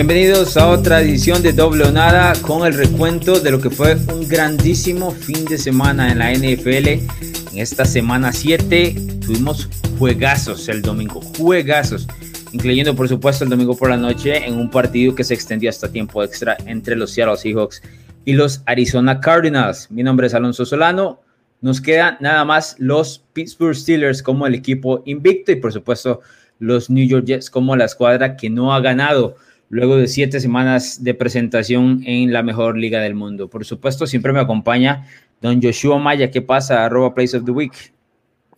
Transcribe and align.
Bienvenidos 0.00 0.56
a 0.56 0.68
otra 0.68 1.02
edición 1.02 1.42
de 1.42 1.52
Doble 1.52 1.84
o 1.84 1.92
Nada 1.92 2.32
con 2.40 2.66
el 2.66 2.72
recuento 2.72 3.38
de 3.38 3.50
lo 3.50 3.60
que 3.60 3.68
fue 3.68 3.96
un 3.96 4.26
grandísimo 4.26 5.10
fin 5.10 5.44
de 5.44 5.58
semana 5.58 6.10
en 6.10 6.20
la 6.20 6.32
NFL. 6.32 6.88
En 6.88 7.58
esta 7.58 7.84
semana 7.84 8.32
7 8.32 8.94
tuvimos 9.20 9.68
juegazos 9.98 10.70
el 10.70 10.80
domingo, 10.80 11.20
juegazos, 11.36 12.08
incluyendo 12.52 12.96
por 12.96 13.10
supuesto 13.10 13.44
el 13.44 13.50
domingo 13.50 13.76
por 13.76 13.90
la 13.90 13.98
noche 13.98 14.46
en 14.46 14.54
un 14.54 14.70
partido 14.70 15.14
que 15.14 15.22
se 15.22 15.34
extendió 15.34 15.68
hasta 15.68 15.92
tiempo 15.92 16.24
extra 16.24 16.56
entre 16.64 16.96
los 16.96 17.10
Seattle 17.10 17.36
Seahawks 17.36 17.82
y 18.24 18.32
los 18.32 18.62
Arizona 18.64 19.20
Cardinals. 19.20 19.90
Mi 19.90 20.02
nombre 20.02 20.28
es 20.28 20.34
Alonso 20.34 20.64
Solano. 20.64 21.20
Nos 21.60 21.78
quedan 21.82 22.16
nada 22.20 22.46
más 22.46 22.74
los 22.78 23.22
Pittsburgh 23.34 23.76
Steelers 23.76 24.22
como 24.22 24.46
el 24.46 24.54
equipo 24.54 25.02
invicto 25.04 25.52
y 25.52 25.56
por 25.56 25.74
supuesto 25.74 26.22
los 26.58 26.88
New 26.88 27.06
York 27.06 27.26
Jets 27.26 27.50
como 27.50 27.76
la 27.76 27.84
escuadra 27.84 28.38
que 28.38 28.48
no 28.48 28.72
ha 28.72 28.80
ganado 28.80 29.36
luego 29.70 29.96
de 29.96 30.08
siete 30.08 30.40
semanas 30.40 31.02
de 31.02 31.14
presentación 31.14 32.02
en 32.04 32.32
la 32.32 32.42
mejor 32.42 32.76
liga 32.76 33.00
del 33.00 33.14
mundo. 33.14 33.48
Por 33.48 33.64
supuesto, 33.64 34.06
siempre 34.06 34.32
me 34.32 34.40
acompaña 34.40 35.06
don 35.40 35.62
Joshua 35.62 35.98
Maya. 35.98 36.30
¿Qué 36.30 36.42
pasa? 36.42 36.84
Arroba 36.84 37.14
Place 37.14 37.36
of 37.36 37.44
the 37.44 37.52
Week. 37.52 37.94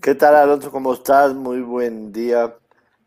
¿Qué 0.00 0.16
tal, 0.16 0.34
Alonso? 0.34 0.72
¿Cómo 0.72 0.94
estás? 0.94 1.34
Muy 1.34 1.60
buen 1.60 2.12
día. 2.12 2.56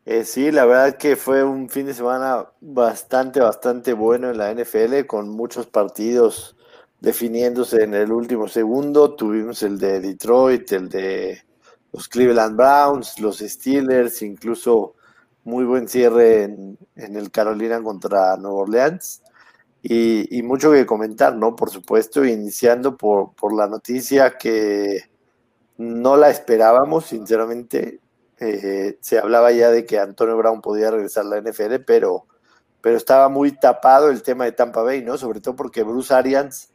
Eh, 0.05 0.23
sí, 0.23 0.51
la 0.51 0.65
verdad 0.65 0.97
que 0.97 1.15
fue 1.15 1.43
un 1.43 1.67
fin 1.67 1.87
de 1.87 1.95
semana 1.95 2.45
bastante, 2.61 3.39
bastante 3.39 3.93
bueno 3.93 4.29
en 4.29 4.37
la 4.37 4.53
NFL, 4.53 5.07
con 5.07 5.29
muchos 5.29 5.65
partidos 5.65 6.55
definiéndose 7.01 7.83
en 7.83 7.95
el 7.95 8.11
último 8.11 8.47
segundo. 8.47 9.15
Tuvimos 9.15 9.63
el 9.63 9.79
de 9.79 9.99
Detroit, 9.99 10.71
el 10.73 10.89
de 10.89 11.41
los 11.91 12.07
Cleveland 12.07 12.55
Browns, 12.55 13.19
los 13.19 13.39
Steelers, 13.39 14.21
incluso 14.21 14.93
muy 15.45 15.63
buen 15.63 15.87
cierre 15.87 16.43
en, 16.43 16.77
el 16.95 17.31
Carolina 17.31 17.81
contra 17.81 18.35
Nueva 18.35 18.57
Orleans. 18.57 19.21
Y, 19.81 20.41
mucho 20.41 20.71
que 20.71 20.85
comentar, 20.85 21.35
¿no? 21.35 21.55
Por 21.55 21.69
supuesto, 21.69 22.25
iniciando 22.25 22.97
por, 22.97 23.55
la 23.55 23.67
noticia 23.67 24.37
que 24.37 25.03
no 25.77 26.17
la 26.17 26.31
esperábamos, 26.31 27.05
sinceramente. 27.05 27.99
Eh, 28.39 28.97
se 28.99 29.19
hablaba 29.19 29.51
ya 29.51 29.69
de 29.69 29.85
que 29.85 29.99
Antonio 29.99 30.35
Brown 30.35 30.61
podía 30.61 30.91
regresar 30.91 31.25
a 31.25 31.39
la 31.39 31.41
NFL, 31.41 31.75
pero, 31.85 32.25
pero 32.81 32.97
estaba 32.97 33.29
muy 33.29 33.51
tapado 33.51 34.09
el 34.09 34.23
tema 34.23 34.45
de 34.45 34.51
Tampa 34.53 34.81
Bay, 34.81 35.03
¿no? 35.03 35.17
Sobre 35.17 35.39
todo 35.39 35.55
porque 35.55 35.83
Bruce 35.83 36.13
Arians 36.13 36.73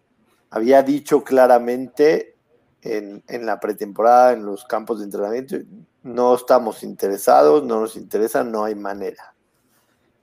había 0.48 0.82
dicho 0.82 1.24
claramente 1.24 2.36
en, 2.82 3.22
en 3.28 3.46
la 3.46 3.60
pretemporada, 3.60 4.32
en 4.32 4.44
los 4.44 4.64
campos 4.64 4.98
de 4.98 5.04
entrenamiento, 5.04 5.56
no 6.02 6.34
estamos 6.34 6.82
interesados, 6.82 7.64
no 7.64 7.80
nos 7.80 7.96
interesa, 7.96 8.44
no 8.44 8.64
hay 8.64 8.74
manera. 8.74 9.34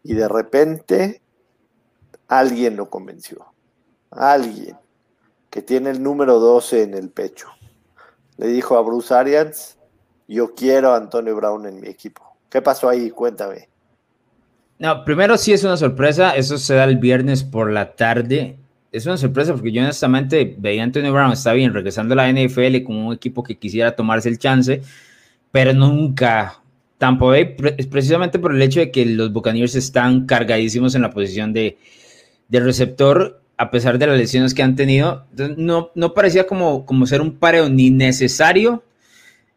Y 0.04 0.14
de 0.14 0.28
repente 0.28 1.22
alguien 2.28 2.76
lo 2.76 2.90
convenció. 2.90 3.46
Alguien 4.12 4.78
que 5.50 5.62
tiene 5.62 5.90
el 5.90 6.02
número 6.02 6.40
12 6.40 6.84
en 6.84 6.94
el 6.94 7.10
pecho. 7.10 7.48
Le 8.38 8.48
dijo 8.48 8.78
a 8.78 8.82
Bruce 8.82 9.14
Arians, 9.14 9.78
yo 10.28 10.54
quiero 10.54 10.92
a 10.92 10.98
Antonio 10.98 11.36
Brown 11.36 11.66
en 11.66 11.80
mi 11.80 11.88
equipo. 11.88 12.38
¿Qué 12.50 12.62
pasó 12.62 12.90
ahí? 12.90 13.10
Cuéntame. 13.10 13.70
No, 14.80 15.04
primero 15.04 15.38
sí 15.38 15.54
es 15.54 15.64
una 15.64 15.78
sorpresa, 15.78 16.36
eso 16.36 16.58
se 16.58 16.76
da 16.76 16.84
el 16.84 16.98
viernes 16.98 17.44
por 17.44 17.72
la 17.72 17.96
tarde. 17.96 18.60
Es 18.92 19.06
una 19.06 19.18
sorpresa 19.18 19.54
porque 19.54 19.72
yo 19.72 19.82
honestamente 19.82 20.56
veía 20.58 20.82
a 20.82 20.86
Antonio 20.86 21.12
Brown, 21.14 21.34
está 21.34 21.54
bien, 21.54 21.74
regresando 21.74 22.14
a 22.14 22.18
la 22.18 22.32
NFL 22.32 22.84
con 22.84 22.96
un 22.96 23.14
equipo 23.14 23.44
que 23.44 23.58
quisiera 23.58 23.96
tomarse 23.96 24.30
el 24.30 24.40
chance 24.40 24.82
pero 25.52 25.74
nunca. 25.74 26.62
Tampa 26.98 27.26
Bay, 27.26 27.56
precisamente 27.92 28.40
por 28.40 28.56
el 28.56 28.62
hecho 28.62 28.80
de 28.80 28.92
que 28.92 29.06
los 29.06 29.32
Buccaneers 29.32 29.76
están 29.76 30.26
cargadísimos 30.26 30.96
en 30.96 31.04
la 31.04 31.12
posición 31.12 31.54
de, 31.54 31.78
receptor, 32.50 33.42
a 33.56 33.70
pesar 33.70 34.00
de 34.00 34.08
las 34.08 34.18
lesiones 34.18 34.56
que 34.56 34.64
han 34.64 34.76
tenido, 34.76 35.26
no, 35.58 35.92
no 35.94 36.14
parecía 36.16 36.48
como, 36.48 36.88
como 36.88 37.06
ser 37.06 37.22
un 37.22 37.38
pareo 37.38 37.70
ni 37.70 37.92
necesario 37.92 38.84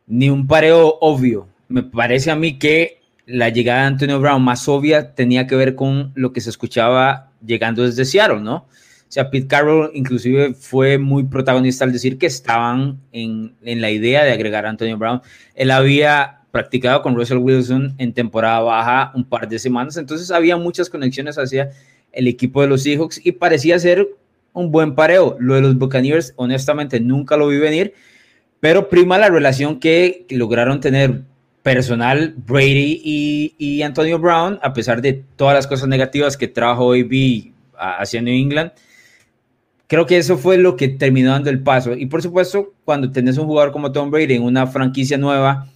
ni 0.07 0.29
un 0.29 0.47
pareo 0.47 0.99
obvio. 1.01 1.49
Me 1.69 1.83
parece 1.83 2.31
a 2.31 2.37
mí 2.37 2.59
que 2.59 3.01
la 3.25 3.49
llegada 3.49 3.83
de 3.83 3.87
Antonio 3.87 4.21
Brown 4.21 4.43
más 4.43 4.69
obvia 4.69 5.15
tenía 5.15 5.47
que 5.47 5.57
ver 5.57 5.75
con 5.75 6.13
lo 6.15 6.33
que 6.33 6.43
se 6.43 6.51
escuchaba 6.51 7.31
llegando 7.45 7.85
desde 7.85 8.05
Seattle, 8.05 8.41
¿no? 8.41 8.67
Sea, 9.11 9.29
Pete 9.29 9.49
Carroll 9.49 9.91
inclusive 9.93 10.55
fue 10.55 10.97
muy 10.97 11.25
protagonista 11.25 11.85
al 11.85 11.93
decir 11.93 12.17
que 12.17 12.27
estaban 12.27 13.01
en, 13.11 13.57
la 13.61 13.91
idea 13.91 14.23
de 14.23 14.31
agregar 14.31 14.67
a 14.67 14.71
Antonio 14.71 14.97
Brown. 14.97 15.21
Él 15.57 15.73
había 15.73 16.43
practicado 16.53 17.03
con 17.03 17.17
Russell 17.17 17.39
Wilson 17.39 17.97
en 17.99 18.13
temporada 18.13 18.61
baja 18.61 19.11
un 19.17 19.25
par 19.25 19.49
de 19.49 19.59
semanas, 19.59 19.97
entonces 19.97 20.31
había 20.31 20.57
muchas 20.57 20.89
conexiones 20.89 21.39
hacia 21.39 21.71
el 22.13 22.29
equipo 22.29 22.63
de 22.63 22.69
los 22.69 22.85
Seahawks 22.85 23.21
y 23.27 23.33
parecía 23.33 23.81
ser 23.81 24.07
un 24.53 24.71
buen 24.71 24.95
pareo. 24.95 25.37
Lo 25.41 25.57
de 25.57 25.63
los 25.63 25.77
Buccaneers, 25.77 26.33
honestamente, 26.37 27.01
nunca 27.01 27.37
lo 27.37 27.49
vi 27.49 27.59
venir, 27.59 27.95
pero 28.61 28.89
prima 28.89 29.19
la 29.19 29.29
relación 29.29 29.81
que 29.81 30.25
lograron 30.31 30.81
tener 30.81 31.23
personal 31.65 32.37
Brady 32.47 33.03
y, 33.05 33.55
y 33.59 33.83
Antonio 33.83 34.21
Brown, 34.21 34.61
a 34.63 34.73
pesar 34.73 35.03
de 35.03 35.25
todas 35.35 35.57
las 35.57 35.67
cosas 35.67 35.89
negativas 35.89 36.37
que 36.37 36.47
trajo 36.47 36.85
hoy 36.85 37.53
hacia 37.77 38.23
New 38.23 38.35
England 38.35 38.71
creo 39.91 40.07
que 40.07 40.17
eso 40.17 40.39
fue 40.39 40.57
lo 40.57 40.77
que 40.77 40.87
terminó 40.87 41.33
dando 41.33 41.51
el 41.51 41.65
paso. 41.65 41.95
Y 41.95 42.07
por 42.07 42.23
supuesto, 42.23 42.73
cuando 42.85 43.11
tenés 43.11 43.37
un 43.39 43.47
jugador 43.47 43.73
como 43.73 43.91
Tom 43.91 44.09
Brady 44.09 44.35
en 44.35 44.45
una 44.45 44.69
franquicia 44.69 45.19
nueva, 45.19 45.67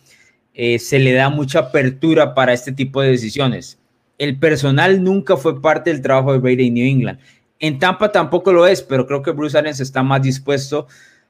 eh, 0.55 0.79
se 0.79 1.01
le 1.01 1.13
da 1.13 1.31
mucha 1.31 1.59
apertura 1.59 2.33
para 2.33 2.53
este 2.53 2.71
tipo 2.71 3.03
de 3.03 3.11
decisiones. 3.11 3.77
El 4.17 4.39
personal 4.39 5.03
nunca 5.03 5.37
fue 5.37 5.61
parte 5.61 5.91
del 5.91 6.01
trabajo 6.01 6.33
de 6.33 6.39
Brady 6.39 6.69
en 6.69 6.75
New 6.75 6.87
England. 6.87 7.19
En 7.59 7.81
Tampa 7.81 8.13
tampoco 8.13 8.53
lo 8.53 8.69
es, 8.69 8.83
pero 8.83 9.05
creo 9.05 9.21
que 9.21 9.33
Bruce 9.33 9.59
Arians 9.59 9.81
está 9.81 10.05
más 10.05 10.23
dispuesto 10.23 10.87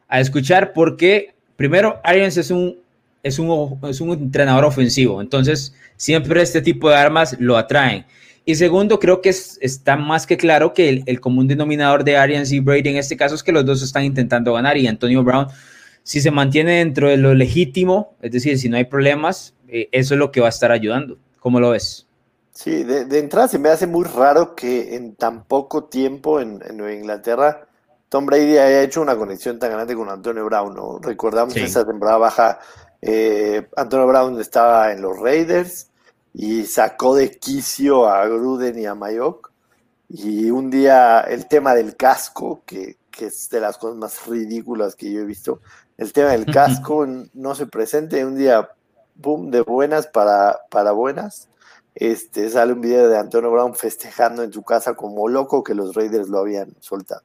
a 0.07 0.21
escuchar 0.21 0.75
porque, 0.75 1.35
primero, 1.57 2.03
Arians 2.05 2.37
es 2.37 2.51
un, 2.51 2.77
es 3.23 3.39
un, 3.39 3.79
es 3.85 4.03
un 4.03 4.11
entrenador 4.11 4.67
ofensivo, 4.67 5.23
entonces 5.23 5.75
siempre 5.97 6.43
este 6.43 6.61
tipo 6.61 6.91
de 6.91 6.97
armas 6.97 7.35
lo 7.41 7.57
atraen. 7.57 8.05
Y 8.47 8.57
segundo, 8.57 8.99
creo 8.99 9.23
que 9.23 9.31
está 9.31 9.97
más 9.97 10.27
que 10.27 10.37
claro 10.37 10.75
que 10.75 11.03
el, 11.07 11.21
común 11.21 11.49
denominador 11.49 12.05
de 12.05 12.19
Arians 12.19 12.53
y 12.53 12.61
Brady 12.61 12.91
en 12.91 12.97
este 12.97 13.17
caso 13.17 13.35
es 13.35 13.43
que 13.43 13.53
los 13.53 13.65
dos 13.65 13.83
están 13.83 14.05
intentando 14.05 14.53
ganar 14.53 14.77
y 14.77 14.87
Antonio 14.87 15.25
Brown, 15.25 15.49
si 16.03 16.21
se 16.21 16.31
mantiene 16.31 16.79
dentro 16.79 17.09
de 17.09 17.17
lo 17.17 17.35
legítimo, 17.35 18.15
es 18.21 18.33
decir, 18.33 18.59
si 18.59 18.69
no 18.69 18.77
hay 18.77 18.85
problemas, 18.85 19.55
eh, 19.69 19.89
eso 19.93 20.13
es 20.13 20.19
lo 20.19 20.31
que 20.31 20.41
va 20.41 20.47
a 20.47 20.51
estar 20.51 20.71
ayudando. 20.73 21.17
¿Cómo 21.41 21.59
lo 21.59 21.71
ves? 21.71 22.07
Sí, 22.53 22.85
de, 22.85 23.19
entrada 23.19 23.49
se 23.49 23.59
me 23.59 23.71
hace 23.71 23.87
muy 23.87 24.05
raro 24.05 24.55
que 24.55 24.95
en 24.95 25.15
tan 25.17 25.45
poco 25.45 25.85
tiempo 25.85 26.39
en, 26.39 26.61
Nueva 26.75 26.93
Inglaterra 26.93 27.67
Tom 28.11 28.27
Brady 28.27 28.59
haya 28.59 28.83
hecho 28.83 29.01
una 29.01 29.17
conexión 29.17 29.59
tan 29.59 29.73
grande 29.73 29.97
con 29.97 30.09
Antonio 30.09 30.45
Brown. 30.45 30.75
¿no? 30.75 30.99
Recordamos 30.99 31.55
que 31.55 31.65
esa 31.65 31.85
temporada 31.85 32.19
baja, 32.19 32.61
eh, 33.01 33.67
Antonio 33.75 34.07
Brown 34.07 34.41
estaba 34.41 34.93
en 34.93 35.03
los 35.03 35.19
Raiders 35.19 35.91
y 36.35 36.65
sacó 36.65 37.15
de 37.15 37.31
quicio 37.31 38.09
a 38.09 38.27
Gruden 38.27 38.79
y 38.79 38.87
a 38.87 38.95
Mayock. 38.97 39.53
Y 40.09 40.51
un 40.51 40.69
día 40.69 41.21
el 41.21 41.47
tema 41.47 41.75
del 41.75 41.97
casco, 41.97 42.63
que, 42.67 42.99
es 43.21 43.49
de 43.49 43.61
las 43.61 43.79
cosas 43.79 43.97
más 43.97 44.27
ridículas 44.27 44.97
que 44.97 45.11
yo 45.11 45.21
he 45.21 45.25
visto, 45.25 45.61
el 45.97 46.13
tema 46.13 46.31
del 46.31 46.47
casco 46.47 47.07
no 47.35 47.55
se 47.55 47.67
presente, 47.67 48.25
un 48.25 48.37
día, 48.37 48.69
boom, 49.15 49.53
de 49.53 49.61
buenas 49.61 50.09
para, 50.09 50.59
para 50.71 50.91
buenas. 50.91 51.49
Este, 51.95 52.51
sale 52.51 52.73
un 52.73 52.81
video 52.81 53.09
de 53.09 53.17
Antonio 53.17 53.53
Brown 53.53 53.77
festejando 53.77 54.43
en 54.43 54.53
su 54.53 54.65
casa 54.65 54.95
como 54.95 55.29
loco 55.29 55.63
que 55.63 55.75
los 55.75 55.95
Raiders 55.95 56.29
lo 56.29 56.41
habían 56.41 56.75
soltado. 56.81 57.23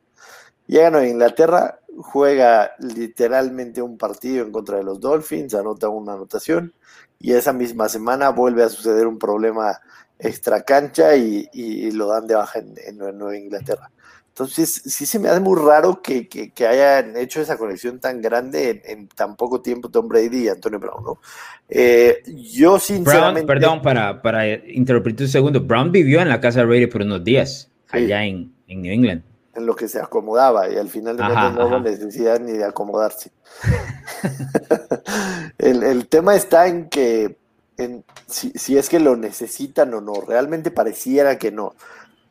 Llegan 0.67 0.93
a 0.93 1.07
Inglaterra, 1.07 1.78
juega 2.01 2.71
literalmente 2.79 3.81
un 3.81 3.97
partido 3.97 4.45
en 4.45 4.51
contra 4.51 4.77
de 4.77 4.83
los 4.83 4.99
Dolphins, 4.99 5.53
anota 5.53 5.89
una 5.89 6.13
anotación 6.13 6.73
y 7.19 7.33
esa 7.33 7.51
misma 7.51 7.89
semana 7.89 8.29
vuelve 8.29 8.63
a 8.63 8.69
suceder 8.69 9.05
un 9.05 9.19
problema 9.19 9.79
extra 10.17 10.61
cancha 10.63 11.15
y, 11.15 11.91
lo 11.91 12.07
dan 12.07 12.27
de 12.27 12.35
baja 12.35 12.59
en, 12.59 12.97
Nueva 12.97 13.37
Inglaterra. 13.37 13.91
Entonces, 14.29 14.81
sí 14.85 15.05
se 15.05 15.19
me 15.19 15.27
hace 15.27 15.41
muy 15.41 15.59
raro 15.59 16.01
que, 16.01 16.29
hayan 16.59 17.17
hecho 17.17 17.41
esa 17.41 17.57
conexión 17.57 17.99
tan 17.99 18.21
grande 18.21 18.81
en, 18.85 19.09
tan 19.09 19.35
poco 19.35 19.61
tiempo 19.61 19.89
Tom 19.89 20.07
Brady 20.07 20.45
y 20.45 20.47
Antonio 20.47 20.79
Brown, 20.79 21.03
¿no? 21.03 21.19
Eh, 21.67 22.23
yo 22.25 22.79
sinceramente... 22.79 23.45
perdón, 23.45 23.81
para, 23.81 24.21
para 24.21 24.47
interrumpir 24.47 25.15
un 25.19 25.27
segundo, 25.27 25.59
Brown 25.59 25.91
vivió 25.91 26.21
en 26.21 26.29
la 26.29 26.39
casa 26.39 26.59
de 26.61 26.65
Brady 26.67 26.87
por 26.87 27.01
unos 27.01 27.23
días, 27.23 27.69
allá 27.89 28.23
en, 28.23 28.53
en 28.67 28.81
New 28.81 28.93
England 28.93 29.28
en 29.59 29.65
lo 29.65 29.75
que 29.75 29.87
se 29.87 29.99
acomodaba 29.99 30.69
y 30.69 30.77
al 30.77 30.89
final 30.89 31.17
de 31.17 31.23
cuentas 31.23 31.53
no 31.53 31.67
hubo 31.67 31.79
necesidad 31.79 32.39
ni 32.39 32.53
de 32.53 32.65
acomodarse. 32.65 33.31
el, 35.57 36.07
tema 36.07 36.35
está 36.35 36.67
en 36.67 36.89
que 36.89 37.37
en, 37.77 38.03
si, 38.27 38.77
es 38.77 38.89
que 38.89 38.99
lo 38.99 39.15
necesitan 39.15 39.93
o 39.93 40.01
no, 40.01 40.13
realmente 40.27 40.71
pareciera 40.71 41.37
que 41.37 41.51
no. 41.51 41.75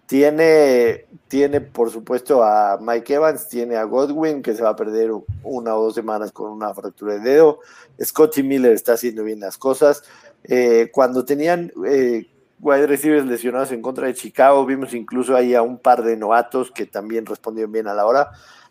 Tiene, 0.06 1.04
tiene, 1.28 1.60
por 1.60 1.90
supuesto, 1.90 2.42
a 2.42 2.78
Mike 2.80 3.14
Evans, 3.14 3.46
tiene 3.48 3.76
a 3.76 3.84
Godwin, 3.84 4.42
que 4.42 4.54
se 4.54 4.62
va 4.62 4.70
a 4.70 4.76
perder 4.76 5.10
una 5.42 5.76
o 5.76 5.84
dos 5.84 5.94
semanas 5.94 6.32
con 6.32 6.50
una 6.50 6.72
fractura 6.72 7.14
de 7.14 7.20
dedo. 7.20 7.60
Scotty 8.02 8.42
Miller 8.42 8.72
está 8.72 8.94
haciendo 8.94 9.22
bien 9.22 9.40
las 9.40 9.58
cosas. 9.58 10.02
Eh, 10.44 10.88
cuando 10.92 11.26
tenían 11.26 11.70
eh, 11.86 12.26
wide 12.60 12.86
receivers 12.86 13.26
lesionados 13.26 13.72
en 13.72 13.82
contra 13.82 14.06
de 14.06 14.14
Chicago, 14.14 14.64
vimos 14.66 14.94
incluso 14.94 15.36
ahí 15.36 15.54
a 15.54 15.62
un 15.62 15.78
par 15.78 16.02
de 16.02 16.16
novatos 16.16 16.70
que 16.70 16.86
también 16.86 17.26
respondieron 17.26 17.72
bien 17.72 17.88
a 17.88 17.94
la 17.94 18.06
hora. 18.06 18.30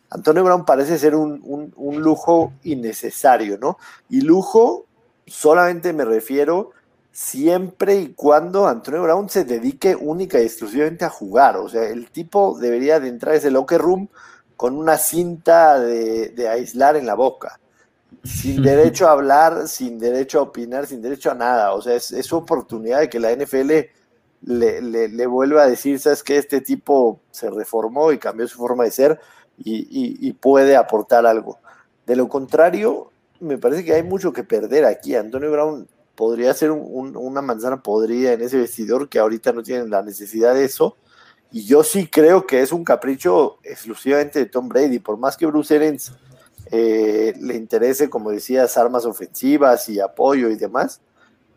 Antonio 0.09 0.43
Brown 0.43 0.65
parece 0.65 0.97
ser 0.97 1.15
un, 1.15 1.73
un 1.75 2.01
lujo 2.01 2.53
innecesario, 2.63 3.57
¿no? 3.57 3.77
Y 4.09 4.21
lujo 4.21 4.85
solamente 5.25 5.91
me 5.91 6.05
refiero 6.05 6.71
siempre 7.17 7.95
y 7.95 8.13
cuando 8.13 8.67
Antonio 8.67 9.01
Brown 9.01 9.27
se 9.27 9.43
dedique 9.43 9.95
única 9.95 10.39
y 10.39 10.43
exclusivamente 10.43 11.03
a 11.03 11.09
jugar. 11.09 11.57
O 11.57 11.67
sea, 11.67 11.89
el 11.89 12.11
tipo 12.11 12.57
debería 12.59 12.99
de 12.99 13.09
entrar 13.09 13.33
a 13.33 13.37
ese 13.37 13.49
locker 13.49 13.81
room 13.81 14.07
con 14.55 14.77
una 14.77 14.97
cinta 14.97 15.79
de, 15.79 16.47
aislar 16.47 16.95
en 16.95 17.05
la 17.07 17.15
boca, 17.15 17.59
sin 18.23 18.61
derecho 18.61 19.07
a 19.07 19.11
hablar, 19.11 19.67
sin 19.67 19.99
derecho 19.99 20.39
a 20.39 20.43
opinar, 20.43 20.85
sin 20.87 21.01
derecho 21.01 21.31
a 21.31 21.35
nada. 21.35 21.73
O 21.73 21.81
sea, 21.81 21.95
es, 21.95 22.13
su 22.25 22.37
oportunidad 22.37 22.99
de 22.99 23.09
que 23.09 23.19
la 23.19 23.33
NFL 23.33 23.71
le, 24.41 24.81
le, 24.81 25.27
vuelva 25.27 25.63
a 25.63 25.67
decir, 25.67 25.99
sabes 25.99 26.23
que 26.23 26.37
este 26.37 26.61
tipo 26.61 27.21
se 27.31 27.49
reformó 27.49 28.11
y 28.11 28.17
cambió 28.17 28.47
su 28.47 28.57
forma 28.57 28.83
de 28.83 28.91
ser 28.91 29.19
y 29.57 30.31
puede 30.33 30.75
aportar 30.75 31.25
algo. 31.25 31.59
De 32.05 32.15
lo 32.15 32.29
contrario, 32.29 33.11
me 33.39 33.57
parece 33.57 33.83
que 33.83 33.93
hay 33.93 34.03
mucho 34.03 34.33
que 34.33 34.43
perder 34.43 34.85
aquí. 34.85 35.15
Antonio 35.15 35.51
Brown 35.51 35.87
podría 36.15 36.53
ser 36.53 36.71
una 36.71 37.41
manzana 37.41 37.81
podrida 37.81 38.33
en 38.33 38.41
ese 38.41 38.57
vestidor 38.57 39.09
que 39.09 39.19
ahorita 39.19 39.53
no 39.53 39.63
tienen 39.63 39.89
la 39.89 40.01
necesidad 40.01 40.55
de 40.55 40.65
eso. 40.65 40.97
Y 41.51 41.63
yo 41.63 41.83
sí 41.83 42.07
creo 42.07 42.45
que 42.45 42.61
es 42.61 42.71
un 42.71 42.83
capricho 42.83 43.59
exclusivamente 43.63 44.39
de 44.39 44.45
Tom 44.47 44.67
Brady, 44.67 44.99
por 44.99 45.17
más 45.17 45.37
que 45.37 45.45
Bruce 45.45 45.75
Arians 45.75 46.13
eh, 46.71 47.33
le 47.39 47.55
interese, 47.55 48.09
como 48.09 48.31
decías, 48.31 48.77
armas 48.77 49.05
ofensivas 49.05 49.87
y 49.89 49.99
apoyo 49.99 50.49
y 50.49 50.55
demás. 50.55 51.01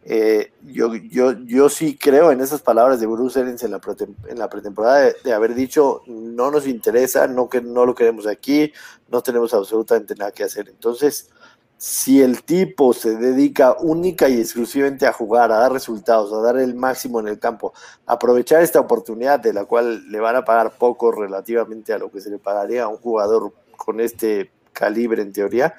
Eh, 0.02 0.52
yo, 0.62 0.94
yo, 0.94 1.32
yo 1.44 1.68
sí 1.68 1.96
creo 1.96 2.32
en 2.32 2.40
esas 2.40 2.62
palabras 2.62 3.00
de 3.00 3.06
Bruce 3.06 3.38
Arians 3.38 3.62
en 3.64 3.72
la, 3.72 3.80
en 4.28 4.38
la 4.38 4.48
pretemporada 4.48 5.00
de, 5.00 5.16
de, 5.22 5.32
haber 5.34 5.54
dicho 5.54 6.00
no 6.06 6.50
nos 6.50 6.66
interesa, 6.66 7.26
no, 7.26 7.50
que, 7.50 7.60
no 7.60 7.84
lo 7.84 7.94
queremos 7.94 8.26
aquí, 8.26 8.72
no 9.10 9.22
tenemos 9.22 9.52
absolutamente 9.52 10.14
nada 10.14 10.32
que 10.32 10.44
hacer. 10.44 10.70
Entonces, 10.70 11.28
si 11.80 12.20
el 12.20 12.42
tipo 12.42 12.92
se 12.92 13.16
dedica 13.16 13.74
única 13.80 14.28
y 14.28 14.38
exclusivamente 14.38 15.06
a 15.06 15.14
jugar, 15.14 15.50
a 15.50 15.60
dar 15.60 15.72
resultados, 15.72 16.30
a 16.30 16.42
dar 16.42 16.58
el 16.58 16.74
máximo 16.74 17.20
en 17.20 17.28
el 17.28 17.38
campo, 17.38 17.72
aprovechar 18.04 18.62
esta 18.62 18.80
oportunidad 18.80 19.40
de 19.40 19.54
la 19.54 19.64
cual 19.64 20.06
le 20.10 20.20
van 20.20 20.36
a 20.36 20.44
pagar 20.44 20.72
poco 20.76 21.10
relativamente 21.10 21.94
a 21.94 21.98
lo 21.98 22.10
que 22.10 22.20
se 22.20 22.28
le 22.28 22.38
pagaría 22.38 22.84
a 22.84 22.88
un 22.88 22.98
jugador 22.98 23.54
con 23.78 23.98
este 23.98 24.50
calibre 24.80 25.20
en 25.20 25.32
teoría, 25.32 25.74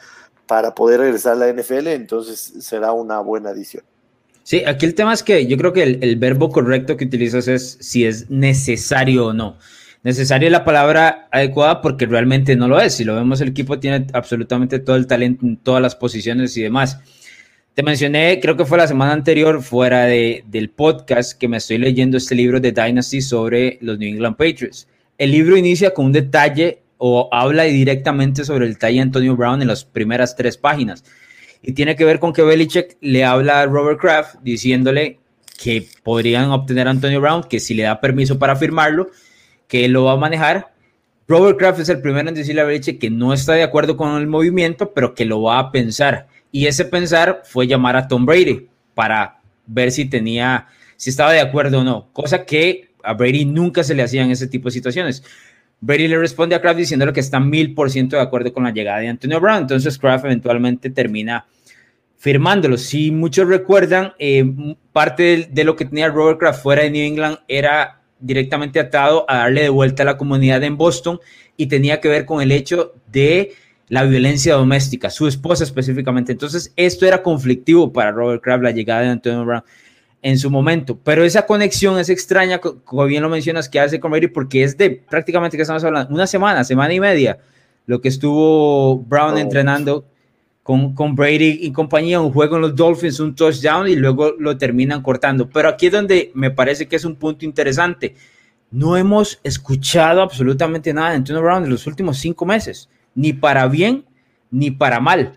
para 0.45 0.75
poder 0.75 0.99
regresar 0.99 1.33
a 1.33 1.35
la 1.47 1.51
NFL, 1.51 1.87
entonces 1.87 2.53
será 2.59 2.91
una 2.91 3.19
buena 3.19 3.49
adición. 3.49 3.83
Sí, 4.43 4.63
aquí 4.65 4.85
el 4.85 4.93
tema 4.93 5.13
es 5.13 5.23
que 5.23 5.47
yo 5.47 5.57
creo 5.57 5.73
que 5.73 5.83
el, 5.83 6.15
verbo 6.17 6.49
correcto 6.49 6.97
que 6.97 7.05
utilizas 7.05 7.47
es 7.47 7.77
si 7.79 8.05
es 8.05 8.29
necesario 8.29 9.27
o 9.27 9.33
no 9.33 9.57
necesaria 10.03 10.49
la 10.49 10.65
palabra 10.65 11.27
adecuada 11.31 11.81
porque 11.81 12.05
realmente 12.05 12.55
no 12.55 12.67
lo 12.67 12.79
es. 12.79 12.95
Si 12.95 13.03
lo 13.03 13.15
vemos, 13.15 13.41
el 13.41 13.49
equipo 13.49 13.79
tiene 13.79 14.07
absolutamente 14.13 14.79
todo 14.79 14.95
el 14.95 15.07
talento 15.07 15.45
en 15.45 15.57
todas 15.57 15.81
las 15.81 15.95
posiciones 15.95 16.57
y 16.57 16.63
demás. 16.63 16.99
Te 17.73 17.83
mencioné, 17.83 18.39
creo 18.41 18.57
que 18.57 18.65
fue 18.65 18.77
la 18.77 18.87
semana 18.87 19.13
anterior, 19.13 19.61
fuera 19.61 20.05
de, 20.05 20.43
del 20.47 20.69
podcast, 20.69 21.37
que 21.37 21.47
me 21.47 21.57
estoy 21.57 21.77
leyendo 21.77 22.17
este 22.17 22.35
libro 22.35 22.59
de 22.59 22.71
Dynasty 22.71 23.21
sobre 23.21 23.77
los 23.81 23.97
New 23.97 24.09
England 24.09 24.35
Patriots. 24.35 24.87
El 25.17 25.31
libro 25.31 25.55
inicia 25.55 25.93
con 25.93 26.07
un 26.07 26.11
detalle 26.11 26.81
o 27.03 27.29
habla 27.31 27.63
directamente 27.63 28.45
sobre 28.45 28.67
el 28.67 28.73
detalle 28.73 28.97
de 28.97 29.01
Antonio 29.01 29.35
Brown 29.35 29.59
en 29.59 29.67
las 29.67 29.85
primeras 29.85 30.35
tres 30.35 30.55
páginas. 30.55 31.03
Y 31.63 31.73
tiene 31.73 31.95
que 31.95 32.05
ver 32.05 32.19
con 32.19 32.31
que 32.31 32.43
Belichick 32.43 32.95
le 33.01 33.25
habla 33.25 33.61
a 33.61 33.65
Robert 33.65 33.99
Kraft 33.99 34.35
diciéndole 34.43 35.17
que 35.59 35.87
podrían 36.03 36.51
obtener 36.51 36.87
a 36.87 36.91
Antonio 36.91 37.19
Brown, 37.19 37.43
que 37.43 37.59
si 37.59 37.73
le 37.73 37.83
da 37.83 37.99
permiso 37.99 38.37
para 38.37 38.55
firmarlo, 38.55 39.09
que 39.67 39.87
lo 39.87 40.03
va 40.03 40.11
a 40.11 40.17
manejar. 40.17 40.73
Robert 41.27 41.57
Kraft 41.57 41.79
es 41.79 41.89
el 41.89 42.01
primero 42.01 42.29
en 42.29 42.35
decirle 42.35 42.61
a 42.61 42.65
Belichick 42.65 43.01
que 43.01 43.09
no 43.09 43.33
está 43.33 43.53
de 43.53 43.63
acuerdo 43.63 43.97
con 43.97 44.15
el 44.17 44.27
movimiento, 44.27 44.93
pero 44.93 45.15
que 45.15 45.25
lo 45.25 45.41
va 45.41 45.57
a 45.57 45.71
pensar. 45.71 46.27
Y 46.51 46.67
ese 46.67 46.85
pensar 46.85 47.41
fue 47.45 47.65
llamar 47.65 47.95
a 47.95 48.07
Tom 48.07 48.27
Brady 48.27 48.67
para 48.93 49.39
ver 49.65 49.91
si 49.91 50.05
tenía, 50.05 50.67
si 50.97 51.09
estaba 51.09 51.33
de 51.33 51.41
acuerdo 51.41 51.79
o 51.79 51.83
no, 51.83 52.09
cosa 52.13 52.45
que 52.45 52.89
a 53.03 53.15
Brady 53.15 53.45
nunca 53.45 53.83
se 53.83 53.95
le 53.95 54.03
hacía 54.03 54.21
en 54.21 54.29
ese 54.29 54.45
tipo 54.45 54.69
de 54.69 54.73
situaciones. 54.73 55.23
Brady 55.81 56.07
le 56.07 56.19
responde 56.19 56.55
a 56.55 56.61
Kraft 56.61 56.77
diciéndole 56.77 57.11
que 57.11 57.19
está 57.19 57.39
mil 57.39 57.73
por 57.73 57.89
ciento 57.89 58.15
de 58.15 58.21
acuerdo 58.21 58.53
con 58.53 58.63
la 58.63 58.71
llegada 58.71 58.99
de 58.99 59.07
Antonio 59.07 59.41
Brown. 59.41 59.63
Entonces 59.63 59.97
Kraft 59.97 60.25
eventualmente 60.25 60.91
termina 60.91 61.45
firmándolo. 62.17 62.77
Si 62.77 63.09
muchos 63.09 63.47
recuerdan, 63.47 64.13
eh, 64.19 64.45
parte 64.93 65.23
de, 65.23 65.47
de, 65.51 65.63
lo 65.63 65.75
que 65.75 65.85
tenía 65.85 66.07
Robert 66.09 66.39
Kraft 66.39 66.61
fuera 66.61 66.83
de 66.83 66.91
New 66.91 67.03
England 67.03 67.39
era 67.47 67.99
directamente 68.19 68.79
atado 68.79 69.25
a 69.27 69.37
darle 69.37 69.63
de 69.63 69.69
vuelta 69.69 70.03
a 70.03 70.05
la 70.05 70.17
comunidad 70.17 70.63
en 70.63 70.77
Boston 70.77 71.19
y 71.57 71.65
tenía 71.65 71.99
que 71.99 72.09
ver 72.09 72.25
con 72.25 72.43
el 72.43 72.51
hecho 72.51 72.93
de 73.11 73.53
la 73.87 74.03
violencia 74.03 74.53
doméstica, 74.53 75.09
su 75.09 75.27
esposa 75.27 75.63
específicamente. 75.63 76.31
Entonces, 76.31 76.71
esto 76.75 77.07
era 77.07 77.23
conflictivo 77.23 77.91
para 77.91 78.11
Robert 78.11 78.41
Kraft, 78.41 78.63
la 78.63 78.71
llegada 78.71 79.01
de 79.01 79.09
Antonio 79.09 79.43
Brown 79.43 79.63
en 80.21 80.37
su 80.37 80.49
momento. 80.49 80.97
Pero 81.03 81.23
esa 81.23 81.45
conexión 81.45 81.99
es 81.99 82.09
extraña, 82.09 82.59
como 82.59 83.05
bien 83.05 83.23
lo 83.23 83.29
mencionas, 83.29 83.69
que 83.69 83.79
hace 83.79 83.99
con 83.99 84.11
Brady, 84.11 84.27
porque 84.27 84.63
es 84.63 84.77
de 84.77 84.91
prácticamente 84.91 85.57
que 85.57 85.63
estamos 85.63 85.83
hablando, 85.83 86.13
una 86.13 86.27
semana, 86.27 86.63
semana 86.63 86.93
y 86.93 86.99
media, 86.99 87.39
lo 87.85 88.01
que 88.01 88.09
estuvo 88.09 88.99
Brown 88.99 89.33
oh. 89.33 89.37
entrenando 89.37 90.05
con, 90.63 90.93
con, 90.93 91.15
Brady 91.15 91.59
y 91.61 91.71
compañía, 91.71 92.21
un 92.21 92.31
juego 92.31 92.57
en 92.57 92.61
los 92.61 92.75
Dolphins, 92.75 93.19
un 93.19 93.35
touchdown 93.35 93.87
y 93.87 93.95
luego 93.95 94.33
lo 94.37 94.57
terminan 94.57 95.01
cortando. 95.01 95.49
Pero 95.49 95.69
aquí 95.69 95.87
es 95.87 95.91
donde 95.91 96.31
me 96.35 96.51
parece 96.51 96.87
que 96.87 96.95
es 96.95 97.05
un 97.05 97.15
punto 97.15 97.45
interesante. 97.45 98.15
No 98.69 98.95
hemos 98.95 99.39
escuchado 99.43 100.21
absolutamente 100.21 100.93
nada 100.93 101.09
de 101.09 101.15
Antonio 101.17 101.41
Brown 101.41 101.63
en 101.63 101.71
los 101.71 101.87
últimos 101.87 102.19
cinco 102.19 102.45
meses, 102.45 102.89
ni 103.15 103.33
para 103.33 103.67
bien 103.67 104.05
ni 104.51 104.69
para 104.69 104.99
mal. 104.99 105.33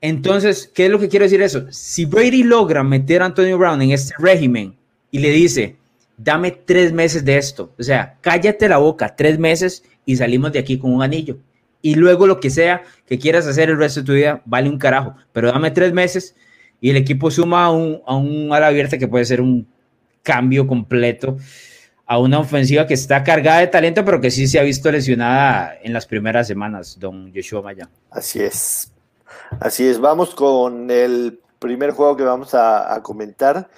Entonces, 0.00 0.70
¿qué 0.74 0.86
es 0.86 0.90
lo 0.90 0.98
que 0.98 1.08
quiero 1.08 1.24
decir 1.24 1.42
eso? 1.42 1.66
Si 1.70 2.04
Brady 2.04 2.42
logra 2.42 2.82
meter 2.82 3.22
a 3.22 3.26
Antonio 3.26 3.58
Brown 3.58 3.80
en 3.82 3.90
este 3.92 4.14
régimen 4.18 4.76
y 5.10 5.18
le 5.18 5.30
dice, 5.30 5.76
dame 6.16 6.50
tres 6.50 6.92
meses 6.92 7.24
de 7.24 7.38
esto, 7.38 7.72
o 7.78 7.82
sea, 7.82 8.16
cállate 8.20 8.68
la 8.68 8.78
boca, 8.78 9.14
tres 9.16 9.38
meses 9.38 9.82
y 10.04 10.16
salimos 10.16 10.52
de 10.52 10.58
aquí 10.58 10.78
con 10.78 10.92
un 10.92 11.02
anillo 11.02 11.38
y 11.86 11.94
luego 11.94 12.26
lo 12.26 12.40
que 12.40 12.50
sea 12.50 12.82
que 13.06 13.16
quieras 13.16 13.46
hacer 13.46 13.70
el 13.70 13.78
resto 13.78 14.00
de 14.00 14.06
tu 14.06 14.12
vida 14.14 14.42
vale 14.44 14.68
un 14.68 14.76
carajo, 14.76 15.14
pero 15.32 15.52
dame 15.52 15.70
tres 15.70 15.92
meses 15.92 16.34
y 16.80 16.90
el 16.90 16.96
equipo 16.96 17.30
suma 17.30 17.66
a 17.66 17.70
un, 17.70 18.02
a 18.04 18.16
un 18.16 18.52
ala 18.52 18.66
abierta 18.66 18.98
que 18.98 19.06
puede 19.06 19.24
ser 19.24 19.40
un 19.40 19.68
cambio 20.24 20.66
completo 20.66 21.36
a 22.04 22.18
una 22.18 22.40
ofensiva 22.40 22.88
que 22.88 22.94
está 22.94 23.22
cargada 23.22 23.60
de 23.60 23.68
talento, 23.68 24.04
pero 24.04 24.20
que 24.20 24.32
sí 24.32 24.48
se 24.48 24.58
ha 24.58 24.64
visto 24.64 24.90
lesionada 24.90 25.76
en 25.80 25.92
las 25.92 26.06
primeras 26.06 26.48
semanas, 26.48 26.98
don 26.98 27.32
Joshua 27.32 27.62
Maya. 27.62 27.88
Así 28.10 28.40
es. 28.40 28.92
Así 29.60 29.86
es. 29.86 30.00
Vamos 30.00 30.34
con 30.34 30.90
el 30.90 31.40
primer 31.58 31.92
juego 31.92 32.16
que 32.16 32.24
vamos 32.24 32.54
a, 32.54 32.94
a 32.94 33.02
comentar. 33.02 33.68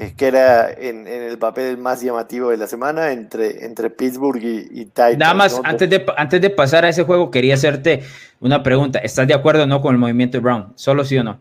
Eh, 0.00 0.14
que 0.16 0.28
era 0.28 0.70
en, 0.70 1.08
el 1.08 1.38
papel 1.38 1.76
más 1.76 2.00
llamativo 2.00 2.50
de 2.50 2.56
la 2.56 2.68
semana 2.68 3.10
entre, 3.10 3.64
entre 3.64 3.90
Pittsburgh 3.90 4.40
y, 4.40 4.68
y 4.70 4.84
Titans. 4.84 5.18
Nada 5.18 5.34
más, 5.34 5.60
antes, 5.64 5.90
de, 5.90 6.06
antes 6.16 6.40
de 6.40 6.50
pasar 6.50 6.84
a 6.84 6.88
ese 6.88 7.02
juego, 7.02 7.32
quería 7.32 7.54
hacerte 7.54 8.04
una 8.38 8.62
pregunta. 8.62 9.00
¿Estás 9.00 9.26
de 9.26 9.34
acuerdo 9.34 9.64
o 9.64 9.66
no 9.66 9.82
con 9.82 9.92
el 9.92 9.98
movimiento 9.98 10.36
de 10.36 10.42
Brown? 10.42 10.72
¿Solo 10.76 11.04
sí 11.04 11.18
o 11.18 11.24
no? 11.24 11.40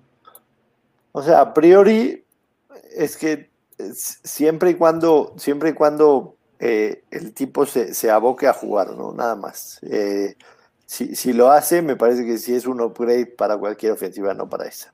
O 1.12 1.22
sea, 1.22 1.42
a 1.42 1.54
priori 1.54 2.24
es 2.96 3.16
que 3.16 3.52
siempre 3.94 4.72
y 4.72 4.74
cuando, 4.74 5.36
siempre 5.38 5.70
y 5.70 5.74
cuando 5.74 6.36
eh, 6.58 7.04
el 7.12 7.36
tipo 7.36 7.68
se, 7.68 7.94
se, 7.94 8.10
aboque 8.10 8.48
a 8.48 8.54
jugar, 8.54 8.90
¿no? 8.94 9.14
Nada 9.14 9.36
más. 9.36 9.80
Eh, 9.84 10.36
si, 10.88 11.16
si, 11.16 11.34
lo 11.34 11.52
hace, 11.52 11.84
me 11.84 11.96
parece 11.96 12.26
que 12.26 12.40
sí 12.40 12.56
es 12.56 12.66
un 12.66 12.82
upgrade 12.82 13.28
para 13.28 13.56
cualquier 13.56 13.92
ofensiva, 13.92 14.34
no 14.34 14.50
para 14.50 14.66
esa. 14.66 14.92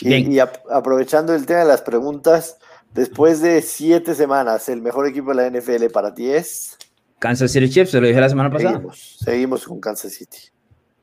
Y, 0.00 0.14
y 0.14 0.38
aprovechando 0.38 1.34
el 1.34 1.44
tema 1.44 1.60
de 1.60 1.66
las 1.66 1.82
preguntas, 1.82 2.56
Después 2.94 3.40
de 3.40 3.60
siete 3.60 4.14
semanas, 4.14 4.68
el 4.68 4.80
mejor 4.80 5.08
equipo 5.08 5.34
de 5.34 5.50
la 5.50 5.50
NFL 5.50 5.86
para 5.92 6.14
ti 6.14 6.30
es. 6.30 6.78
Kansas 7.18 7.50
City 7.50 7.68
Chiefs, 7.68 7.90
se 7.90 8.00
lo 8.00 8.06
dije 8.06 8.20
la 8.20 8.28
semana 8.28 8.50
pasada. 8.50 8.80
Seguimos, 8.94 9.66
con 9.66 9.80
Kansas 9.80 10.12
City. 10.12 10.38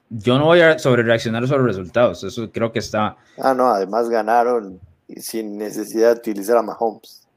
Yo 0.10 0.40
no 0.40 0.46
voy 0.46 0.62
a 0.62 0.80
sobre 0.80 1.04
reaccionar 1.04 1.46
sobre 1.48 1.64
resultados, 1.64 2.24
eso 2.24 2.50
creo 2.50 2.72
que 2.72 2.80
está. 2.80 3.18
Ah, 3.38 3.54
no, 3.54 3.68
además 3.68 4.10
ganaron 4.10 4.80
sin 5.18 5.58
necesidad 5.58 6.14
de 6.14 6.20
utilizar 6.20 6.58
a 6.58 6.62
Mahomes. 6.62 7.28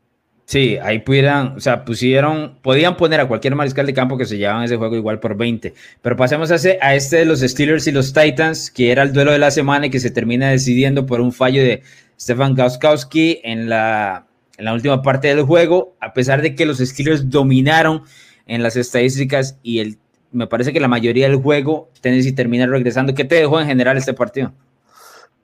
Sí, 0.47 0.77
ahí 0.83 0.99
pudieran, 0.99 1.55
o 1.57 1.61
sea, 1.61 1.87
pusieron, 1.87 2.59
podían 2.61 2.99
poner 2.99 3.19
a 3.21 3.27
cualquier 3.27 3.55
mariscal 3.55 3.87
de 3.87 3.95
campo 3.95 4.19
que 4.19 4.27
se 4.27 4.37
llevaban 4.37 4.65
ese 4.65 4.77
juego 4.77 4.95
igual 4.95 5.19
por 5.19 5.37
20. 5.37 5.73
Pero 6.03 6.17
pasemos 6.17 6.51
a, 6.51 6.57
ese, 6.57 6.79
a 6.83 6.95
este 6.95 7.17
de 7.17 7.25
los 7.25 7.41
Steelers 7.41 7.87
y 7.87 7.93
los 7.93 8.13
Titans, 8.13 8.71
que 8.71 8.93
era 8.93 9.03
el 9.03 9.15
duelo 9.15 9.33
de 9.33 9.39
la 9.39 9.51
semana 9.51 9.87
y 9.87 9.91
que 9.91 10.01
se 10.01 10.11
termina 10.11 10.51
decidiendo 10.51 11.07
por 11.07 11.23
un 11.23 11.33
fallo 11.33 11.63
de 11.63 11.83
Stefan 12.21 12.55
Gauskowski 12.55 13.41
en 13.43 13.71
la, 13.71 14.27
última 14.73 15.01
parte 15.01 15.29
del 15.29 15.43
juego, 15.45 15.97
a 16.01 16.13
pesar 16.13 16.43
de 16.43 16.55
que 16.55 16.67
los 16.67 16.79
Steelers 16.79 17.31
dominaron 17.31 18.03
en 18.47 18.63
las 18.63 18.77
estadísticas 18.77 19.59
y 19.63 19.79
el, 19.79 19.99
me 20.31 20.47
parece 20.47 20.75
que 20.75 20.81
la 20.81 20.89
mayoría 20.89 21.27
del 21.27 21.37
juego, 21.37 21.91
Tennessee 22.03 22.33
termina 22.33 22.67
regresando. 22.67 23.15
¿Qué 23.15 23.25
te 23.25 23.37
dejó 23.37 23.61
en 23.61 23.67
general 23.67 23.97
este 23.97 24.13
partido? 24.13 24.53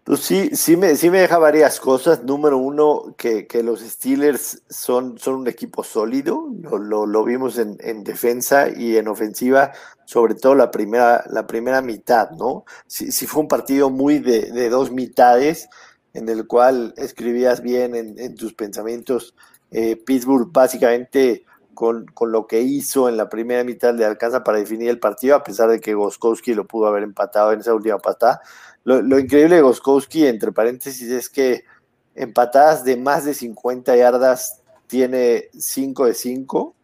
Pues 0.04 0.20
sí, 0.20 0.50
sí 0.54 0.76
me, 0.76 0.96
sí 0.96 1.10
me 1.10 1.20
deja 1.20 1.38
varias 1.38 1.78
cosas. 1.78 2.24
Número 2.24 2.56
uno, 2.58 3.14
que, 3.16 3.46
los 3.62 3.80
Steelers 3.80 4.62
son, 4.68 5.18
son 5.18 5.34
un 5.34 5.48
equipo 5.48 5.84
sólido, 5.84 6.48
lo, 6.62 7.06
lo, 7.06 7.24
vimos 7.24 7.58
en, 7.58 7.76
en, 7.80 8.02
defensa 8.02 8.68
y 8.74 8.96
en 8.96 9.08
ofensiva, 9.08 9.72
sobre 10.06 10.34
todo 10.34 10.54
la 10.54 10.70
primera, 10.70 11.22
la 11.30 11.46
primera 11.46 11.82
mitad, 11.82 12.30
¿no? 12.30 12.64
Sí, 12.86 13.12
sí 13.12 13.26
fue 13.26 13.42
un 13.42 13.48
partido 13.48 13.90
muy 13.90 14.18
de, 14.18 14.50
de, 14.50 14.70
dos 14.70 14.90
mitades, 14.90 15.68
en 16.14 16.28
el 16.28 16.46
cual 16.46 16.94
escribías 16.96 17.60
bien 17.60 17.94
en, 17.94 18.18
en 18.18 18.34
tus 18.34 18.54
pensamientos. 18.54 19.34
Eh, 19.70 19.96
Pittsburgh 19.96 20.50
básicamente 20.50 21.44
con, 21.74 22.06
con, 22.06 22.32
lo 22.32 22.46
que 22.46 22.62
hizo 22.62 23.08
en 23.08 23.16
la 23.16 23.28
primera 23.28 23.64
mitad 23.64 23.94
le 23.94 24.04
alcanza 24.04 24.42
para 24.42 24.58
definir 24.58 24.88
el 24.88 24.98
partido, 24.98 25.36
a 25.36 25.44
pesar 25.44 25.68
de 25.70 25.78
que 25.78 25.94
Goskowski 25.94 26.54
lo 26.54 26.66
pudo 26.66 26.86
haber 26.86 27.02
empatado 27.02 27.52
en 27.52 27.60
esa 27.60 27.74
última 27.74 27.98
patada 27.98 28.40
lo, 28.84 29.18
increíble 29.18 29.56
de 29.56 29.62
Goskowski, 29.62 30.26
entre 30.26 30.52
paréntesis, 30.52 31.10
es 31.10 31.28
que 31.28 31.64
en 32.14 32.32
patadas 32.32 32.84
de 32.84 32.96
más 32.96 33.24
de 33.24 33.34
50 33.34 33.96
yardas 33.96 34.62
tiene 34.86 35.44
5 35.56 36.06
de 36.06 36.14
5 36.14 36.74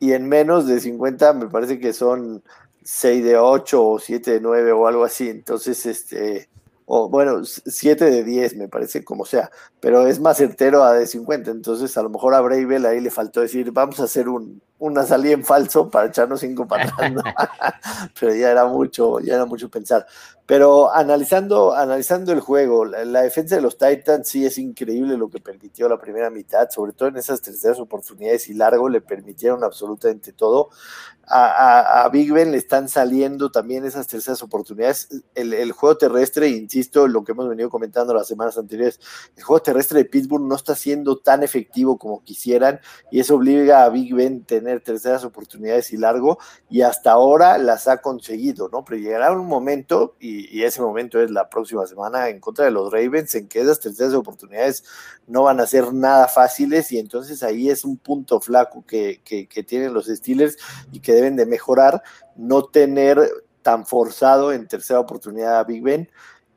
y 0.00 0.12
en 0.12 0.28
menos 0.28 0.66
de 0.66 0.80
50 0.80 1.32
me 1.34 1.48
parece 1.48 1.78
que 1.78 1.92
son 1.92 2.42
6 2.84 3.24
de 3.24 3.36
8 3.36 3.84
o 3.84 3.98
7 3.98 4.32
de 4.32 4.40
9 4.40 4.72
o 4.72 4.86
algo 4.86 5.04
así. 5.04 5.28
Entonces, 5.28 5.86
este, 5.86 6.48
o 6.86 7.08
bueno, 7.08 7.42
7 7.44 8.04
de 8.04 8.24
10 8.24 8.56
me 8.56 8.68
parece, 8.68 9.04
como 9.04 9.24
sea, 9.24 9.50
pero 9.80 10.06
es 10.06 10.20
más 10.20 10.36
certero 10.36 10.84
a 10.84 10.94
de 10.94 11.06
50. 11.06 11.50
Entonces, 11.50 11.96
a 11.96 12.02
lo 12.02 12.10
mejor 12.10 12.34
a 12.34 12.40
Bravel 12.40 12.86
ahí 12.86 13.00
le 13.00 13.10
faltó 13.10 13.40
decir, 13.40 13.70
vamos 13.72 14.00
a 14.00 14.04
hacer 14.04 14.28
un, 14.28 14.60
una 14.82 15.04
salida 15.04 15.34
en 15.34 15.44
falso 15.44 15.88
para 15.88 16.08
echarnos 16.08 16.40
cinco 16.40 16.66
patadas, 16.66 17.12
pero 18.20 18.34
ya 18.34 18.50
era 18.50 18.66
mucho, 18.66 19.20
ya 19.20 19.34
era 19.34 19.46
mucho 19.46 19.70
pensar. 19.70 20.04
Pero 20.44 20.92
analizando, 20.92 21.72
analizando 21.72 22.32
el 22.32 22.40
juego, 22.40 22.84
la, 22.84 23.22
defensa 23.22 23.54
de 23.54 23.62
los 23.62 23.78
Titans 23.78 24.28
sí 24.28 24.44
es 24.44 24.58
increíble 24.58 25.16
lo 25.16 25.30
que 25.30 25.38
permitió 25.38 25.88
la 25.88 26.00
primera 26.00 26.30
mitad, 26.30 26.68
sobre 26.68 26.92
todo 26.92 27.10
en 27.10 27.16
esas 27.16 27.40
terceras 27.40 27.78
oportunidades 27.78 28.48
y 28.48 28.54
largo, 28.54 28.88
le 28.88 29.00
permitieron 29.00 29.62
absolutamente 29.62 30.32
todo. 30.32 30.70
A, 31.34 32.10
Big 32.12 32.32
Ben 32.32 32.50
le 32.50 32.58
están 32.58 32.88
saliendo 32.88 33.50
también 33.50 33.84
esas 33.84 34.08
terceras 34.08 34.42
oportunidades. 34.42 35.08
El, 35.34 35.54
el, 35.54 35.70
juego 35.72 35.96
terrestre, 35.96 36.48
insisto, 36.48 37.06
lo 37.06 37.22
que 37.22 37.32
hemos 37.32 37.48
venido 37.48 37.70
comentando 37.70 38.12
las 38.12 38.26
semanas 38.26 38.58
anteriores, 38.58 39.00
el 39.36 39.44
juego 39.44 39.62
terrestre 39.62 40.00
de 40.00 40.04
Pittsburgh 40.06 40.44
no 40.44 40.56
está 40.56 40.74
siendo 40.74 41.18
tan 41.18 41.44
efectivo 41.44 41.96
como 41.96 42.22
quisieran 42.24 42.80
y 43.10 43.20
eso 43.20 43.36
obliga 43.36 43.84
a 43.84 43.88
Big 43.88 44.12
Ben 44.14 44.44
tener 44.44 44.71
terceras 44.80 45.24
oportunidades 45.24 45.92
y 45.92 45.96
largo, 45.96 46.38
y 46.70 46.82
hasta 46.82 47.12
ahora 47.12 47.58
las 47.58 47.88
ha 47.88 47.98
conseguido, 47.98 48.68
¿no? 48.68 48.84
Pero 48.84 49.00
llegará 49.00 49.32
un 49.32 49.46
momento, 49.46 50.14
y, 50.20 50.62
ese 50.62 50.80
momento 50.80 51.20
es 51.20 51.30
la 51.30 51.48
próxima 51.50 51.86
semana 51.86 52.28
en 52.28 52.40
contra 52.40 52.64
de 52.64 52.70
los 52.70 52.92
Ravens, 52.92 53.34
en 53.34 53.48
que 53.48 53.60
esas 53.60 53.80
terceras 53.80 54.14
oportunidades 54.14 54.84
no 55.26 55.42
van 55.42 55.60
a 55.60 55.66
ser 55.66 55.92
nada 55.92 56.28
fáciles, 56.28 56.92
y 56.92 56.98
entonces 56.98 57.42
ahí 57.42 57.68
es 57.68 57.84
un 57.84 57.96
punto 57.98 58.40
flaco 58.40 58.84
que, 58.86 59.20
que, 59.24 59.62
tienen 59.64 59.94
los 59.94 60.06
Steelers 60.06 60.56
y 60.92 61.00
que 61.00 61.12
deben 61.12 61.36
de 61.36 61.46
mejorar, 61.46 62.02
no 62.36 62.64
tener 62.64 63.28
tan 63.62 63.86
forzado 63.86 64.52
en 64.52 64.66
tercera 64.68 65.00
oportunidad 65.00 65.58
a 65.58 65.64
Big 65.64 65.82
Ben. 65.82 66.10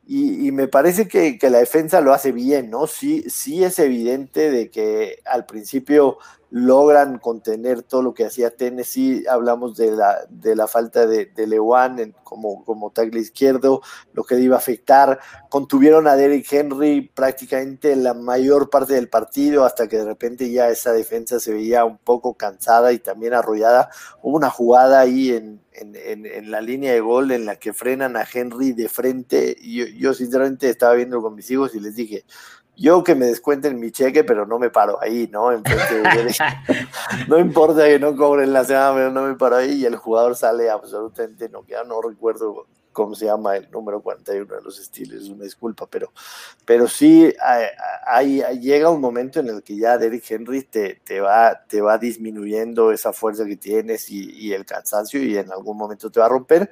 Y, 0.08 0.52
me 0.52 0.68
parece 0.68 1.08
que, 1.08 1.36
que, 1.36 1.50
la 1.50 1.58
defensa 1.58 2.00
lo 2.00 2.12
hace 2.12 2.30
bien, 2.30 2.70
¿no? 2.70 2.86
Sí, 2.86 3.24
sí 3.28 3.64
es 3.64 3.80
evidente 3.80 4.52
de 4.52 4.70
que 4.70 5.18
al 5.24 5.46
principio 5.46 6.18
logran 6.50 7.18
contener 7.18 7.82
todo 7.82 8.02
lo 8.02 8.14
que 8.14 8.24
hacía 8.24 8.50
Tennessee. 8.50 9.24
Hablamos 9.28 9.76
de 9.76 9.90
la, 9.90 10.26
de 10.28 10.54
la 10.54 10.68
falta 10.68 11.06
de, 11.06 11.26
de 11.26 11.46
Lewan 11.46 12.14
como, 12.22 12.64
como 12.64 12.90
tackle 12.90 13.20
izquierdo, 13.20 13.82
lo 14.12 14.24
que 14.24 14.38
iba 14.38 14.56
a 14.56 14.58
afectar. 14.58 15.18
Contuvieron 15.48 16.06
a 16.06 16.16
Derrick 16.16 16.50
Henry 16.52 17.10
prácticamente 17.14 17.94
la 17.96 18.14
mayor 18.14 18.70
parte 18.70 18.94
del 18.94 19.08
partido, 19.08 19.64
hasta 19.64 19.88
que 19.88 19.98
de 19.98 20.04
repente 20.04 20.50
ya 20.50 20.68
esa 20.68 20.92
defensa 20.92 21.40
se 21.40 21.52
veía 21.52 21.84
un 21.84 21.98
poco 21.98 22.34
cansada 22.34 22.92
y 22.92 22.98
también 22.98 23.34
arrollada. 23.34 23.90
Hubo 24.22 24.36
una 24.36 24.50
jugada 24.50 25.00
ahí 25.00 25.30
en, 25.30 25.60
en, 25.72 26.26
en, 26.26 26.50
la 26.50 26.60
línea 26.60 26.92
de 26.92 27.00
gol 27.00 27.32
en 27.32 27.44
la 27.44 27.56
que 27.56 27.72
frenan 27.72 28.16
a 28.16 28.26
Henry 28.30 28.72
de 28.72 28.88
frente. 28.88 29.56
Yo, 29.62 29.86
yo 29.86 30.14
sinceramente 30.14 30.68
estaba 30.68 30.94
viendo 30.94 31.20
con 31.20 31.34
mis 31.34 31.50
hijos 31.50 31.74
y 31.74 31.80
les 31.80 31.94
dije, 31.96 32.24
yo 32.76 33.02
que 33.02 33.14
me 33.14 33.26
descuenten 33.26 33.80
mi 33.80 33.90
cheque, 33.90 34.22
pero 34.24 34.46
no 34.46 34.58
me 34.58 34.70
paro 34.70 35.02
ahí, 35.02 35.28
¿no? 35.32 35.50
no 37.28 37.38
importa 37.38 37.86
que 37.86 37.98
no 37.98 38.14
cobren 38.14 38.52
la 38.52 38.64
semana, 38.64 38.94
pero 38.94 39.10
no 39.10 39.22
me 39.22 39.34
paro 39.34 39.56
ahí 39.56 39.72
y 39.72 39.86
el 39.86 39.96
jugador 39.96 40.36
sale 40.36 40.70
absolutamente 40.70 41.48
no, 41.48 41.64
ya 41.66 41.84
no 41.84 42.00
recuerdo 42.02 42.66
cómo 42.96 43.14
se 43.14 43.26
llama 43.26 43.58
el 43.58 43.70
número 43.70 44.00
41 44.00 44.54
de 44.54 44.62
los 44.62 44.80
estilos, 44.80 45.28
una 45.28 45.44
disculpa, 45.44 45.86
pero, 45.86 46.12
pero 46.64 46.88
sí 46.88 47.30
hay, 48.06 48.40
llega 48.58 48.88
un 48.88 49.02
momento 49.02 49.40
en 49.40 49.48
el 49.48 49.62
que 49.62 49.76
ya 49.76 49.98
Derrick 49.98 50.30
Henry 50.30 50.62
te, 50.62 51.02
te, 51.04 51.20
va, 51.20 51.62
te 51.68 51.82
va 51.82 51.98
disminuyendo 51.98 52.92
esa 52.92 53.12
fuerza 53.12 53.44
que 53.44 53.56
tienes 53.56 54.08
y, 54.08 54.30
y, 54.30 54.54
el 54.54 54.64
cansancio 54.64 55.22
y 55.22 55.36
en 55.36 55.52
algún 55.52 55.76
momento 55.76 56.10
te 56.10 56.20
va 56.20 56.26
a 56.26 56.30
romper. 56.30 56.70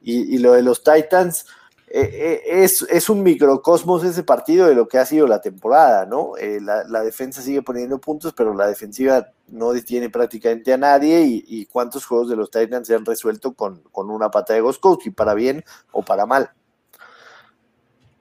Y, 0.00 0.34
y 0.34 0.38
lo 0.38 0.54
de 0.54 0.62
los 0.62 0.82
Titans, 0.82 1.44
eh, 1.88 2.10
eh, 2.12 2.64
es, 2.64 2.84
es, 2.90 3.08
un 3.08 3.22
microcosmos 3.22 4.02
ese 4.02 4.24
partido 4.24 4.66
de 4.66 4.74
lo 4.74 4.88
que 4.88 4.98
ha 4.98 5.06
sido 5.06 5.28
la 5.28 5.40
temporada, 5.40 6.04
¿no? 6.04 6.36
Eh, 6.36 6.58
la, 6.60 7.00
defensa 7.02 7.40
sigue 7.40 7.62
poniendo 7.62 8.00
puntos, 8.00 8.32
pero 8.36 8.52
la 8.54 8.66
defensiva 8.66 9.28
no 9.46 9.72
detiene 9.72 10.10
prácticamente 10.10 10.72
a 10.72 10.78
nadie 10.78 11.22
y, 11.24 11.64
cuántos 11.66 12.04
juegos 12.04 12.28
de 12.28 12.34
los 12.34 12.50
Titans 12.50 12.88
se 12.88 12.96
han 12.96 13.04
resuelto 13.04 13.54
con, 13.54 13.80
una 13.94 14.32
pata 14.32 14.52
de 14.54 14.62
Goskowski, 14.62 15.10
para 15.10 15.34
bien 15.34 15.64
o 15.92 16.02
para 16.02 16.26
mal. 16.26 16.50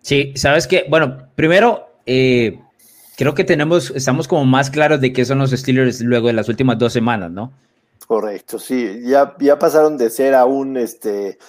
Sí, 0.02 0.34
sabes 0.36 0.68
que, 0.68 0.86
bueno, 0.88 1.30
primero, 1.34 1.88
creo 2.06 3.34
que 3.34 3.44
tenemos, 3.44 3.90
estamos 3.96 4.28
como 4.28 4.46
más 4.46 4.70
claros 4.70 5.02
de 5.02 5.12
qué 5.12 5.26
son 5.26 5.40
los 5.40 5.50
Steelers 5.50 6.02
luego 6.02 6.28
de 6.28 6.34
las 6.34 6.50
últimas 6.50 6.78
dos 6.78 6.94
semanas, 6.94 7.32
¿no? 7.32 7.52
Correcto, 8.06 8.60
sí, 8.60 9.02
ya, 9.02 9.36
ya 9.40 9.58
pasaron 9.58 9.98
de 9.98 10.12
ser 10.12 10.36
a 10.36 10.46
un, 10.46 10.78
este, 10.78 11.40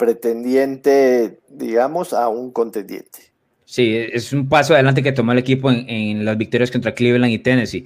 pretendiente, 0.00 1.40
digamos, 1.50 2.14
a 2.14 2.28
un 2.28 2.52
contendiente. 2.52 3.32
Sí, 3.66 3.94
es 3.94 4.32
un 4.32 4.48
paso 4.48 4.72
adelante 4.72 5.02
que 5.02 5.12
tomó 5.12 5.32
el 5.32 5.38
equipo 5.38 5.70
en, 5.70 6.24
las 6.24 6.38
victorias 6.38 6.70
contra 6.70 6.94
Cleveland 6.94 7.30
y 7.30 7.38
Tennessee. 7.38 7.84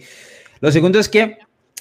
Lo 0.60 0.70
segundo 0.70 1.00
es 1.00 1.08
que 1.08 1.38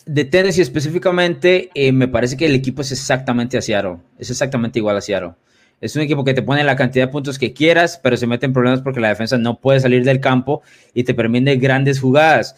de 0.08 0.26
Tennessee 0.26 0.64
específicamente, 0.64 1.70
eh, 1.76 1.92
me 1.92 2.08
parece 2.08 2.36
que 2.36 2.48
el 2.48 2.56
equipo 2.56 2.82
es 2.82 2.92
exactamente 2.92 3.60
a 3.60 3.62
Seattle. 3.62 3.98
Es 4.18 4.32
exactamente 4.32 4.80
igual 4.80 4.98
a 4.98 5.02
Seattle. 5.02 5.34
Es 5.80 5.96
un 5.96 6.02
equipo 6.02 6.24
que 6.24 6.34
te 6.34 6.42
pone 6.42 6.64
la 6.64 6.76
cantidad 6.76 7.06
de 7.06 7.12
puntos 7.12 7.38
que 7.38 7.54
quieras, 7.54 8.00
pero 8.02 8.18
se 8.18 8.26
mete 8.26 8.48
en 8.48 8.54
problemas 8.54 8.82
porque 8.82 9.00
la 9.00 9.10
defensa 9.10 9.38
no 9.38 9.60
puede 9.60 9.82
salir 9.82 10.04
del 10.04 10.20
campo 10.20 10.64
y 10.96 11.04
te 11.04 11.14
permite 11.14 11.56
grandes 11.58 12.00
jugadas 12.00 12.56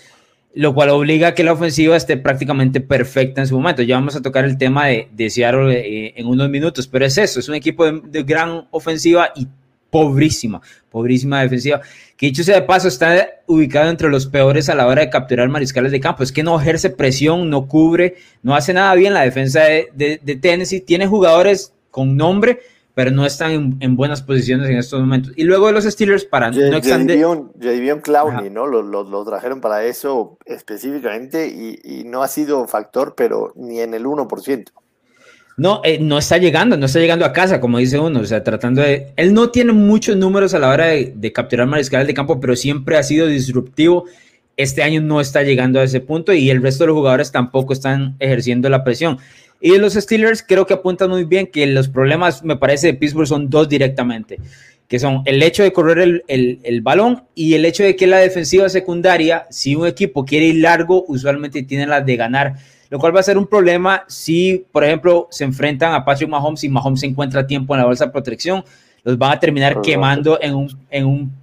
lo 0.55 0.73
cual 0.73 0.89
obliga 0.89 1.29
a 1.29 1.33
que 1.33 1.43
la 1.43 1.51
ofensiva 1.51 1.97
esté 1.97 2.15
prácticamente 2.15 2.79
perfecta 2.79 3.41
en 3.41 3.47
su 3.47 3.55
momento. 3.55 3.81
Ya 3.83 3.95
vamos 3.95 4.15
a 4.15 4.21
tocar 4.21 4.45
el 4.45 4.57
tema 4.57 4.87
de, 4.87 5.09
de 5.11 5.29
Seattle 5.29 5.77
eh, 5.77 6.13
en 6.15 6.27
unos 6.27 6.49
minutos, 6.49 6.87
pero 6.87 7.05
es 7.05 7.17
eso, 7.17 7.41
es 7.41 7.49
un 7.49 7.55
equipo 7.55 7.85
de, 7.91 8.23
gran 8.23 8.65
ofensiva 8.71 9.31
y 9.35 9.47
pobrísima, 9.89 10.61
pobrísima 10.89 11.41
defensiva, 11.41 11.81
que 12.15 12.27
dicho 12.27 12.43
sea 12.43 12.55
de 12.55 12.61
paso 12.61 12.87
está 12.87 13.27
ubicado 13.47 13.89
entre 13.89 14.09
los 14.09 14.27
peores 14.27 14.69
a 14.69 14.75
la 14.75 14.87
hora 14.87 15.01
de 15.01 15.09
capturar 15.09 15.47
mariscales 15.49 15.91
de 15.91 15.99
campo, 15.99 16.23
es 16.23 16.31
que 16.31 16.43
no 16.43 16.59
ejerce 16.59 16.89
presión, 16.89 17.49
no 17.49 17.67
cubre, 17.67 18.15
no 18.41 18.55
hace 18.55 18.73
nada 18.73 18.95
bien 18.95 19.13
la 19.13 19.21
defensa 19.21 19.61
de, 19.61 20.19
de 20.21 20.35
Tennessee, 20.35 20.81
tiene 20.81 21.07
jugadores 21.07 21.73
con 21.91 22.17
nombre, 22.17 22.59
pero 22.95 23.11
no 23.11 23.25
están 23.25 23.77
en, 23.81 23.95
buenas 23.97 24.21
posiciones 24.21 24.69
en 24.69 24.77
estos 24.77 25.01
momentos. 25.01 25.33
Y 25.35 25.43
luego 25.43 25.67
de 25.67 25.73
los 25.73 25.83
Steelers, 25.83 26.23
para 26.23 26.49
no 26.49 26.77
extender... 26.77 27.19
Jadivion 27.61 27.99
Clowney, 27.99 28.49
¿no? 28.49 28.65
Lo, 28.65 28.81
lo, 28.81 29.25
trajeron 29.25 29.59
para 29.59 29.83
eso 29.83 30.37
específicamente 30.45 31.47
y, 31.47 32.03
no 32.05 32.23
ha 32.23 32.29
sido 32.29 32.65
factor, 32.67 33.13
pero 33.15 33.51
ni 33.57 33.81
en 33.81 33.93
el 33.93 34.05
1%. 34.05 34.71
No, 35.57 35.81
eh, 35.83 35.99
no 35.99 36.17
está 36.17 36.37
llegando, 36.37 36.77
no 36.77 36.85
está 36.85 36.99
llegando 36.99 37.25
a 37.25 37.33
casa, 37.33 37.59
como 37.59 37.77
dice 37.79 37.99
uno, 37.99 38.21
o 38.21 38.25
sea, 38.25 38.43
tratando 38.43 38.81
de... 38.81 39.13
Él 39.17 39.33
no 39.33 39.51
tiene 39.51 39.73
muchos 39.73 40.15
números 40.15 40.53
a 40.53 40.59
la 40.59 40.69
hora 40.69 40.87
de, 40.87 41.13
de 41.15 41.33
capturar 41.33 41.67
mariscales 41.67 42.07
de 42.07 42.13
campo, 42.13 42.39
pero 42.39 42.55
siempre 42.55 42.97
ha 42.97 43.03
sido 43.03 43.27
disruptivo. 43.27 44.05
Este 44.57 44.83
año 44.83 45.01
no 45.01 45.19
está 45.19 45.43
llegando 45.43 45.79
a 45.79 45.83
ese 45.83 45.99
punto 45.99 46.33
y 46.33 46.49
el 46.49 46.61
resto 46.61 46.83
de 46.83 46.87
los 46.87 46.95
jugadores 46.95 47.31
tampoco 47.31 47.73
están 47.73 48.15
ejerciendo 48.19 48.69
la 48.69 48.83
presión. 48.83 49.17
Y 49.59 49.77
los 49.77 49.93
Steelers 49.93 50.43
creo 50.43 50.65
que 50.65 50.73
apuntan 50.73 51.09
muy 51.09 51.23
bien 51.23 51.47
que 51.47 51.65
los 51.65 51.87
problemas, 51.87 52.43
me 52.43 52.55
parece, 52.55 52.87
de 52.87 52.93
Pittsburgh 52.93 53.27
son 53.27 53.49
dos 53.49 53.67
directamente, 53.67 54.37
que 54.87 54.99
son 54.99 55.23
el 55.25 55.41
hecho 55.41 55.63
de 55.63 55.73
correr 55.73 56.23
el, 56.27 56.81
balón 56.81 57.23
y 57.33 57.55
el 57.55 57.65
hecho 57.65 57.83
de 57.83 57.95
que 57.95 58.07
la 58.07 58.17
defensiva 58.17 58.69
secundaria, 58.69 59.47
si 59.49 59.75
un 59.75 59.87
equipo 59.87 60.25
quiere 60.25 60.47
ir 60.47 60.61
largo, 60.61 61.05
usualmente 61.07 61.63
tiene 61.63 61.87
la 61.87 62.01
de 62.01 62.15
ganar, 62.15 62.55
lo 62.89 62.99
cual 62.99 63.15
va 63.15 63.21
a 63.21 63.23
ser 63.23 63.37
un 63.37 63.47
problema 63.47 64.03
si, 64.07 64.65
por 64.71 64.83
ejemplo, 64.83 65.27
se 65.31 65.43
enfrentan 65.43 65.93
a 65.93 66.05
Patrick 66.05 66.29
Mahomes 66.29 66.63
y 66.63 66.69
Mahomes 66.69 66.99
se 66.99 67.07
encuentra 67.07 67.47
tiempo 67.47 67.73
en 67.73 67.79
la 67.79 67.87
bolsa 67.87 68.05
de 68.05 68.11
protección, 68.11 68.63
los 69.03 69.17
van 69.17 69.31
a 69.31 69.39
terminar 69.39 69.81
quemando 69.81 70.39
en 70.41 70.53
un, 70.53 70.79
en 70.91 71.05
un 71.05 71.33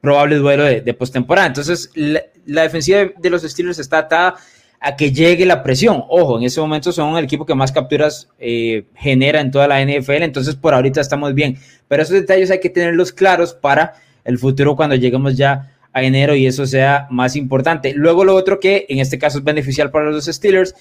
probable 0.00 0.36
duelo 0.36 0.64
de, 0.64 0.94
postemporada. 0.94 1.46
Entonces, 1.46 1.90
la, 1.94 2.22
la 2.46 2.62
defensiva 2.62 3.10
de 3.16 3.30
los 3.30 3.42
Steelers 3.42 3.78
está 3.78 3.98
atada 3.98 4.36
a 4.80 4.96
que 4.96 5.12
llegue 5.12 5.44
la 5.44 5.62
presión. 5.62 6.04
Ojo, 6.08 6.38
en 6.38 6.44
ese 6.44 6.60
momento 6.60 6.92
son 6.92 7.16
el 7.16 7.24
equipo 7.24 7.46
que 7.46 7.54
más 7.54 7.72
capturas 7.72 8.28
eh, 8.38 8.84
genera 8.94 9.40
en 9.40 9.50
toda 9.50 9.66
la 9.66 9.82
NFL, 9.84 10.22
entonces 10.22 10.54
por 10.54 10.74
ahorita 10.74 11.00
estamos 11.00 11.34
bien. 11.34 11.58
Pero 11.88 12.02
esos 12.02 12.14
detalles 12.14 12.50
hay 12.50 12.60
que 12.60 12.70
tenerlos 12.70 13.12
claros 13.12 13.54
para 13.54 13.94
el 14.24 14.38
futuro 14.38 14.76
cuando 14.76 14.94
lleguemos 14.94 15.36
ya 15.36 15.74
a 15.92 16.02
enero 16.02 16.34
y 16.34 16.46
eso 16.46 16.66
sea 16.66 17.08
más 17.10 17.34
importante. 17.34 17.92
Luego 17.94 18.24
lo 18.24 18.34
otro 18.34 18.60
que 18.60 18.86
en 18.88 18.98
este 18.98 19.18
caso 19.18 19.38
es 19.38 19.44
beneficial 19.44 19.90
para 19.90 20.10
los 20.10 20.26
Steelers 20.26 20.74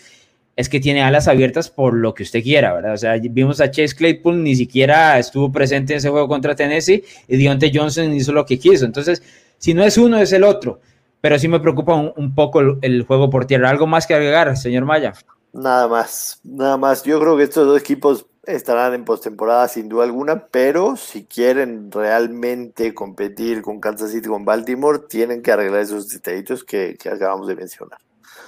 es 0.57 0.69
que 0.69 0.79
tiene 0.79 1.03
alas 1.03 1.27
abiertas 1.27 1.69
por 1.69 1.93
lo 1.93 2.15
que 2.15 2.23
usted 2.23 2.41
quiera, 2.41 2.73
¿verdad? 2.73 2.93
O 2.93 2.97
sea, 2.97 3.15
vimos 3.17 3.61
a 3.61 3.69
Chase 3.69 3.95
Claypool, 3.95 4.43
ni 4.43 4.55
siquiera 4.55 5.19
estuvo 5.19 5.51
presente 5.51 5.93
en 5.93 5.97
ese 5.97 6.09
juego 6.09 6.27
contra 6.27 6.55
Tennessee 6.55 7.03
y 7.27 7.37
Deontay 7.37 7.71
Johnson 7.73 8.11
hizo 8.11 8.33
lo 8.33 8.43
que 8.43 8.57
quiso. 8.57 8.83
Entonces, 8.83 9.21
si 9.59 9.75
no 9.75 9.83
es 9.83 9.99
uno, 9.99 10.17
es 10.17 10.33
el 10.33 10.43
otro. 10.43 10.81
Pero 11.21 11.37
sí 11.37 11.47
me 11.47 11.59
preocupa 11.59 11.93
un, 11.93 12.33
poco 12.33 12.61
el, 12.81 13.03
juego 13.03 13.29
por 13.29 13.45
tierra. 13.45 13.69
¿Algo 13.69 13.85
más 13.85 14.07
que 14.07 14.15
agregar, 14.15 14.57
señor 14.57 14.85
Maya? 14.85 15.13
Nada 15.53 15.87
más, 15.87 16.39
nada 16.43 16.75
más. 16.75 17.03
Yo 17.03 17.19
creo 17.19 17.37
que 17.37 17.43
estos 17.43 17.67
dos 17.67 17.79
equipos 17.79 18.25
estarán 18.43 18.95
en 18.95 19.05
postemporada 19.05 19.67
sin 19.67 19.89
duda 19.89 20.05
alguna, 20.05 20.47
pero 20.47 20.95
si 20.95 21.25
quieren 21.25 21.91
realmente 21.91 22.95
competir 22.95 23.61
con 23.61 23.79
Kansas 23.79 24.11
City, 24.11 24.27
con 24.27 24.43
Baltimore, 24.43 25.01
tienen 25.07 25.43
que 25.43 25.51
arreglar 25.51 25.81
esos 25.81 26.09
detallitos 26.09 26.63
que 26.63 26.97
acabamos 27.11 27.47
de 27.47 27.55
mencionar. 27.55 27.99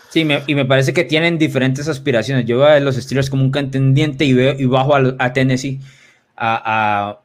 Sí, 0.09 0.27
y 0.47 0.55
me 0.55 0.65
parece 0.65 0.91
que 0.91 1.03
tienen 1.03 1.37
diferentes 1.37 1.87
aspiraciones. 1.87 2.45
Yo 2.45 2.57
veo 2.57 2.67
a 2.67 2.79
los 2.79 2.95
Steelers 2.95 3.29
como 3.29 3.43
un 3.43 3.51
contendiente 3.51 4.25
y, 4.25 4.33
veo, 4.33 4.55
y 4.57 4.65
bajo 4.65 4.95
a, 4.95 5.33
Tennessee 5.33 5.79
a, 6.35 7.19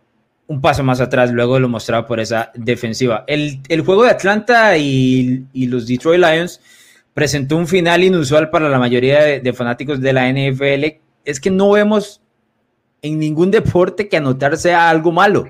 un 0.46 0.60
paso 0.60 0.84
más 0.84 1.00
atrás, 1.00 1.32
luego 1.32 1.58
lo 1.58 1.68
mostraba 1.68 2.06
por 2.06 2.20
esa 2.20 2.52
defensiva. 2.54 3.24
El, 3.26 3.60
juego 3.84 4.04
de 4.04 4.10
Atlanta 4.10 4.76
y, 4.76 5.46
los 5.54 5.86
Detroit 5.86 6.20
Lions 6.20 6.60
presentó 7.14 7.56
un 7.56 7.66
final 7.66 8.04
inusual 8.04 8.50
para 8.50 8.68
la 8.68 8.78
mayoría 8.78 9.22
de, 9.22 9.52
fanáticos 9.54 10.00
de 10.02 10.12
la 10.12 10.30
NFL. 10.30 11.00
Es 11.24 11.40
que 11.40 11.50
no 11.50 11.70
vemos 11.70 12.20
en 13.04 13.18
ningún 13.18 13.50
deporte 13.50 14.08
que 14.08 14.16
anotar 14.16 14.56
sea 14.56 14.88
algo 14.88 15.12
malo. 15.12 15.44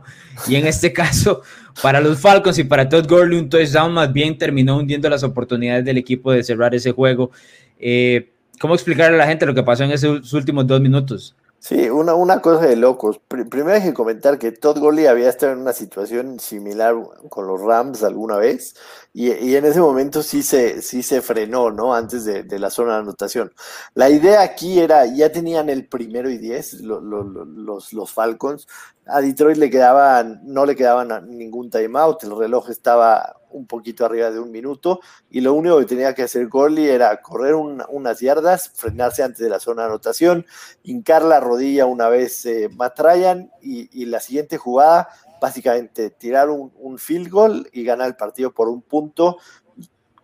Y 0.48 0.56
en 0.56 0.66
este 0.66 0.92
caso, 0.92 1.42
para 1.80 2.00
los 2.00 2.20
Falcons 2.20 2.58
y 2.58 2.64
para 2.64 2.88
Todd 2.88 3.08
Gurley, 3.08 3.38
un 3.38 3.48
touchdown 3.48 3.94
más 3.94 4.12
bien 4.12 4.36
terminó 4.36 4.76
hundiendo 4.76 5.08
las 5.08 5.22
oportunidades 5.22 5.84
del 5.84 5.96
equipo 5.96 6.32
de 6.32 6.42
cerrar 6.42 6.74
ese 6.74 6.90
juego. 6.90 7.30
Eh, 7.78 8.32
¿Cómo 8.60 8.74
explicarle 8.74 9.14
a 9.14 9.18
la 9.18 9.26
gente 9.28 9.46
lo 9.46 9.54
que 9.54 9.62
pasó 9.62 9.84
en 9.84 9.92
esos 9.92 10.32
últimos 10.32 10.66
dos 10.66 10.80
minutos? 10.80 11.36
Sí, 11.60 11.88
una, 11.88 12.14
una 12.14 12.40
cosa 12.42 12.66
de 12.66 12.74
locos. 12.74 13.20
primero 13.28 13.70
hay 13.70 13.82
que 13.82 13.94
comentar 13.94 14.36
que 14.36 14.50
Todd 14.50 14.78
Gurley 14.78 15.06
había 15.06 15.28
estado 15.28 15.52
en 15.52 15.60
una 15.60 15.72
situación 15.72 16.40
similar 16.40 16.96
con 17.28 17.46
los 17.46 17.60
Rams 17.60 18.02
alguna 18.02 18.36
vez 18.36 18.74
y, 19.16 19.54
en 19.54 19.64
ese 19.64 19.80
momento 19.80 20.24
sí 20.24 20.42
se, 20.42 20.82
sí 20.82 21.04
se 21.04 21.22
frenó, 21.22 21.70
¿no? 21.70 21.94
Antes 21.94 22.24
de, 22.24 22.58
la 22.58 22.68
zona 22.68 22.94
de 22.94 22.98
anotación. 23.02 23.52
La 23.94 24.10
idea 24.10 24.42
aquí 24.42 24.80
era, 24.80 25.06
ya 25.06 25.30
tenían 25.30 25.70
el 25.70 25.86
primero 25.86 26.28
y 26.28 26.36
diez 26.36 26.80
los, 26.80 27.92
los 27.92 28.12
Falcons, 28.12 28.66
a 29.06 29.20
Detroit 29.20 29.58
le 29.58 29.70
quedaban, 29.70 30.40
no 30.44 30.66
le 30.66 30.74
quedaban 30.74 31.36
ningún 31.36 31.70
timeout, 31.70 32.24
el 32.24 32.36
reloj 32.36 32.70
estaba 32.70 33.36
un 33.50 33.66
poquito 33.66 34.04
arriba 34.04 34.30
de 34.30 34.40
un 34.40 34.50
minuto 34.50 35.00
y 35.30 35.40
lo 35.40 35.54
único 35.54 35.78
que 35.78 35.84
tenía 35.84 36.14
que 36.14 36.24
hacer 36.24 36.48
Gorley 36.48 36.88
era 36.88 37.20
correr 37.20 37.54
unas 37.54 38.20
yardas, 38.20 38.70
frenarse 38.74 39.22
antes 39.22 39.38
de 39.38 39.48
la 39.48 39.60
zona 39.60 39.82
de 39.82 39.88
anotación, 39.88 40.46
hincar 40.82 41.22
la 41.22 41.38
rodilla 41.38 41.86
una 41.86 42.08
vez 42.08 42.44
eh, 42.46 42.68
Matt 42.74 42.98
Ryan 42.98 43.50
y, 43.62 44.04
la 44.06 44.20
siguiente 44.20 44.58
jugada 44.58 45.08
básicamente 45.40 46.10
tirar 46.10 46.48
un, 46.50 46.98
field 46.98 47.28
goal 47.28 47.68
y 47.72 47.84
ganar 47.84 48.08
el 48.08 48.16
partido 48.16 48.52
por 48.52 48.68
un 48.68 48.82
punto 48.82 49.38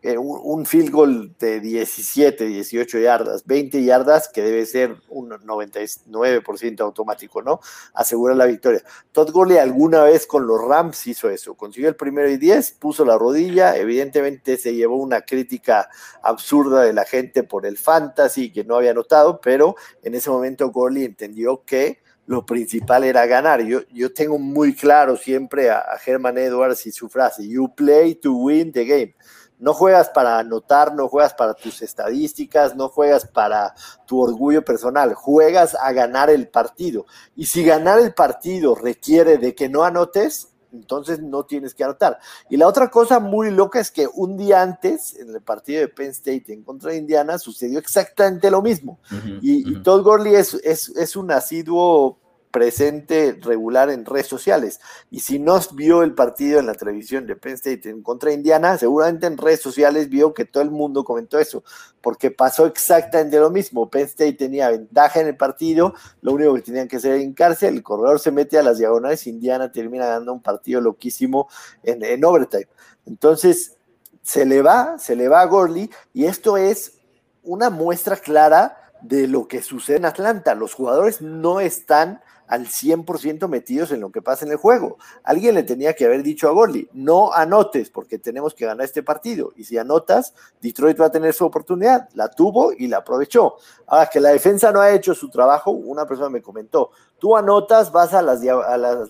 eh, 0.03 0.17
un, 0.17 0.65
field 0.65 0.91
goal 0.91 1.35
de 1.39 1.61
17, 1.61 2.47
18 2.47 2.99
yardas, 3.01 3.45
20 3.45 3.85
yardas, 3.85 4.31
que 4.31 4.41
debe 4.41 4.65
ser 4.65 4.97
un 5.11 5.29
99% 5.29 6.81
automático, 6.81 7.43
¿no? 7.43 7.61
Asegura 7.93 8.35
la 8.35 8.47
victoria. 8.47 8.83
Todd 9.13 9.31
Gurley 9.31 9.59
alguna 9.59 10.05
vez 10.05 10.27
con 10.27 10.47
los 10.47 10.59
Rams 10.59 11.07
hizo 11.07 11.29
eso, 11.29 11.55
consiguió 11.55 11.91
el 11.91 11.97
primero 11.97 12.31
y 12.31 12.39
10, 12.39 12.73
puso 12.81 13.05
la 13.05 13.19
rodilla, 13.19 13.77
evidentemente 13.77 14.57
se 14.57 14.75
llevó 14.75 14.97
una 14.97 15.21
crítica 15.21 15.91
absurda 16.23 16.81
de 16.81 16.95
la 16.95 17.05
gente 17.05 17.43
por 17.43 17.67
el 17.67 17.77
fantasy 17.77 18.51
que 18.51 18.65
no 18.65 18.77
había 18.77 18.95
notado, 18.95 19.39
pero 19.43 19.77
en 20.03 20.15
ese 20.15 20.31
momento 20.31 20.71
Gurley 20.71 21.05
entendió 21.05 21.63
que 21.67 22.01
lo 22.31 22.47
principal 22.47 23.03
era 23.03 23.27
ganar. 23.27 23.61
Yo, 23.63 23.81
yo 23.91 24.15
tengo 24.15 24.39
muy 24.39 24.73
claro 24.73 25.17
siempre 25.17 25.69
a, 25.69 25.79
a 25.79 25.99
Herman 26.07 26.39
Edwards 26.39 26.87
y 26.87 26.93
su 26.93 27.09
frase, 27.09 27.49
you 27.49 27.75
play 27.75 28.15
to 28.15 28.33
win 28.33 28.71
the 28.71 28.85
game. 28.85 29.17
No 29.59 29.75
juegas 29.75 30.11
para 30.11 30.39
anotar, 30.39 30.95
no 30.95 31.09
juegas 31.09 31.35
para 31.35 31.55
tus 31.55 31.83
estadísticas, 31.83 32.77
no 32.77 32.89
juegas 32.89 33.27
para 33.27 33.75
tu 34.07 34.21
orgullo 34.21 34.65
personal, 34.65 35.13
juegas 35.15 35.75
a 35.75 35.91
ganar 35.91 36.31
el 36.31 36.47
partido. 36.47 37.05
Y 37.35 37.47
si 37.47 37.65
ganar 37.65 37.99
el 37.99 38.15
partido 38.15 38.77
requiere 38.77 39.37
de 39.37 39.57
que 39.57 39.69
no 39.69 39.83
anotes, 39.83 40.53
entonces 40.73 41.21
no 41.21 41.45
tienes 41.45 41.75
que 41.75 41.85
anotar. 41.85 42.19
Y 42.49 42.57
la 42.57 42.67
otra 42.67 42.91
cosa 42.91 43.21
muy 43.21 43.51
loca 43.51 43.81
es 43.81 43.91
que 43.91 44.07
un 44.13 44.37
día 44.37 44.63
antes, 44.63 45.17
en 45.17 45.31
el 45.31 45.41
partido 45.41 45.81
de 45.81 45.89
Penn 45.89 46.11
State 46.11 46.53
en 46.53 46.63
contra 46.63 46.93
de 46.93 46.99
Indiana, 46.99 47.39
sucedió 47.39 47.79
exactamente 47.79 48.51
lo 48.51 48.63
mismo. 48.63 48.99
y, 49.43 49.81
Todd 49.83 50.03
Gurley 50.03 50.35
es, 50.35 50.55
es, 50.55 50.89
es 50.91 51.17
un 51.17 51.31
asiduo 51.31 52.19
presente 52.51 53.39
regular 53.41 53.91
en 53.91 54.05
redes 54.05 54.27
sociales. 54.27 54.81
Y 55.11 55.21
si 55.21 55.39
no 55.39 55.61
vio 55.75 56.03
el 56.03 56.15
partido 56.15 56.59
en 56.59 56.67
la 56.67 56.75
televisión 56.75 57.27
de 57.27 57.37
Penn 57.37 57.55
State 57.55 57.89
en 57.89 58.03
contra 58.03 58.33
Indiana, 58.33 58.77
seguramente 58.77 59.27
en 59.27 59.39
redes 59.39 59.61
sociales 59.61 60.09
vio 60.09 60.35
que 60.35 60.45
todo 60.45 60.63
el 60.63 60.71
mundo 60.71 61.05
comentó 61.05 61.39
eso, 61.39 61.63
porque 62.01 62.31
pasó 62.31 62.67
exactamente 62.67 63.39
lo 63.39 63.51
mismo. 63.51 63.89
Penn 63.89 64.07
State 64.07 64.35
tenía 64.35 64.71
ventaja 64.71 65.21
en 65.21 65.29
el 65.29 65.37
partido, 65.37 65.95
lo 66.23 66.33
único 66.33 66.55
que 66.55 66.63
tenían 66.63 66.89
que 66.89 66.97
hacer 66.97 67.13
era 67.13 67.23
hincarse, 67.23 67.69
el 67.69 67.83
corredor 67.83 68.19
se 68.19 68.33
mete 68.33 68.59
a 68.59 68.63
las 68.63 68.79
diagonales, 68.79 69.27
Indiana 69.27 69.71
termina 69.71 70.07
ganando 70.07 70.33
un 70.33 70.43
partido 70.43 70.81
loquísimo 70.81 71.49
en, 71.83 72.03
en 72.05 72.25
overtime. 72.25 72.69
Entonces, 73.07 73.77
se 74.23 74.45
le 74.45 74.63
va, 74.63 74.99
se 74.99 75.17
le 75.17 75.29
va 75.29 75.41
a 75.41 75.47
Gorley, 75.47 75.91
y 76.13 76.27
esto 76.27 76.57
es 76.57 76.99
una 77.43 77.71
muestra 77.71 78.17
clara 78.17 78.77
de 79.03 79.27
lo 79.27 79.49
que 79.49 79.63
sucede 79.63 79.99
en 79.99 80.05
Atlanta. 80.05 80.55
Los 80.55 80.75
jugadores 80.75 81.21
no 81.21 81.61
están 81.61 82.21
al 82.51 82.67
100% 82.67 83.47
metidos 83.47 83.93
en 83.93 84.01
lo 84.01 84.11
que 84.11 84.23
pasa 84.23 84.45
en 84.45 84.51
el 84.51 84.57
juego. 84.57 84.99
Alguien 85.23 85.55
le 85.55 85.63
tenía 85.63 85.95
que 85.95 86.05
haber 86.05 86.25
dicho 86.25 86.49
a 86.49 86.51
Gorley, 86.51 86.89
no 86.93 87.33
anotes 87.33 87.91
porque 87.91 88.19
tenemos 88.19 88.55
que 88.55 88.67
ganar 88.67 88.85
este 88.85 89.05
partido. 89.05 89.53
Y 89.55 89.63
si 89.63 89.79
anotas, 89.79 90.35
Detroit 90.61 91.01
va 91.01 91.07
a 91.07 91.13
tener 91.13 91.33
su 91.33 91.45
oportunidad. 91.47 92.09
La 92.15 92.29
tuvo 92.29 92.73
y 92.73 92.89
la 92.89 92.99
aprovechó. 92.99 93.55
Ahora 93.87 94.07
que 94.07 94.19
la 94.19 94.31
defensa 94.31 94.73
no 94.73 94.81
ha 94.81 94.91
hecho 94.91 95.15
su 95.15 95.31
trabajo, 95.31 95.71
una 95.71 96.07
persona 96.07 96.29
me 96.29 96.43
comentó, 96.43 96.91
tú 97.21 97.37
anotas, 97.37 97.93
vas 97.93 98.15
a 98.15 98.21
las, 98.21 98.41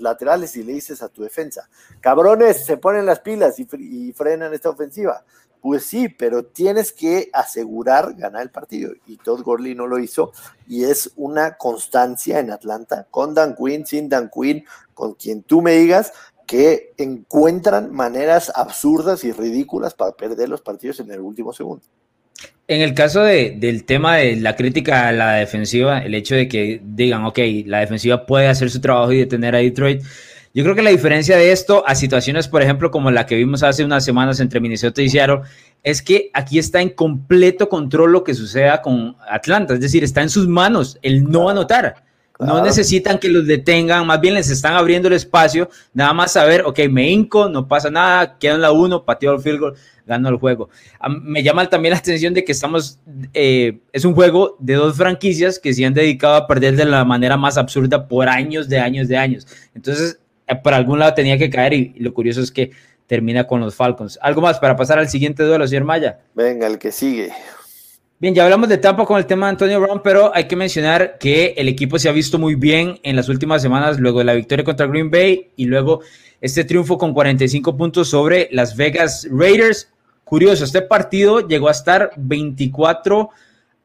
laterales 0.00 0.54
y 0.56 0.62
le 0.62 0.74
dices 0.74 1.02
a 1.02 1.08
tu 1.08 1.22
defensa, 1.22 1.68
cabrones, 2.00 2.66
se 2.66 2.76
ponen 2.76 3.06
las 3.06 3.20
pilas 3.20 3.58
y 3.58 4.12
frenan 4.12 4.52
esta 4.52 4.68
ofensiva. 4.68 5.24
Pues 5.60 5.84
sí, 5.84 6.08
pero 6.08 6.44
tienes 6.44 6.92
que 6.92 7.28
asegurar 7.32 8.14
ganar 8.14 8.42
el 8.42 8.50
partido. 8.50 8.92
Y 9.06 9.16
Todd 9.18 9.42
Gurley 9.42 9.74
no 9.74 9.86
lo 9.86 9.98
hizo. 9.98 10.32
Y 10.66 10.84
es 10.84 11.12
una 11.16 11.56
constancia 11.56 12.38
en 12.38 12.50
Atlanta, 12.50 13.06
con 13.10 13.34
Dan 13.34 13.54
Quinn, 13.54 13.86
sin 13.86 14.08
Dan 14.08 14.30
Quinn, 14.32 14.64
con 14.94 15.14
quien 15.14 15.42
tú 15.42 15.60
me 15.60 15.72
digas, 15.72 16.12
que 16.46 16.94
encuentran 16.96 17.92
maneras 17.92 18.50
absurdas 18.54 19.22
y 19.22 19.32
ridículas 19.32 19.94
para 19.94 20.12
perder 20.12 20.48
los 20.48 20.62
partidos 20.62 20.98
en 21.00 21.10
el 21.12 21.20
último 21.20 21.52
segundo. 21.52 21.84
En 22.66 22.82
el 22.82 22.94
caso 22.94 23.22
de, 23.22 23.56
del 23.58 23.84
tema 23.84 24.16
de 24.16 24.36
la 24.36 24.56
crítica 24.56 25.08
a 25.08 25.12
la 25.12 25.32
defensiva, 25.34 25.98
el 25.98 26.14
hecho 26.14 26.34
de 26.34 26.48
que 26.48 26.80
digan, 26.84 27.24
ok, 27.24 27.38
la 27.66 27.80
defensiva 27.80 28.26
puede 28.26 28.48
hacer 28.48 28.70
su 28.70 28.80
trabajo 28.80 29.12
y 29.12 29.18
detener 29.18 29.54
a 29.54 29.58
Detroit, 29.58 30.02
yo 30.52 30.64
creo 30.64 30.74
que 30.74 30.82
la 30.82 30.90
diferencia 30.90 31.36
de 31.36 31.52
esto 31.52 31.84
a 31.86 31.94
situaciones, 31.94 32.48
por 32.48 32.62
ejemplo, 32.62 32.90
como 32.90 33.10
la 33.10 33.26
que 33.26 33.36
vimos 33.36 33.62
hace 33.62 33.84
unas 33.84 34.04
semanas 34.04 34.40
entre 34.40 34.60
Minnesota 34.60 35.00
y 35.00 35.08
Seattle, 35.08 35.42
es 35.82 36.02
que 36.02 36.30
aquí 36.34 36.58
está 36.58 36.82
en 36.82 36.90
completo 36.90 37.68
control 37.68 38.12
lo 38.12 38.24
que 38.24 38.34
suceda 38.34 38.82
con 38.82 39.16
Atlanta, 39.30 39.74
es 39.74 39.80
decir, 39.80 40.02
está 40.02 40.22
en 40.22 40.30
sus 40.30 40.48
manos 40.48 40.98
el 41.02 41.24
no 41.24 41.48
anotar. 41.48 42.02
No 42.40 42.64
necesitan 42.64 43.18
que 43.18 43.28
los 43.28 43.46
detengan, 43.46 44.06
más 44.06 44.18
bien 44.18 44.32
les 44.32 44.48
están 44.48 44.72
abriendo 44.72 45.08
el 45.08 45.14
espacio, 45.14 45.68
nada 45.92 46.14
más 46.14 46.32
saber, 46.32 46.62
ok, 46.64 46.78
me 46.90 47.10
hinco, 47.10 47.50
no 47.50 47.68
pasa 47.68 47.90
nada, 47.90 48.38
queda 48.38 48.54
en 48.54 48.62
la 48.62 48.72
uno, 48.72 49.04
pateo 49.04 49.34
el 49.34 49.42
field 49.42 49.60
goal, 49.60 49.74
gano 50.06 50.30
el 50.30 50.36
juego. 50.36 50.70
Me 51.22 51.42
llama 51.42 51.68
también 51.68 51.92
la 51.92 51.98
atención 51.98 52.32
de 52.32 52.42
que 52.42 52.52
estamos, 52.52 52.98
eh, 53.34 53.80
es 53.92 54.06
un 54.06 54.14
juego 54.14 54.56
de 54.58 54.74
dos 54.74 54.96
franquicias 54.96 55.58
que 55.58 55.74
se 55.74 55.84
han 55.84 55.92
dedicado 55.92 56.34
a 56.34 56.46
perder 56.46 56.76
de 56.76 56.86
la 56.86 57.04
manera 57.04 57.36
más 57.36 57.58
absurda 57.58 58.08
por 58.08 58.26
años, 58.26 58.70
de 58.70 58.78
años, 58.78 59.06
de 59.06 59.18
años. 59.18 59.46
Entonces, 59.74 60.18
por 60.56 60.74
algún 60.74 60.98
lado 60.98 61.14
tenía 61.14 61.38
que 61.38 61.50
caer 61.50 61.72
y, 61.74 61.94
lo 61.98 62.12
curioso 62.12 62.40
es 62.40 62.50
que 62.50 62.70
termina 63.06 63.46
con 63.46 63.60
los 63.60 63.74
Falcons. 63.74 64.18
¿Algo 64.22 64.40
más 64.40 64.58
para 64.58 64.76
pasar 64.76 64.98
al 64.98 65.08
siguiente 65.08 65.42
duelo, 65.42 65.66
señor 65.66 65.84
Maya? 65.84 66.20
Venga, 66.34 66.66
el 66.66 66.78
que 66.78 66.92
sigue. 66.92 67.32
Bien, 68.20 68.34
ya 68.34 68.44
hablamos 68.44 68.68
de 68.68 68.76
Tampa 68.76 69.06
con 69.06 69.16
el 69.16 69.24
tema 69.24 69.46
de 69.46 69.50
Antonio 69.50 69.80
Brown, 69.80 70.02
pero 70.04 70.30
hay 70.34 70.44
que 70.44 70.54
mencionar 70.54 71.16
que 71.18 71.54
el 71.56 71.68
equipo 71.68 71.98
se 71.98 72.08
ha 72.08 72.12
visto 72.12 72.38
muy 72.38 72.54
bien 72.54 73.00
en 73.02 73.16
las 73.16 73.30
últimas 73.30 73.62
semanas, 73.62 73.98
luego 73.98 74.18
de 74.18 74.26
la 74.26 74.34
victoria 74.34 74.64
contra 74.64 74.86
Green 74.86 75.10
Bay 75.10 75.50
y 75.56 75.64
luego 75.64 76.02
este 76.40 76.64
triunfo 76.64 76.98
con 76.98 77.14
45 77.14 77.76
puntos 77.76 78.10
sobre 78.10 78.48
Las 78.52 78.76
Vegas 78.76 79.26
Raiders. 79.30 79.88
Curioso, 80.24 80.64
este 80.64 80.82
partido 80.82 81.48
llegó 81.48 81.68
a 81.68 81.72
estar 81.72 82.12
24 82.16 83.30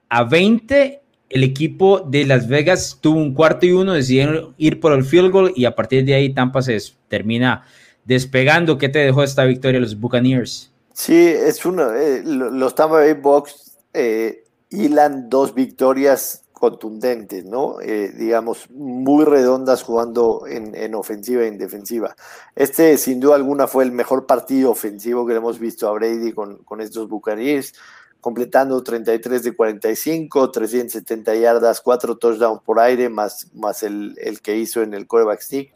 a 0.09 0.23
20 0.23 1.01
el 1.29 1.43
equipo 1.43 2.01
de 2.01 2.25
Las 2.25 2.47
Vegas 2.47 2.99
tuvo 3.01 3.17
un 3.17 3.33
cuarto 3.33 3.65
y 3.65 3.71
uno, 3.71 3.93
decidieron 3.93 4.53
ir 4.57 4.79
por 4.79 4.93
el 4.93 5.03
field 5.03 5.31
goal 5.31 5.53
y 5.55 5.65
a 5.65 5.75
partir 5.75 6.05
de 6.05 6.13
ahí 6.13 6.33
Tampa 6.33 6.61
se 6.61 6.77
termina 7.07 7.65
despegando. 8.05 8.77
¿Qué 8.77 8.89
te 8.89 8.99
dejó 8.99 9.23
esta 9.23 9.43
victoria 9.45 9.79
los 9.79 9.99
Buccaneers? 9.99 10.71
Sí, 10.93 11.15
es 11.15 11.65
uno, 11.65 11.93
eh, 11.93 12.21
los 12.23 12.75
Tampa 12.75 12.97
Bay 12.97 13.13
Bucks 13.13 13.77
eh, 13.93 14.45
hilan 14.69 15.29
dos 15.29 15.53
victorias 15.53 16.45
contundentes, 16.53 17.43
¿no? 17.43 17.81
Eh, 17.81 18.13
digamos, 18.17 18.69
muy 18.71 19.25
redondas 19.25 19.83
jugando 19.83 20.45
en, 20.47 20.95
ofensiva 20.95 21.43
y 21.43 21.49
en 21.49 21.57
defensiva. 21.57 22.15
Este, 22.55 22.97
sin 22.97 23.19
duda 23.19 23.35
alguna, 23.35 23.67
fue 23.67 23.83
el 23.83 23.91
mejor 23.91 24.25
partido 24.25 24.71
ofensivo 24.71 25.25
que 25.25 25.33
le 25.33 25.39
hemos 25.39 25.59
visto 25.59 25.87
a 25.87 25.91
Brady 25.91 26.31
con, 26.31 26.63
con 26.63 26.79
estos 26.79 27.09
Buccaneers, 27.09 27.73
completando 28.25 28.81
33 28.81 29.43
de 29.43 29.55
45, 29.55 30.49
370 30.49 31.35
yardas, 31.35 31.79
4 31.79 32.17
touchdowns 32.17 32.59
por 32.63 32.79
aire, 32.79 33.07
más, 33.07 33.53
más 33.53 33.83
el, 33.83 34.15
el 34.19 34.41
que 34.41 34.57
hizo 34.57 34.81
en 34.81 34.95
el 34.95 35.05
quarterback 35.05 35.41
stick. 35.41 35.75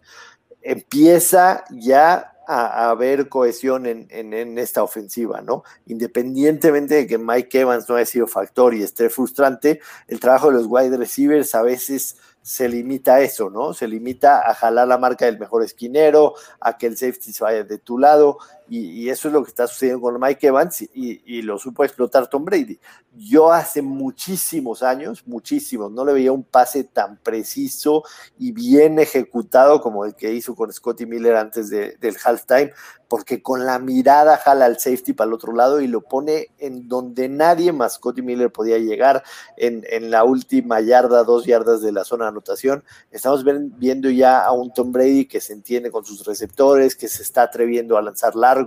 Empieza 0.63 1.63
ya 1.69 2.33
a, 2.47 2.89
haber 2.89 3.29
cohesión 3.29 3.85
en, 3.85 4.07
en, 4.09 4.57
esta 4.57 4.81
ofensiva, 4.81 5.41
¿no? 5.41 5.61
Independientemente 5.85 6.95
de 6.95 7.05
que 7.05 7.19
Mike 7.19 7.59
Evans 7.59 7.87
no 7.87 7.97
haya 7.97 8.07
sido 8.07 8.25
factor 8.25 8.73
y 8.73 8.81
esté 8.81 9.11
frustrante, 9.11 9.79
el 10.07 10.19
trabajo 10.19 10.47
de 10.47 10.53
los 10.53 10.65
wide 10.65 10.97
receivers 10.97 11.53
a 11.53 11.61
veces 11.61 12.17
se 12.41 12.67
limita 12.67 13.15
a 13.15 13.21
eso, 13.21 13.51
¿no? 13.51 13.75
Se 13.75 13.87
limita 13.87 14.49
a 14.49 14.55
jalar 14.55 14.87
la 14.87 14.97
marca 14.97 15.27
del 15.27 15.37
mejor 15.37 15.63
esquinero, 15.63 16.33
a 16.59 16.79
que 16.79 16.87
el 16.87 16.97
safety 16.97 17.31
vaya 17.39 17.63
de 17.63 17.77
tu 17.77 17.99
lado, 17.99 18.39
y, 18.69 19.09
eso 19.09 19.27
es 19.27 19.33
lo 19.33 19.43
que 19.43 19.49
está 19.49 19.67
sucediendo 19.67 20.01
con 20.01 20.19
Mike 20.19 20.47
Evans 20.47 20.81
y, 20.93 21.41
lo 21.41 21.57
supo 21.57 21.83
explotar 21.83 22.27
Tom 22.27 22.45
Brady. 22.45 22.79
Yo 23.15 23.51
hace 23.51 23.81
muchísimos 23.81 24.83
años, 24.83 25.23
muchísimos, 25.25 25.91
no 25.91 26.05
le 26.05 26.13
veía 26.13 26.31
un 26.31 26.43
pase 26.43 26.83
tan 26.83 27.17
preciso 27.17 28.03
y 28.37 28.51
bien 28.51 28.99
ejecutado 28.99 29.81
como 29.81 30.05
el 30.05 30.15
que 30.15 30.33
hizo 30.33 30.55
con 30.55 30.71
Scotty 30.71 31.05
Miller 31.05 31.35
antes 31.35 31.69
del 31.69 32.17
halftime, 32.23 32.71
porque 33.07 33.41
con 33.41 33.65
la 33.65 33.79
mirada 33.79 34.37
jala 34.37 34.65
al 34.65 34.79
safety 34.79 35.13
para 35.13 35.27
el 35.27 35.33
otro 35.33 35.53
lado 35.53 35.81
y 35.81 35.87
lo 35.87 36.01
pone 36.01 36.49
en 36.59 36.87
donde 36.87 37.27
nadie 37.27 37.71
más 37.71 37.95
Scotty 37.95 38.21
Miller 38.21 38.51
podía 38.51 38.77
llegar, 38.77 39.23
en, 39.57 40.11
la 40.11 40.23
última 40.23 40.79
yarda, 40.79 41.23
dos 41.23 41.45
yardas 41.45 41.81
de 41.81 41.91
la 41.91 42.03
zona 42.03 42.25
de 42.25 42.29
anotación. 42.29 42.83
Estamos 43.11 43.43
viendo 43.77 44.09
ya 44.09 44.45
a 44.45 44.51
un 44.51 44.71
Tom 44.71 44.91
Brady 44.91 45.25
que 45.25 45.41
se 45.41 45.53
entiende 45.53 45.91
con 45.91 46.05
sus 46.05 46.25
receptores, 46.25 46.95
que 46.95 47.07
se 47.07 47.23
está 47.23 47.43
atreviendo 47.43 47.97
a 47.97 48.01
lanzar 48.01 48.35
largo, 48.35 48.58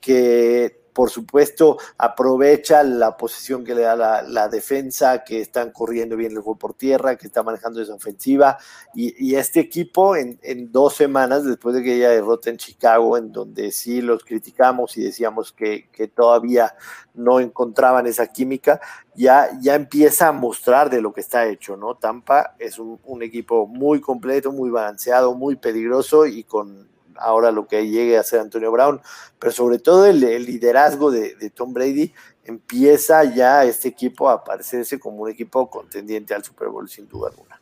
que 0.00 0.80
por 0.92 1.10
supuesto, 1.10 1.78
aprovecha 1.98 2.82
la 2.82 3.16
posición 3.16 3.64
que 3.64 3.74
le 3.74 3.82
da 3.82 4.22
la, 4.22 4.48
defensa, 4.48 5.24
que 5.24 5.40
están 5.40 5.70
corriendo 5.70 6.16
bien 6.16 6.32
el 6.32 6.40
juego 6.40 6.58
por 6.58 6.74
tierra, 6.74 7.16
que 7.16 7.26
está 7.26 7.42
manejando 7.42 7.80
esa 7.80 7.94
ofensiva. 7.94 8.58
Y, 8.94 9.34
este 9.34 9.60
equipo, 9.60 10.16
en, 10.16 10.38
dos 10.72 10.94
semanas, 10.94 11.44
después 11.44 11.74
de 11.74 11.82
que 11.82 11.96
ella 11.96 12.10
derrota 12.10 12.50
en 12.50 12.56
Chicago, 12.56 13.16
en 13.16 13.32
donde 13.32 13.70
sí 13.72 14.02
los 14.02 14.24
criticamos 14.24 14.96
y 14.96 15.04
decíamos 15.04 15.52
que, 15.52 15.88
todavía 16.14 16.74
no 17.14 17.40
encontraban 17.40 18.06
esa 18.06 18.26
química, 18.26 18.80
ya, 19.14 19.48
ya 19.60 19.74
empieza 19.74 20.28
a 20.28 20.32
mostrar 20.32 20.90
de 20.90 21.00
lo 21.00 21.12
que 21.12 21.20
está 21.20 21.46
hecho, 21.46 21.76
¿no? 21.76 21.94
Tampa 21.94 22.56
es 22.58 22.78
un 22.78 23.22
equipo 23.22 23.66
muy 23.66 24.00
completo, 24.00 24.52
muy 24.52 24.70
balanceado, 24.70 25.34
muy 25.34 25.56
peligroso 25.56 26.26
y 26.26 26.44
con 26.44 26.90
ahora 27.20 27.52
lo 27.52 27.66
que 27.66 27.88
llegue 27.88 28.18
a 28.18 28.22
ser 28.22 28.40
Antonio 28.40 28.72
Brown, 28.72 29.00
pero 29.38 29.52
sobre 29.52 29.78
todo 29.78 30.06
el, 30.06 30.20
liderazgo 30.20 31.10
de, 31.10 31.50
Tom 31.54 31.72
Brady 31.72 32.12
empieza 32.44 33.24
ya 33.24 33.64
este 33.64 33.88
equipo 33.88 34.28
a 34.28 34.42
parecerse 34.42 34.98
como 34.98 35.22
un 35.22 35.30
equipo 35.30 35.68
contendiente 35.70 36.34
al 36.34 36.44
Super 36.44 36.68
Bowl 36.68 36.88
sin 36.88 37.08
duda 37.08 37.30
alguna. 37.30 37.60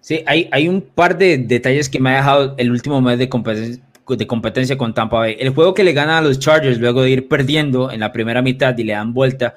Sí, 0.00 0.22
hay, 0.26 0.48
hay 0.52 0.68
un 0.68 0.80
par 0.80 1.18
de 1.18 1.38
detalles 1.38 1.88
que 1.88 2.00
me 2.00 2.10
ha 2.10 2.16
dejado 2.16 2.54
el 2.56 2.70
último 2.70 3.00
mes 3.00 3.18
de 3.18 3.28
competencia, 3.28 3.82
de 4.08 4.26
competencia 4.26 4.78
con 4.78 4.94
Tampa 4.94 5.18
Bay. 5.18 5.36
El 5.38 5.50
juego 5.50 5.74
que 5.74 5.84
le 5.84 5.92
gana 5.92 6.18
a 6.18 6.22
los 6.22 6.38
Chargers 6.38 6.78
luego 6.78 7.02
de 7.02 7.10
ir 7.10 7.28
perdiendo 7.28 7.90
en 7.90 8.00
la 8.00 8.12
primera 8.12 8.42
mitad 8.42 8.76
y 8.78 8.84
le 8.84 8.92
dan 8.92 9.12
vuelta. 9.12 9.54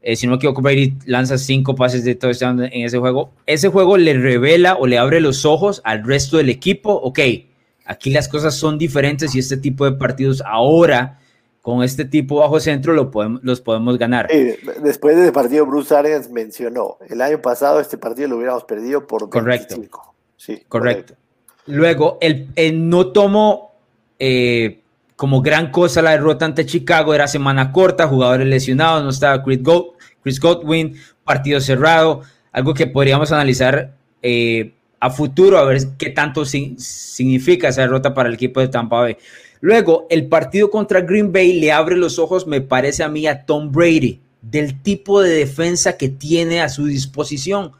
Eh, 0.00 0.16
si 0.16 0.26
no 0.26 0.32
me 0.32 0.36
equivoco, 0.36 0.60
Brady 0.60 0.94
lanza 1.06 1.38
cinco 1.38 1.74
pases 1.74 2.04
de 2.04 2.14
touchdown 2.14 2.64
en 2.64 2.84
ese 2.84 2.98
juego. 2.98 3.32
Ese 3.46 3.68
juego 3.68 3.96
le 3.96 4.14
revela 4.14 4.76
o 4.76 4.86
le 4.86 4.98
abre 4.98 5.20
los 5.20 5.44
ojos 5.44 5.80
al 5.84 6.04
resto 6.04 6.36
del 6.36 6.50
equipo. 6.50 6.92
Ok, 6.92 7.20
Aquí 7.84 8.10
las 8.10 8.28
cosas 8.28 8.54
son 8.54 8.78
diferentes 8.78 9.34
y 9.34 9.38
este 9.38 9.56
tipo 9.56 9.84
de 9.84 9.92
partidos 9.92 10.42
ahora, 10.46 11.18
con 11.60 11.82
este 11.82 12.04
tipo 12.04 12.36
bajo 12.36 12.60
centro, 12.60 12.92
lo 12.92 13.10
podemos, 13.10 13.42
los 13.42 13.60
podemos 13.60 13.98
ganar. 13.98 14.28
después 14.82 15.16
del 15.16 15.32
partido, 15.32 15.66
Bruce 15.66 15.94
Arians 15.94 16.30
mencionó, 16.30 16.98
el 17.08 17.20
año 17.20 17.40
pasado 17.42 17.80
este 17.80 17.98
partido 17.98 18.28
lo 18.28 18.36
hubiéramos 18.36 18.64
perdido 18.64 19.06
por 19.06 19.28
25. 19.30 19.88
Correcto. 19.88 20.14
Sí, 20.36 20.62
correcto. 20.68 21.14
Luego, 21.66 22.18
el, 22.20 22.88
no 22.88 23.12
tomo 23.12 23.72
eh, 24.18 24.82
como 25.16 25.42
gran 25.42 25.70
cosa 25.70 26.02
la 26.02 26.10
derrota 26.10 26.44
ante 26.44 26.66
Chicago, 26.66 27.14
era 27.14 27.26
semana 27.28 27.72
corta, 27.72 28.08
jugadores 28.08 28.46
lesionados, 28.46 29.02
no 29.02 29.10
estaba 29.10 29.42
Chris, 29.42 29.60
Chris 30.22 30.40
Godwin, 30.40 30.96
partido 31.24 31.60
cerrado, 31.60 32.22
algo 32.52 32.74
que 32.74 32.86
podríamos 32.86 33.32
analizar 33.32 33.94
eh, 34.22 34.74
a 35.04 35.10
futuro 35.10 35.58
a 35.58 35.64
ver 35.64 35.82
qué 35.98 36.08
tanto 36.08 36.46
significa 36.46 37.68
esa 37.68 37.82
derrota 37.82 38.14
para 38.14 38.30
el 38.30 38.36
equipo 38.36 38.60
de 38.60 38.68
Tampa 38.68 39.02
Bay. 39.02 39.18
Luego, 39.60 40.06
el 40.08 40.28
partido 40.28 40.70
contra 40.70 41.02
Green 41.02 41.30
Bay 41.30 41.60
le 41.60 41.72
abre 41.72 41.94
los 41.94 42.18
ojos, 42.18 42.46
me 42.46 42.62
parece 42.62 43.04
a 43.04 43.10
mí, 43.10 43.26
a 43.26 43.44
Tom 43.44 43.70
Brady, 43.70 44.20
del 44.40 44.80
tipo 44.80 45.20
de 45.20 45.28
defensa 45.34 45.98
que 45.98 46.08
tiene 46.08 46.62
a 46.62 46.70
su 46.70 46.86
disposición. 46.86 47.72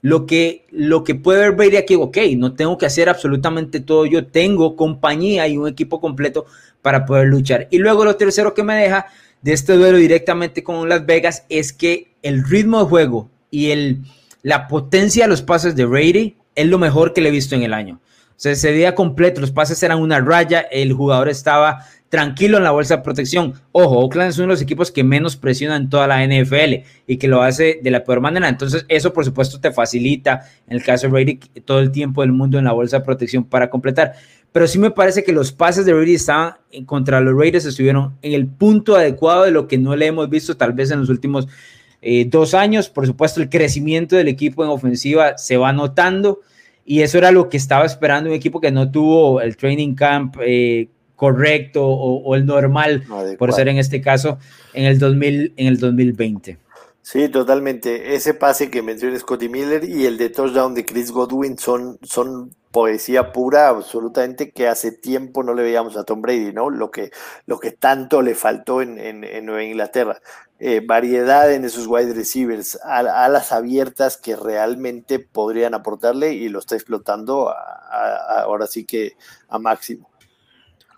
Lo 0.00 0.26
que, 0.26 0.66
lo 0.72 1.04
que 1.04 1.14
puede 1.14 1.38
ver 1.38 1.52
Brady 1.52 1.76
aquí, 1.76 1.94
ok, 1.94 2.18
no 2.36 2.54
tengo 2.54 2.76
que 2.76 2.86
hacer 2.86 3.08
absolutamente 3.08 3.78
todo, 3.78 4.04
yo 4.04 4.26
tengo 4.26 4.74
compañía 4.74 5.46
y 5.46 5.58
un 5.58 5.68
equipo 5.68 6.00
completo 6.00 6.46
para 6.82 7.06
poder 7.06 7.28
luchar. 7.28 7.68
Y 7.70 7.78
luego 7.78 8.04
lo 8.04 8.16
tercero 8.16 8.54
que 8.54 8.64
me 8.64 8.74
deja 8.74 9.06
de 9.40 9.52
este 9.52 9.74
duelo 9.74 9.98
directamente 9.98 10.64
con 10.64 10.88
Las 10.88 11.06
Vegas 11.06 11.44
es 11.48 11.72
que 11.72 12.08
el 12.22 12.42
ritmo 12.42 12.80
de 12.80 12.86
juego 12.86 13.30
y 13.52 13.70
el, 13.70 14.00
la 14.42 14.66
potencia 14.66 15.24
de 15.24 15.28
los 15.28 15.42
pases 15.42 15.76
de 15.76 15.84
Brady 15.84 16.41
es 16.54 16.66
lo 16.66 16.78
mejor 16.78 17.12
que 17.12 17.20
le 17.20 17.28
he 17.28 17.32
visto 17.32 17.54
en 17.54 17.62
el 17.62 17.74
año. 17.74 18.00
O 18.30 18.40
sea, 18.42 18.52
ese 18.52 18.72
día 18.72 18.94
completo, 18.94 19.40
los 19.40 19.52
pases 19.52 19.82
eran 19.82 20.00
una 20.00 20.20
raya, 20.20 20.60
el 20.60 20.92
jugador 20.92 21.28
estaba 21.28 21.86
tranquilo 22.08 22.58
en 22.58 22.64
la 22.64 22.72
bolsa 22.72 22.96
de 22.96 23.02
protección. 23.02 23.54
Ojo, 23.72 24.00
Oakland 24.00 24.30
es 24.30 24.36
uno 24.38 24.48
de 24.48 24.52
los 24.54 24.60
equipos 24.62 24.90
que 24.90 25.02
menos 25.02 25.36
presiona 25.36 25.76
en 25.76 25.88
toda 25.88 26.06
la 26.06 26.22
NFL 26.26 26.84
y 27.06 27.16
que 27.16 27.26
lo 27.28 27.40
hace 27.40 27.80
de 27.82 27.90
la 27.90 28.04
peor 28.04 28.20
manera. 28.20 28.48
Entonces, 28.48 28.84
eso 28.88 29.12
por 29.14 29.24
supuesto 29.24 29.60
te 29.60 29.72
facilita, 29.72 30.46
en 30.66 30.76
el 30.76 30.82
caso 30.82 31.06
de 31.06 31.12
Brady, 31.12 31.36
todo 31.64 31.78
el 31.78 31.90
tiempo 31.90 32.20
del 32.20 32.32
mundo 32.32 32.58
en 32.58 32.64
la 32.64 32.72
bolsa 32.72 32.98
de 32.98 33.04
protección 33.04 33.44
para 33.44 33.70
completar. 33.70 34.12
Pero 34.52 34.66
sí 34.66 34.78
me 34.78 34.90
parece 34.90 35.24
que 35.24 35.32
los 35.32 35.52
pases 35.52 35.86
de 35.86 35.94
Brady 35.94 36.16
estaban 36.16 36.56
contra 36.84 37.20
los 37.22 37.34
Raiders, 37.34 37.64
estuvieron 37.64 38.14
en 38.20 38.34
el 38.34 38.46
punto 38.46 38.96
adecuado 38.96 39.44
de 39.44 39.50
lo 39.50 39.66
que 39.66 39.78
no 39.78 39.96
le 39.96 40.06
hemos 40.06 40.28
visto 40.28 40.54
tal 40.54 40.74
vez 40.74 40.90
en 40.90 41.00
los 41.00 41.08
últimos 41.08 41.48
eh, 42.02 42.26
dos 42.26 42.52
años. 42.54 42.88
Por 42.88 43.06
supuesto, 43.06 43.40
el 43.40 43.48
crecimiento 43.48 44.16
del 44.16 44.28
equipo 44.28 44.64
en 44.64 44.70
ofensiva 44.70 45.38
se 45.38 45.56
va 45.56 45.72
notando 45.72 46.40
y 46.84 47.02
eso 47.02 47.18
era 47.18 47.30
lo 47.30 47.48
que 47.48 47.56
estaba 47.56 47.86
esperando 47.86 48.28
un 48.28 48.36
equipo 48.36 48.60
que 48.60 48.72
no 48.72 48.90
tuvo 48.90 49.40
el 49.40 49.56
training 49.56 49.94
camp 49.94 50.36
eh, 50.44 50.88
correcto 51.14 51.86
o, 51.86 52.34
el 52.34 52.44
normal, 52.44 53.04
por 53.38 53.52
ser 53.52 53.68
en 53.68 53.78
este 53.78 54.00
caso, 54.00 54.38
en 54.74 54.86
el, 54.86 54.98
2000, 54.98 55.54
en 55.56 55.66
el 55.68 55.78
2020. 55.78 56.58
Sí, 57.02 57.28
totalmente. 57.28 58.14
Ese 58.16 58.34
pase 58.34 58.70
que 58.70 58.82
mencionó 58.82 59.16
Scotty 59.16 59.48
Miller 59.48 59.84
y 59.84 60.06
el 60.06 60.18
de 60.18 60.30
touchdown 60.30 60.74
de 60.74 60.84
Chris 60.84 61.12
Godwin 61.12 61.58
son, 61.58 61.98
son 62.02 62.50
poesía 62.72 63.32
pura, 63.32 63.68
absolutamente, 63.68 64.50
que 64.50 64.66
hace 64.66 64.92
tiempo 64.92 65.42
no 65.42 65.54
le 65.54 65.62
veíamos 65.62 65.96
a 65.96 66.04
Tom 66.04 66.22
Brady, 66.22 66.52
¿no? 66.52 66.70
Lo 66.70 66.90
que, 66.90 67.10
lo 67.46 67.60
que 67.60 67.72
tanto 67.72 68.22
le 68.22 68.34
faltó 68.34 68.82
en, 68.82 68.98
en, 68.98 69.46
Nueva 69.46 69.62
Inglaterra. 69.62 70.20
Eh, 70.64 70.80
variedad 70.86 71.52
en 71.52 71.64
esos 71.64 71.88
wide 71.88 72.14
receivers, 72.14 72.78
alas 72.84 73.50
abiertas 73.50 74.16
que 74.16 74.36
realmente 74.36 75.18
podrían 75.18 75.74
aportarle 75.74 76.34
y 76.34 76.48
lo 76.48 76.60
está 76.60 76.76
explotando 76.76 77.52
ahora 77.52 78.68
sí 78.68 78.84
que 78.84 79.16
a 79.48 79.58
máximo. 79.58 80.11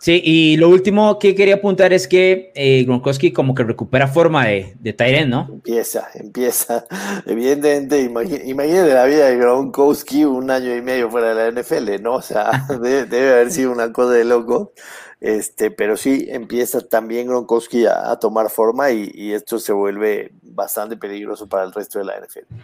Sí, 0.05 0.21
y 0.23 0.59
lo 0.59 0.69
último 0.69 1.19
que 1.19 1.35
quería 1.35 1.55
apuntar 1.55 1.95
es 1.95 2.07
que 2.07 2.53
eh, 2.55 2.85
Gronkowski 2.85 3.33
como 3.33 3.55
que 3.55 3.62
recupera 3.62 4.07
forma 4.07 4.45
de, 4.45 4.75
de 4.79 4.93
Tyren, 4.93 5.31
¿no? 5.31 5.49
Empieza, 5.51 6.09
empieza. 6.12 6.85
Evidentemente, 7.27 8.03
imagínate 8.03 8.93
la 8.93 9.07
vida 9.07 9.31
de 9.31 9.38
Gronkowski 9.38 10.27
un 10.27 10.51
año 10.51 10.77
y 10.77 10.83
medio 10.83 11.09
fuera 11.09 11.35
de 11.35 11.51
la 11.51 11.62
NFL, 11.62 12.03
¿no? 12.03 12.17
O 12.17 12.21
sea, 12.21 12.67
debe, 12.83 13.33
haber 13.33 13.51
sido 13.51 13.73
una 13.73 13.95
cosa 13.95 14.12
de 14.12 14.27
loco. 14.27 14.75
Este, 15.23 15.71
pero 15.71 15.97
sí, 15.97 16.27
empieza 16.29 16.83
también 16.83 17.27
Gronkowski 17.29 17.87
a, 17.87 18.14
tomar 18.17 18.51
forma 18.51 18.90
y, 18.90 19.33
esto 19.33 19.59
se 19.59 19.73
vuelve 19.73 20.33
bastante 20.43 20.99
peligroso 20.99 21.49
para 21.49 21.64
el 21.64 21.73
resto 21.73 21.99
de 21.99 22.05
la 22.05 22.21
NFL. 22.21 22.55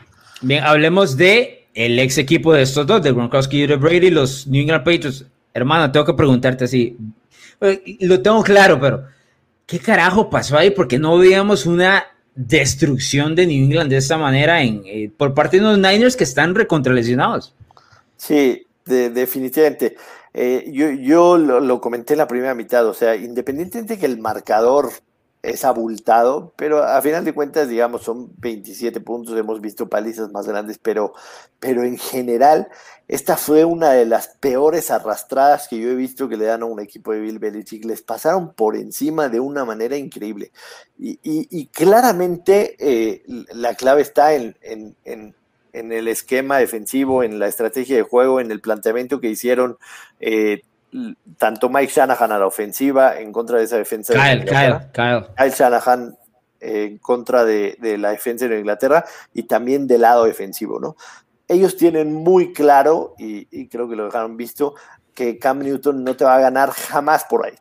Bien, 0.42 0.62
hablemos 0.62 1.16
de 1.16 1.68
el 1.72 1.98
ex 2.00 2.18
equipo 2.18 2.52
de 2.52 2.60
estos 2.60 2.86
dos, 2.86 3.02
de 3.02 3.12
Gronkowski 3.12 3.62
y 3.62 3.66
de 3.66 3.76
Brady, 3.76 4.10
los 4.10 4.46
New 4.46 4.60
England 4.60 4.84
Patriots. 4.84 5.24
Hermano, 5.54 5.90
tengo 5.90 6.04
que 6.04 6.12
preguntarte 6.12 6.64
así, 6.64 6.96
lo 8.00 8.22
tengo 8.22 8.42
claro, 8.42 8.80
pero 8.80 9.04
¿qué 9.66 9.78
carajo 9.78 10.30
pasó 10.30 10.56
ahí? 10.56 10.70
Porque 10.70 10.98
no 10.98 11.18
veíamos 11.18 11.66
una 11.66 12.04
destrucción 12.34 13.34
de 13.34 13.46
New 13.46 13.64
England 13.64 13.90
de 13.90 13.96
esta 13.98 14.16
manera 14.16 14.62
eh, 14.62 15.10
por 15.16 15.34
parte 15.34 15.58
de 15.58 15.62
los 15.64 15.78
Niners 15.78 16.16
que 16.16 16.24
están 16.24 16.54
recontralesionados. 16.54 17.54
Sí, 18.16 18.66
definitivamente. 18.84 19.96
Eh, 20.32 20.70
yo, 20.72 20.90
yo 20.90 21.38
lo, 21.38 21.60
lo, 21.60 21.80
comenté 21.80 22.14
en 22.14 22.18
la 22.18 22.28
primera 22.28 22.54
mitad, 22.54 22.86
o 22.86 22.94
sea, 22.94 23.16
independientemente 23.16 23.94
de 23.94 24.00
que 24.00 24.06
el 24.06 24.18
marcador 24.18 24.90
es 25.42 25.64
abultado, 25.64 26.52
pero 26.56 26.82
a 26.84 27.00
final 27.00 27.24
de 27.24 27.32
cuentas, 27.32 27.68
digamos, 27.68 28.02
son 28.02 28.30
27 28.38 29.00
puntos, 29.00 29.38
hemos 29.38 29.60
visto 29.60 29.88
palizas 29.88 30.30
más 30.30 30.46
grandes, 30.46 30.78
pero, 30.78 31.14
pero 31.58 31.82
en 31.82 31.96
general, 31.96 32.68
esta 33.08 33.36
fue 33.36 33.64
una 33.64 33.90
de 33.90 34.04
las 34.04 34.28
peores 34.28 34.90
arrastradas 34.90 35.66
que 35.66 35.78
yo 35.78 35.90
he 35.90 35.94
visto 35.94 36.28
que 36.28 36.36
le 36.36 36.44
dan 36.44 36.62
a 36.62 36.66
un 36.66 36.78
equipo 36.78 37.12
de 37.12 37.20
Bill 37.20 37.38
Belichick. 37.38 37.84
Les 37.84 38.02
pasaron 38.02 38.52
por 38.52 38.76
encima 38.76 39.28
de 39.28 39.40
una 39.40 39.64
manera 39.64 39.96
increíble. 39.96 40.52
Y, 40.98 41.66
claramente 41.72 42.76
eh, 42.78 43.24
la 43.26 43.74
clave 43.74 44.02
está 44.02 44.34
en, 44.34 44.56
en, 44.60 44.94
en, 45.04 45.34
en, 45.72 45.92
el 45.92 46.06
esquema 46.06 46.58
defensivo, 46.58 47.22
en 47.22 47.38
la 47.38 47.48
estrategia 47.48 47.96
de 47.96 48.02
juego, 48.02 48.40
en 48.40 48.50
el 48.50 48.60
planteamiento 48.60 49.20
que 49.20 49.30
hicieron 49.30 49.78
eh, 50.20 50.62
tanto 51.36 51.68
Mike 51.68 51.92
Shanahan 51.92 52.32
a 52.32 52.38
la 52.38 52.46
ofensiva 52.46 53.18
en 53.18 53.32
contra 53.32 53.58
de 53.58 53.64
esa 53.64 53.76
defensa. 53.76 54.12
Kyle, 54.12 54.44
de 54.44 54.46
Kyle, 54.46 54.90
Kyle. 54.92 55.26
Kyle 55.36 55.50
Shanahan 55.50 56.16
eh, 56.60 56.84
en 56.84 56.98
contra 56.98 57.44
de, 57.44 57.76
de, 57.80 57.96
la 57.98 58.10
defensa 58.10 58.46
de 58.46 58.58
Inglaterra 58.58 59.04
y 59.32 59.44
también 59.44 59.86
del 59.86 60.02
lado 60.02 60.24
defensivo, 60.24 60.78
¿no? 60.78 60.96
Ellos 61.48 61.76
tienen 61.76 62.12
muy 62.12 62.52
claro, 62.52 63.14
y, 63.18 63.48
y, 63.50 63.68
creo 63.68 63.88
que 63.88 63.96
lo 63.96 64.04
dejaron 64.04 64.36
visto, 64.36 64.74
que 65.14 65.38
Cam 65.38 65.60
Newton 65.60 66.04
no 66.04 66.16
te 66.16 66.24
va 66.24 66.36
a 66.36 66.40
ganar 66.40 66.70
jamás 66.70 67.24
por 67.24 67.44
aire. 67.44 67.58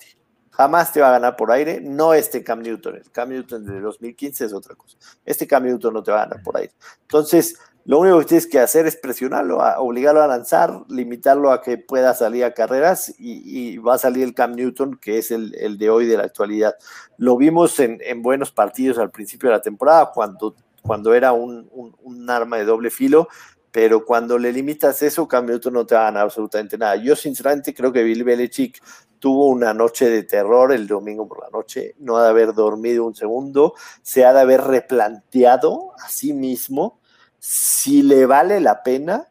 Jamás 0.52 0.92
te 0.92 1.00
va 1.00 1.08
a 1.08 1.12
ganar 1.12 1.38
por 1.38 1.52
aire, 1.52 1.80
no 1.82 2.14
este 2.14 2.44
Cam 2.44 2.62
Newton. 2.62 2.98
El 2.98 3.12
Cam 3.12 3.30
Newton 3.30 3.66
de 3.66 3.80
2015 3.80 4.46
es 4.46 4.54
otra 4.54 4.76
cosa. 4.76 4.98
Este 5.26 5.48
Cam 5.48 5.64
Newton 5.64 5.94
no 5.94 6.04
te 6.04 6.12
va 6.12 6.24
a 6.24 6.26
ganar 6.26 6.44
por 6.44 6.58
aire. 6.58 6.74
Entonces, 7.02 7.58
lo 7.90 7.98
único 7.98 8.20
que 8.20 8.26
tienes 8.26 8.46
que 8.46 8.60
hacer 8.60 8.86
es 8.86 8.96
presionarlo, 8.96 9.58
obligarlo 9.80 10.22
a 10.22 10.28
lanzar, 10.28 10.84
limitarlo 10.90 11.52
a 11.52 11.60
que 11.60 11.80
pueda 11.80 12.14
salir 12.14 12.46
a 12.46 12.54
carreras 12.54 13.16
y, 13.18 13.80
va 13.80 13.96
a 13.96 13.98
salir 13.98 14.26
el 14.26 14.36
Cam 14.36 14.54
Newton, 14.54 15.00
que 15.02 15.18
es 15.18 15.32
el, 15.32 15.80
de 15.80 15.90
hoy 15.90 16.06
de 16.06 16.16
la 16.16 16.26
actualidad. 16.26 16.76
Lo 17.18 17.36
vimos 17.36 17.80
en, 17.80 17.98
en, 18.02 18.22
buenos 18.22 18.52
partidos 18.52 19.00
al 19.00 19.10
principio 19.10 19.50
de 19.50 19.56
la 19.56 19.64
temporada, 19.64 20.12
cuando, 20.14 20.56
cuando 20.84 21.16
era 21.16 21.32
un, 21.32 21.68
un, 21.72 21.96
un, 22.04 22.30
arma 22.30 22.58
de 22.58 22.66
doble 22.66 22.92
filo, 22.92 23.28
pero 23.72 24.06
cuando 24.06 24.38
le 24.38 24.54
limitas 24.54 25.02
eso, 25.02 25.28
Cam 25.28 25.48
Newton 25.48 25.74
no 25.74 25.88
te 25.88 25.96
va 25.96 26.02
a 26.02 26.12
ganar 26.12 26.26
absolutamente 26.26 26.78
nada. 26.78 26.96
Yo 26.96 27.16
sinceramente 27.16 27.74
creo 27.74 27.92
que 27.92 28.04
Bill 28.04 28.24
Belichick 28.24 28.84
tuvo 29.18 29.48
una 29.48 29.74
noche 29.74 30.12
de 30.12 30.22
terror 30.22 30.72
el 30.74 30.86
domingo 30.86 31.28
por 31.28 31.42
la 31.42 31.50
noche, 31.50 31.96
no 31.98 32.18
ha 32.18 32.24
de 32.26 32.30
haber 32.30 32.54
dormido 32.54 33.04
un 33.04 33.16
segundo, 33.16 33.74
se 34.04 34.26
ha 34.26 34.34
de 34.34 34.42
haber 34.42 34.62
replanteado 34.62 35.94
a 36.06 36.08
sí 36.08 36.34
mismo 36.34 36.99
si 37.40 38.04
le 38.04 38.26
vale 38.26 38.60
la 38.60 38.84
pena 38.84 39.28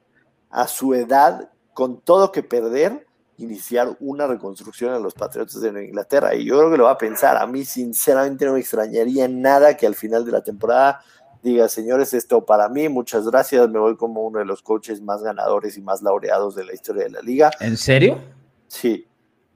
a 0.51 0.67
su 0.67 0.95
edad, 0.95 1.51
con 1.75 2.01
todo 2.01 2.33
que 2.33 2.43
perder, 2.43 3.07
iniciar 3.37 3.97
una 4.01 4.27
reconstrucción 4.27 4.93
a 4.93 4.99
los 4.99 5.15
Patriotas 5.15 5.61
de 5.61 5.85
Inglaterra. 5.85 6.35
Y 6.35 6.45
yo 6.45 6.59
creo 6.59 6.71
que 6.73 6.77
lo 6.77 6.85
va 6.85 6.93
a 6.93 6.99
pensar. 6.99 7.37
A 7.37 7.47
mí, 7.47 7.65
sinceramente, 7.65 8.45
no 8.45 8.55
me 8.55 8.61
extrañaría 8.61 9.29
nada 9.29 9.77
que 9.77 9.87
al 9.87 9.95
final 9.95 10.25
de 10.25 10.33
la 10.33 10.43
temporada 10.43 11.01
diga, 11.43 11.69
señores, 11.69 12.15
esto 12.15 12.45
para 12.45 12.69
mí, 12.69 12.89
muchas 12.89 13.27
gracias, 13.29 13.69
me 13.69 13.79
voy 13.79 13.97
como 13.97 14.27
uno 14.27 14.41
de 14.41 14.45
los 14.45 14.61
coaches 14.61 15.01
más 15.01 15.23
ganadores 15.23 15.77
y 15.77 15.83
más 15.83 16.03
laureados 16.03 16.57
de 16.57 16.65
la 16.65 16.75
historia 16.75 17.05
de 17.05 17.11
la 17.11 17.21
liga. 17.21 17.51
¿En 17.61 17.77
serio? 17.77 18.19
Sí, 18.67 19.07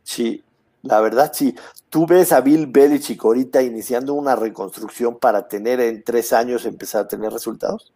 sí. 0.04 0.44
La 0.82 1.00
verdad, 1.00 1.32
sí. 1.34 1.54
Tú 1.88 2.06
ves 2.06 2.32
a 2.32 2.40
Bill 2.40 2.66
Belichick 2.66 3.24
ahorita 3.24 3.62
iniciando 3.62 4.14
una 4.14 4.36
reconstrucción 4.36 5.18
para 5.18 5.48
tener 5.48 5.80
en 5.80 6.02
tres 6.04 6.32
años 6.32 6.66
empezar 6.66 7.02
a 7.02 7.08
tener 7.08 7.32
resultados 7.32 7.92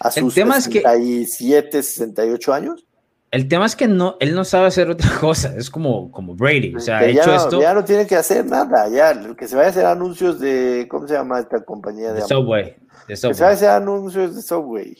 a 0.00 0.10
sus 0.10 0.36
el 0.36 0.42
tema 0.42 0.60
67, 0.60 1.78
es 1.78 1.86
que, 1.86 1.92
68 1.92 2.52
años. 2.52 2.86
El 3.30 3.48
tema 3.48 3.64
es 3.64 3.74
que 3.74 3.88
no, 3.88 4.16
él 4.20 4.34
no 4.34 4.44
sabe 4.44 4.66
hacer 4.66 4.90
otra 4.90 5.10
cosa, 5.20 5.54
es 5.56 5.70
como, 5.70 6.10
como 6.12 6.34
Brady, 6.34 6.74
o 6.74 6.80
sea, 6.80 6.98
ha 6.98 7.06
hecho 7.06 7.24
ya, 7.24 7.36
esto. 7.36 7.60
Ya 7.60 7.72
no 7.72 7.84
tiene 7.84 8.06
que 8.06 8.16
hacer 8.16 8.44
nada, 8.44 8.88
ya, 8.88 9.18
que 9.34 9.48
se 9.48 9.56
vaya 9.56 9.68
a 9.68 9.70
hacer 9.70 9.86
anuncios 9.86 10.38
de, 10.38 10.86
¿cómo 10.88 11.08
se 11.08 11.14
llama 11.14 11.40
esta 11.40 11.64
compañía? 11.64 12.12
De 12.12 12.20
Subway, 12.22 12.76
de 13.08 13.16
Subway. 13.16 13.32
Que 13.32 13.34
se 13.34 13.42
vaya 13.42 13.48
a 13.48 13.54
hacer 13.54 13.70
anuncios 13.70 14.36
de 14.36 14.42
Subway. 14.42 14.98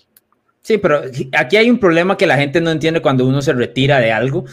Sí, 0.62 0.78
pero 0.78 1.02
aquí 1.36 1.56
hay 1.56 1.68
un 1.68 1.78
problema 1.78 2.16
que 2.16 2.26
la 2.26 2.36
gente 2.36 2.60
no 2.60 2.70
entiende 2.70 3.02
cuando 3.02 3.26
uno 3.26 3.42
se 3.42 3.52
retira 3.52 3.98
de 3.98 4.12
algo, 4.12 4.44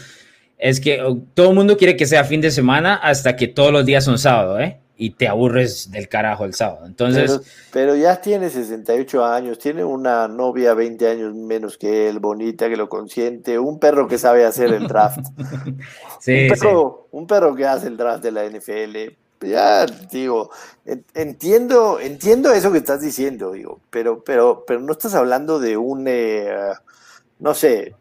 es 0.58 0.80
que 0.80 1.00
oh, 1.00 1.18
todo 1.34 1.50
el 1.50 1.54
mundo 1.54 1.76
quiere 1.76 1.96
que 1.96 2.04
sea 2.04 2.24
fin 2.24 2.40
de 2.42 2.50
semana 2.50 2.96
hasta 2.96 3.34
que 3.36 3.48
todos 3.48 3.72
los 3.72 3.86
días 3.86 4.04
son 4.04 4.18
sábado, 4.18 4.60
¿eh? 4.60 4.78
Y 5.02 5.12
te 5.12 5.26
aburres 5.26 5.90
del 5.90 6.10
carajo 6.10 6.44
el 6.44 6.52
sábado. 6.52 6.84
Entonces, 6.84 7.30
pero, 7.72 7.94
pero, 7.94 7.96
ya 7.96 8.20
tiene 8.20 8.50
68 8.50 9.24
años, 9.24 9.58
tiene 9.58 9.82
una 9.82 10.28
novia 10.28 10.74
20 10.74 11.08
años 11.08 11.34
menos 11.34 11.78
que 11.78 12.10
él, 12.10 12.18
bonita, 12.18 12.68
que 12.68 12.76
lo 12.76 12.90
consiente, 12.90 13.58
un 13.58 13.78
perro 13.78 14.06
que 14.06 14.18
sabe 14.18 14.44
hacer 14.44 14.74
el 14.74 14.86
draft. 14.86 15.26
sí, 16.20 16.42
un, 16.42 16.48
perro, 16.50 17.06
sí. 17.06 17.16
un 17.16 17.26
perro 17.26 17.56
que 17.56 17.66
hace 17.66 17.86
el 17.86 17.96
draft 17.96 18.22
de 18.22 18.30
la 18.30 18.44
NFL. 18.44 19.16
Ya, 19.40 19.86
digo, 19.86 20.50
entiendo, 21.14 21.98
entiendo 21.98 22.52
eso 22.52 22.70
que 22.70 22.76
estás 22.76 23.00
diciendo, 23.00 23.52
digo, 23.52 23.80
pero, 23.88 24.22
pero, 24.22 24.64
pero 24.66 24.80
no 24.80 24.92
estás 24.92 25.14
hablando 25.14 25.58
de 25.58 25.78
un, 25.78 26.04
eh, 26.08 26.52
no 27.38 27.54
sé, 27.54 27.94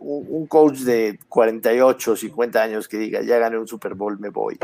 un 0.00 0.46
coach 0.46 0.78
de 0.78 1.18
48, 1.28 2.16
50 2.16 2.62
años 2.62 2.88
que 2.88 2.98
diga, 2.98 3.22
ya 3.22 3.38
gané 3.38 3.58
un 3.58 3.68
Super 3.68 3.94
Bowl, 3.94 4.18
me 4.18 4.30
voy. 4.30 4.58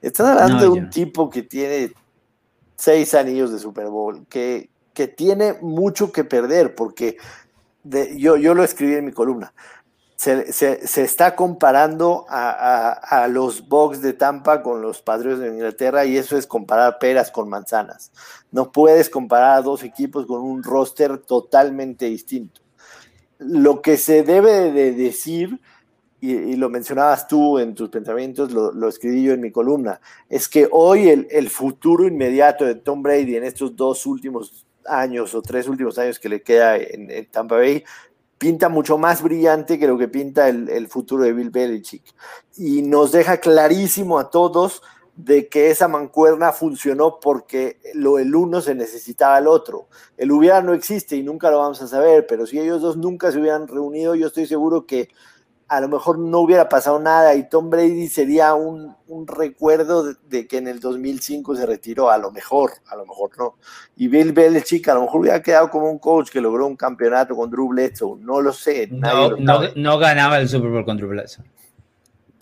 Estás 0.00 0.28
hablando 0.28 0.54
no, 0.54 0.60
de 0.74 0.80
un 0.80 0.90
tipo 0.90 1.30
que 1.30 1.42
tiene 1.42 1.92
seis 2.76 3.14
anillos 3.14 3.52
de 3.52 3.58
Super 3.58 3.86
Bowl, 3.88 4.26
que, 4.28 4.70
que 4.92 5.08
tiene 5.08 5.54
mucho 5.60 6.12
que 6.12 6.24
perder, 6.24 6.74
porque 6.74 7.16
de, 7.82 8.18
yo, 8.18 8.36
yo 8.36 8.54
lo 8.54 8.64
escribí 8.64 8.94
en 8.94 9.06
mi 9.06 9.12
columna. 9.12 9.52
Se, 10.16 10.52
se, 10.52 10.86
se 10.86 11.02
está 11.02 11.34
comparando 11.34 12.26
a, 12.28 12.50
a, 12.50 12.92
a, 12.92 13.28
los 13.28 13.68
Bucks 13.68 14.02
de 14.02 14.12
Tampa 14.12 14.62
con 14.62 14.80
los 14.80 15.02
Padres 15.02 15.40
de 15.40 15.48
Inglaterra 15.48 16.04
y 16.04 16.16
eso 16.16 16.36
es 16.36 16.46
comparar 16.46 17.00
peras 17.00 17.32
con 17.32 17.48
manzanas. 17.48 18.12
No 18.52 18.70
puedes 18.70 19.10
comparar 19.10 19.58
a 19.58 19.62
dos 19.62 19.82
equipos 19.82 20.26
con 20.26 20.40
un 20.40 20.62
roster 20.62 21.18
totalmente 21.18 22.04
distinto 22.04 22.61
lo 23.46 23.82
que 23.82 23.96
se 23.96 24.22
debe 24.22 24.72
de 24.72 24.92
decir, 24.92 25.60
y, 26.20 26.54
lo 26.54 26.70
mencionabas 26.70 27.26
tú 27.26 27.58
en 27.58 27.74
tus 27.74 27.88
pensamientos, 27.88 28.52
lo, 28.52 28.88
escribí 28.88 29.24
yo 29.24 29.32
en 29.32 29.40
mi 29.40 29.50
columna, 29.50 30.00
es 30.28 30.48
que 30.48 30.68
hoy 30.70 31.08
el, 31.08 31.50
futuro 31.50 32.06
inmediato 32.06 32.64
de 32.64 32.76
Tom 32.76 33.02
Brady 33.02 33.36
en 33.36 33.44
estos 33.44 33.74
dos 33.74 34.06
últimos 34.06 34.64
años 34.86 35.34
o 35.34 35.42
tres 35.42 35.68
últimos 35.68 35.98
años 35.98 36.18
que 36.18 36.28
le 36.28 36.42
queda 36.42 36.76
en, 36.76 37.10
en 37.10 37.26
Tampa 37.26 37.56
Bay 37.56 37.84
pinta 38.42 38.68
mucho 38.68 38.98
más 38.98 39.22
brillante 39.22 39.78
que 39.78 39.86
lo 39.86 39.96
que 39.96 40.08
pinta 40.08 40.48
el, 40.48 40.68
el 40.68 40.88
futuro 40.88 41.22
de 41.22 41.32
Bill 41.32 41.50
Belichick. 41.50 42.02
Y 42.56 42.82
nos 42.82 43.12
deja 43.12 43.36
clarísimo 43.36 44.18
a 44.18 44.30
todos 44.30 44.82
de 45.16 45.48
que 45.48 45.70
esa 45.70 45.88
mancuerna 45.88 46.52
funcionó 46.52 47.20
porque 47.20 47.78
lo 47.94 48.18
el 48.18 48.34
uno 48.34 48.60
se 48.60 48.74
necesitaba 48.74 49.36
al 49.36 49.46
otro. 49.46 49.88
El 50.16 50.32
hubiera 50.32 50.62
no 50.62 50.72
existe 50.72 51.16
y 51.16 51.22
nunca 51.22 51.50
lo 51.50 51.58
vamos 51.58 51.82
a 51.82 51.86
saber, 51.86 52.26
pero 52.26 52.46
si 52.46 52.58
ellos 52.58 52.80
dos 52.80 52.96
nunca 52.96 53.30
se 53.30 53.38
hubieran 53.38 53.68
reunido, 53.68 54.14
yo 54.14 54.26
estoy 54.26 54.46
seguro 54.46 54.86
que 54.86 55.10
a 55.72 55.80
lo 55.80 55.88
mejor 55.88 56.18
no 56.18 56.40
hubiera 56.40 56.68
pasado 56.68 56.98
nada 56.98 57.34
y 57.34 57.48
Tom 57.48 57.70
Brady 57.70 58.06
sería 58.08 58.52
un, 58.52 58.94
un 59.08 59.26
recuerdo 59.26 60.04
de, 60.04 60.16
de, 60.28 60.46
que 60.46 60.58
en 60.58 60.68
el 60.68 60.80
2005 60.80 61.56
se 61.56 61.64
retiró, 61.64 62.10
a 62.10 62.18
lo 62.18 62.30
mejor, 62.30 62.72
a 62.88 62.96
lo 62.96 63.06
mejor 63.06 63.30
no. 63.38 63.56
Y 63.96 64.08
Bill 64.08 64.32
Belichick 64.32 64.86
a 64.88 64.94
lo 64.94 65.02
mejor 65.02 65.22
hubiera 65.22 65.42
quedado 65.42 65.70
como 65.70 65.90
un 65.90 65.98
coach 65.98 66.28
que 66.28 66.42
logró 66.42 66.66
un 66.66 66.76
campeonato 66.76 67.34
con 67.34 67.50
Drew 67.50 67.68
Bledsoe, 67.68 68.18
no 68.20 68.42
lo 68.42 68.52
sé. 68.52 68.88
No, 68.90 69.30
lo 69.30 69.36
no, 69.38 69.60
no 69.74 69.98
ganaba 69.98 70.38
el 70.38 70.48
Super 70.48 70.68
Bowl 70.68 70.84
con 70.84 70.98
Drew 70.98 71.08
Bledsoe. 71.08 71.44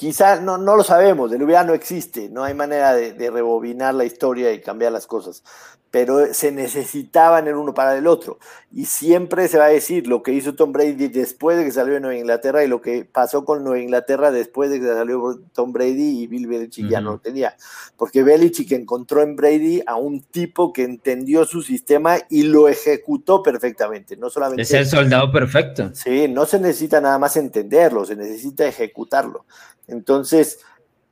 Quizás 0.01 0.41
no, 0.41 0.57
no 0.57 0.77
lo 0.77 0.83
sabemos, 0.83 1.31
el 1.31 1.43
hubiera 1.43 1.63
no 1.63 1.75
existe, 1.75 2.31
no 2.31 2.43
hay 2.43 2.55
manera 2.55 2.95
de, 2.95 3.13
de, 3.13 3.31
rebobinar 3.31 3.93
la 3.93 4.07
historia 4.07 4.51
y 4.51 4.63
cambiar 4.63 4.93
las 4.93 5.07
cosas, 5.07 5.45
pero 5.91 6.33
se 6.33 6.53
necesitaban 6.53 7.49
el 7.49 7.57
uno 7.57 7.75
para 7.75 7.97
el 7.97 8.07
otro. 8.07 8.39
Y 8.73 8.85
siempre 8.85 9.49
se 9.49 9.59
va 9.59 9.65
a 9.65 9.71
decir 9.71 10.07
lo 10.07 10.23
que 10.23 10.33
hizo 10.33 10.55
Tom 10.55 10.73
Brady 10.73 11.09
después 11.09 11.59
de 11.59 11.65
que 11.65 11.73
salió 11.73 11.95
de 11.95 12.01
Nueva 12.01 12.17
Inglaterra 12.17 12.63
y 12.63 12.69
lo 12.69 12.81
que 12.81 13.05
pasó 13.05 13.45
con 13.45 13.65
Nueva 13.65 13.81
Inglaterra 13.81 14.31
después 14.31 14.71
de 14.71 14.79
que 14.81 14.87
salió 14.87 15.41
Tom 15.53 15.73
Brady 15.73 16.21
y 16.23 16.27
Bill 16.29 16.47
Belichick 16.47 16.85
uh 16.85 16.89
-huh. 16.89 16.93
ya 16.93 17.01
no 17.01 17.13
lo 17.13 17.19
tenía. 17.19 17.57
Porque 17.97 18.23
Belichick 18.23 18.71
encontró 18.73 19.23
en 19.23 19.35
Brady 19.35 19.83
a 19.85 19.97
un 19.97 20.21
tipo 20.23 20.73
que 20.73 20.85
entendió 20.85 21.45
su 21.45 21.61
sistema 21.63 22.19
y 22.29 22.45
lo 22.45 22.69
ejecutó 22.69 23.43
perfectamente. 23.43 24.17
No 24.17 24.31
solamente. 24.31 24.63
Es 24.63 24.73
el 24.73 24.87
soldado 24.87 25.33
perfecto. 25.33 25.91
Sí, 25.95 26.29
no 26.29 26.47
se 26.47 26.61
necesita 26.61 27.01
nada 27.01 27.19
más 27.19 27.37
entenderlo, 27.37 28.05
se 28.05 28.15
necesita 28.15 28.65
ejecutarlo. 28.67 29.45
Entonces, 29.89 30.61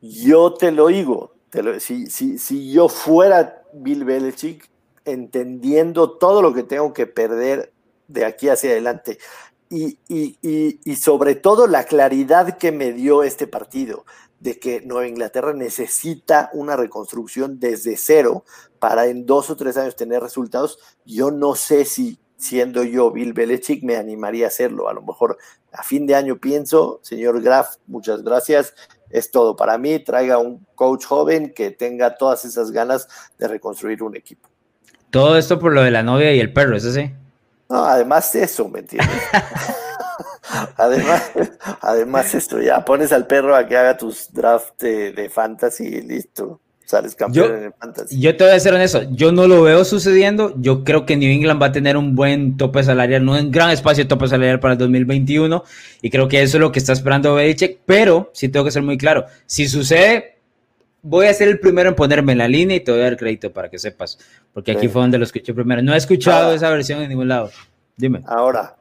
yo 0.01 0.55
te 0.55 0.71
lo 0.71 0.87
digo, 0.87 1.35
te 1.51 1.63
lo, 1.63 1.81
si, 1.81 2.07
si, 2.07 2.39
si, 2.39 2.71
yo 2.71 2.89
fuera 2.89 3.63
Bill 3.73 4.05
Belichick, 4.05 4.69
entendiendo 5.05 6.19
todo 6.19 6.43
lo 6.43 6.55
que 6.55 6.63
tengo 6.63 6.93
que 6.93 7.07
perder 7.07 7.73
de 8.07 8.25
aquí 8.25 8.49
hacia 8.49 8.71
adelante, 8.71 9.19
y, 9.71 9.99
y, 10.09 10.39
y, 10.43 10.97
sobre 10.97 11.35
todo 11.35 11.67
la 11.67 11.85
claridad 11.85 12.57
que 12.57 12.73
me 12.73 12.93
dio 12.93 13.23
este 13.23 13.47
partido 13.47 14.07
de 14.41 14.59
que 14.59 14.81
Nueva 14.81 15.07
Inglaterra 15.07 15.53
necesita 15.53 16.49
una 16.55 16.75
reconstrucción 16.75 17.61
desde 17.61 17.99
cero 17.99 18.45
para 18.79 19.09
en 19.09 19.27
dos 19.27 19.51
o 19.51 19.57
tres 19.57 19.77
años 19.77 19.95
tener 19.95 20.23
resultados, 20.23 20.79
yo 21.05 21.31
no 21.31 21.55
sé 21.55 21.85
si 21.85 22.19
siendo 22.39 22.85
yo 22.85 23.11
Bill 23.11 23.33
Belichick, 23.33 23.83
me 23.83 23.97
animaría 23.97 24.47
a 24.47 24.49
hacerlo. 24.49 24.89
A 24.89 24.95
lo 24.95 25.03
mejor 25.03 25.37
a 25.73 25.83
fin 25.83 26.07
de 26.07 26.15
año 26.15 26.39
pienso, 26.39 27.01
señor 27.03 27.43
Graf, 27.43 27.77
muchas 27.87 28.23
gracias. 28.23 28.75
Es 29.11 29.31
todo 29.31 29.57
para 29.57 29.79
mí. 29.79 29.99
Traiga 29.99 30.39
un 30.39 30.67
coach 30.75 31.05
joven 31.05 31.53
que 31.55 31.71
tenga 31.71 32.17
todas 32.17 32.45
esas 32.45 32.71
ganas 32.71 33.09
de 33.39 33.49
reconstruir 33.49 34.03
un 34.03 34.17
equipo. 34.17 34.49
Todo 35.11 35.39
esto 35.39 35.59
por 35.59 35.73
lo 35.73 35.83
de 35.83 35.91
la 35.91 36.03
novia 36.03 36.35
y 36.35 36.41
el 36.41 36.53
perro, 36.53 36.77
¿es 36.77 36.85
así? 36.85 37.11
No, 37.69 37.85
además 37.85 38.33
de 38.33 38.45
eso, 38.45 38.69
¿me 38.69 38.81
entiendes? 38.81 39.23
además, 40.77 41.31
además 41.81 42.35
esto, 42.35 42.61
ya 42.61 42.85
pones 42.85 43.13
al 43.13 43.27
perro 43.27 43.55
a 43.55 43.67
que 43.67 43.77
haga 43.77 43.97
tus 43.97 44.33
drafts 44.33 44.79
de, 44.79 45.31
fantasy 45.33 45.85
y 45.85 46.03
listo. 46.03 46.61
Sales 46.89 47.15
campeón 47.15 47.55
en 47.55 47.65
el 47.65 47.73
fantasy. 47.75 48.19
Yo 48.19 48.35
te 48.35 48.45
voy 48.45 48.55
a 48.55 48.59
ser 48.59 48.73
honesto, 48.73 49.03
yo 49.11 49.31
no 49.31 49.47
lo 49.47 49.61
veo 49.61 49.85
sucediendo. 49.85 50.55
Yo 50.57 50.85
creo 50.85 51.05
que 51.05 51.19
New 51.19 51.31
England 51.31 51.61
va 51.61 51.67
a 51.67 51.73
tener 51.73 51.99
un 51.99 52.15
buen 52.15 52.57
tope 52.57 52.83
salarial, 52.83 53.29
un 53.29 53.51
gran 53.51 53.69
espacio 53.69 54.05
de 54.05 54.09
tope 54.09 54.27
salarial 54.27 54.59
para 54.59 54.73
el 54.73 54.79
2021. 54.79 55.65
Y 56.01 56.09
creo 56.09 56.29
que 56.29 56.41
eso 56.41 56.57
es 56.57 56.63
lo 56.63 56.73
que 56.73 56.79
está 56.79 56.95
esperando 56.95 57.35
Belichick. 57.35 57.81
Pero 57.85 58.31
sí 58.33 58.49
tengo 58.49 58.65
que 58.65 58.71
ser 58.71 58.81
muy 58.81 58.97
claro: 58.97 59.27
si 59.45 59.69
sucede, 59.69 60.39
voy 61.03 61.27
a 61.27 61.35
ser 61.35 61.49
el 61.49 61.61
primero 61.61 61.91
en 61.91 61.95
ponerme 61.95 62.33
en 62.33 62.39
la 62.39 62.49
línea 62.49 62.79
y 62.79 62.81
te 62.81 62.91
voy 62.91 63.03
a 63.03 63.05
dar 63.05 63.19
crédito 63.19 63.53
para 63.53 63.69
que 63.69 63.79
sepas, 63.79 64.19
porque 64.55 64.73
aquí 64.73 64.89
fue 64.89 65.03
donde 65.03 65.19
lo 65.19 65.25
escuché 65.25 65.53
primero. 65.53 65.83
No 65.83 65.93
he 65.93 65.99
escuchado 65.99 66.55
esa 66.55 66.71
versión 66.71 67.03
en 67.03 67.11
ningún 67.11 67.29
lado. 67.29 67.51
Dime. 67.99 68.23
Ahora, 68.25 68.78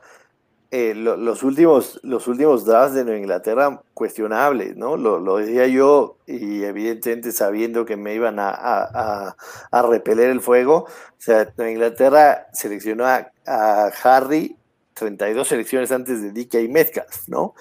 eh, 0.69 0.93
los, 0.95 1.43
últimos, 1.43 1.99
los 2.03 2.27
últimos 2.27 2.65
drafts 2.65 2.95
de 2.95 3.05
Nueva 3.05 3.19
Inglaterra 3.19 3.81
cuestionables, 3.93 4.75
¿no? 4.75 4.97
Lo, 4.97 5.37
decía 5.37 5.65
yo 5.67 6.17
y 6.27 6.63
evidentemente 6.63 7.31
sabiendo 7.31 7.85
que 7.85 7.95
me 7.95 8.13
iban 8.13 8.37
a, 8.37 9.35
a, 9.71 9.81
repeler 9.83 10.29
el 10.29 10.41
fuego. 10.41 10.85
O 10.85 11.19
sea, 11.19 11.47
Nueva 11.55 11.71
Inglaterra 11.71 12.47
seleccionó 12.51 13.05
a, 13.05 13.31
Harry 14.03 14.57
32 14.93 15.47
selecciones 15.47 15.91
antes 15.91 16.21
de 16.21 16.31
DK 16.33 16.69
Metcalf, 16.69 17.29
¿no? 17.29 17.55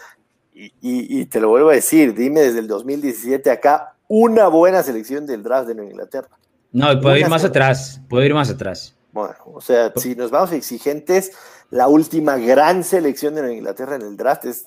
Y, 0.53 0.73
y, 0.81 1.27
te 1.27 1.39
lo 1.39 1.51
vuelvo 1.51 1.69
a 1.69 1.75
decir, 1.75 2.15
dime 2.15 2.41
desde 2.41 2.59
el 2.59 2.67
2017 2.67 3.51
acá 3.51 3.95
una 4.09 4.49
buena 4.49 4.83
selección 4.83 5.27
del 5.27 5.43
draft 5.43 5.69
de 5.69 5.75
Nueva 5.75 5.91
Inglaterra. 5.91 6.31
No, 6.73 7.01
puedo 7.01 7.17
ir 7.17 7.29
más 7.29 7.45
atrás, 7.45 8.01
puedo 8.09 8.25
ir 8.25 8.35
más 8.35 8.51
atrás. 8.51 8.97
Bueno, 9.13 9.35
o 9.47 9.61
sea, 9.61 9.93
si 9.97 10.15
nos 10.15 10.31
vamos 10.31 10.53
exigentes, 10.53 11.33
la 11.77 11.89
última 11.89 12.37
gran 12.39 12.83
selección 12.83 13.35
de 13.35 13.43
Nueva 13.43 13.57
Inglaterra 13.57 13.97
en 13.97 14.03
el 14.03 14.17
draft 14.17 14.47
es 14.47 14.67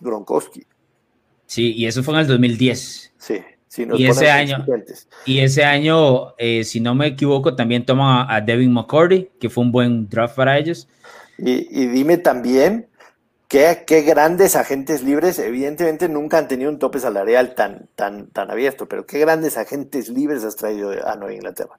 Gronkowski. 0.00 0.64
Sí, 1.46 1.74
y 1.74 1.86
eso 1.86 2.02
fue 2.02 2.14
en 2.14 2.20
el 2.20 2.26
2010. 2.26 3.12
Sí, 3.18 3.42
sí 3.68 3.86
y, 3.94 4.06
ese 4.06 4.30
año, 4.30 4.64
y 5.26 5.40
ese 5.40 5.64
año, 5.64 6.34
eh, 6.38 6.64
si 6.64 6.80
no 6.80 6.94
me 6.94 7.08
equivoco, 7.08 7.54
también 7.54 7.84
toma 7.84 8.26
a 8.34 8.40
Devin 8.40 8.72
McCordy, 8.72 9.28
que 9.38 9.50
fue 9.50 9.64
un 9.64 9.70
buen 9.70 10.08
draft 10.08 10.34
para 10.34 10.58
ellos. 10.58 10.88
Y, 11.38 11.68
y 11.70 11.86
dime 11.88 12.16
también 12.16 12.88
Qué, 13.48 13.84
qué, 13.86 14.02
grandes 14.02 14.56
agentes 14.56 15.04
libres, 15.04 15.38
evidentemente 15.38 16.08
nunca 16.08 16.38
han 16.38 16.48
tenido 16.48 16.68
un 16.68 16.80
tope 16.80 16.98
salarial 16.98 17.54
tan, 17.54 17.88
tan, 17.94 18.26
tan 18.30 18.50
abierto, 18.50 18.88
pero 18.88 19.06
qué 19.06 19.20
grandes 19.20 19.56
agentes 19.56 20.08
libres 20.08 20.42
has 20.42 20.56
traído 20.56 20.90
a 20.90 21.14
Nueva 21.14 21.32
Inglaterra. 21.32 21.78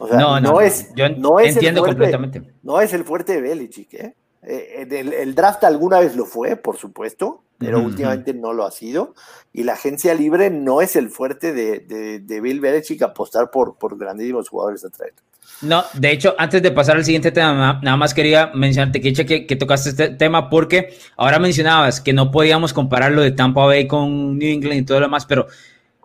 O 0.00 0.08
sea, 0.08 0.18
no, 0.18 0.40
no, 0.40 0.60
es, 0.62 0.88
yo 0.94 1.10
no 1.10 1.38
es 1.40 1.54
entiendo 1.54 1.84
completamente. 1.84 2.42
No 2.62 2.80
es 2.80 2.94
el 2.94 3.04
fuerte 3.04 3.34
de 3.34 3.42
Belichick, 3.42 3.92
¿eh? 3.92 4.14
eh 4.42 4.86
el, 4.88 5.34
draft 5.34 5.62
alguna 5.64 6.00
vez 6.00 6.16
lo 6.16 6.24
fue, 6.24 6.56
por 6.56 6.78
supuesto, 6.78 7.42
pero 7.58 7.80
últimamente 7.80 8.32
no 8.32 8.54
lo 8.54 8.64
ha 8.64 8.70
sido. 8.70 9.14
Y 9.52 9.64
la 9.64 9.74
agencia 9.74 10.14
libre 10.14 10.48
no 10.48 10.80
es 10.80 10.96
el 10.96 11.10
fuerte 11.10 11.52
de, 11.52 11.80
de, 11.80 12.18
de 12.18 12.40
Bill 12.40 12.60
Belichick 12.60 13.02
apostar 13.02 13.50
por, 13.50 13.76
por 13.76 13.98
grandísimos 13.98 14.48
jugadores 14.48 14.86
a 14.86 14.88
traer. 14.88 15.12
No, 15.60 15.84
de 15.92 16.12
hecho, 16.12 16.34
antes 16.38 16.62
de 16.62 16.70
pasar 16.70 16.96
al 16.96 17.04
siguiente 17.04 17.30
tema, 17.30 17.78
nada 17.82 17.96
más 17.98 18.14
quería 18.14 18.50
mencionarte 18.54 19.02
que, 19.02 19.46
que 19.46 19.56
tocaste 19.56 19.90
este 19.90 20.08
tema 20.08 20.48
porque 20.48 20.96
ahora 21.18 21.38
mencionabas 21.38 22.00
que 22.00 22.14
no 22.14 22.30
podíamos 22.30 22.72
comparar 22.72 23.12
lo 23.12 23.20
de 23.20 23.32
Tampa 23.32 23.66
Bay 23.66 23.86
con 23.86 24.38
New 24.38 24.48
England 24.48 24.80
y 24.80 24.84
todo 24.86 25.00
lo 25.00 25.06
demás, 25.06 25.26
pero, 25.26 25.42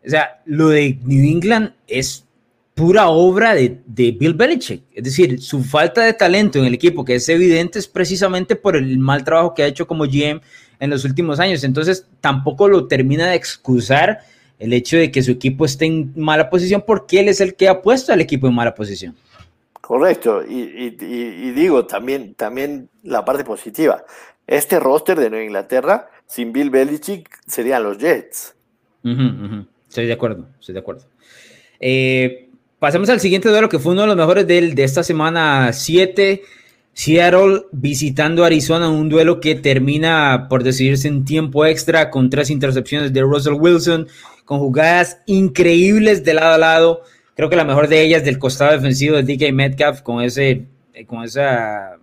o 0.06 0.10
sea, 0.10 0.42
lo 0.44 0.68
de 0.68 1.00
New 1.06 1.24
England 1.24 1.74
es 1.88 2.25
pura 2.76 3.08
obra 3.08 3.56
de, 3.56 3.82
de, 3.86 4.12
Bill 4.12 4.34
Belichick. 4.34 4.84
Es 4.94 5.04
decir, 5.04 5.42
su 5.42 5.64
falta 5.64 6.04
de 6.04 6.14
talento 6.14 6.60
en 6.60 6.66
el 6.66 6.74
equipo, 6.74 7.04
que 7.04 7.16
es 7.16 7.28
evidente, 7.30 7.80
es 7.80 7.88
precisamente 7.88 8.56
por 8.56 8.76
el 8.76 9.00
mal 9.00 9.24
trabajo 9.24 9.54
que 9.54 9.64
ha 9.64 9.68
hecho 9.68 9.88
como 9.88 10.04
GM 10.04 10.42
en 10.80 10.90
los 10.90 11.06
últimos 11.06 11.40
años. 11.40 11.64
Entonces, 11.64 12.06
tampoco 12.22 12.68
lo 12.68 12.88
termina 12.88 13.28
de 13.28 13.36
excusar 13.36 14.20
el 14.60 14.74
hecho 14.74 14.98
de 14.98 15.12
que 15.12 15.24
su 15.24 15.32
equipo 15.32 15.66
esté 15.66 15.86
en 15.86 16.14
mala 16.16 16.50
posición 16.50 16.84
porque 16.86 17.20
él 17.20 17.30
es 17.30 17.42
el 17.42 17.56
que 17.56 17.68
ha 17.68 17.82
puesto 17.82 18.14
al 18.14 18.22
equipo 18.22 18.48
en 18.48 18.56
mala 18.56 18.76
posición. 18.76 19.16
Correcto, 19.82 20.44
y, 20.44 20.90
digo 21.52 21.86
también, 21.86 22.34
también 22.34 22.90
la 23.04 23.24
parte 23.24 23.44
positiva. 23.44 24.04
Este 24.48 24.80
roster 24.80 25.20
de 25.20 25.30
Nueva 25.30 25.46
Inglaterra, 25.46 26.10
sin 26.26 26.52
Bill 26.52 26.72
Belichick, 26.72 27.30
serían 27.46 27.84
los 27.84 28.00
Jets. 28.00 28.56
Estoy 29.88 30.08
de 30.08 30.14
acuerdo, 30.14 30.48
estoy 30.60 30.74
de 30.74 30.80
acuerdo. 30.80 31.04
Eh, 31.80 32.45
pasemos 32.80 33.10
al 33.10 33.20
siguiente 33.20 33.50
duelo, 33.50 33.70
que 33.70 33.80
fue 33.80 33.94
uno 33.94 34.02
de 34.02 34.08
los 34.08 34.18
mejores 34.18 34.48
de, 34.48 34.74
de 34.74 34.84
esta 34.84 35.04
semana 35.04 35.72
7. 35.74 36.42
Seattle 36.96 37.64
visitando 37.74 38.46
Arizona, 38.46 38.90
un 38.90 39.10
duelo 39.10 39.42
que 39.42 39.56
termina 39.56 40.48
por 40.50 40.64
decidirse 40.64 41.10
en 41.10 41.26
tiempo 41.26 41.66
extra 41.66 42.10
con 42.10 42.30
tres 42.30 42.50
intercepciones 42.50 43.12
de 43.12 43.22
Russell 43.22 43.56
Wilson, 43.56 44.08
con 44.46 44.60
jugadas 44.60 45.20
increíbles 45.26 46.24
de 46.24 46.34
lado 46.36 46.54
a 46.54 46.58
lado. 46.58 47.02
Creo 47.36 47.50
que 47.50 47.58
la 47.58 47.66
mejor 47.66 47.90
de 47.90 48.02
ellas 48.02 48.24
del 48.24 48.40
costado 48.40 48.72
defensivo 48.72 49.18
de 49.18 49.24
DK 49.24 49.52
Metcalf 49.52 50.02
con, 50.04 50.22
ese, 50.22 50.68
con 51.06 51.26
esa 51.26 51.98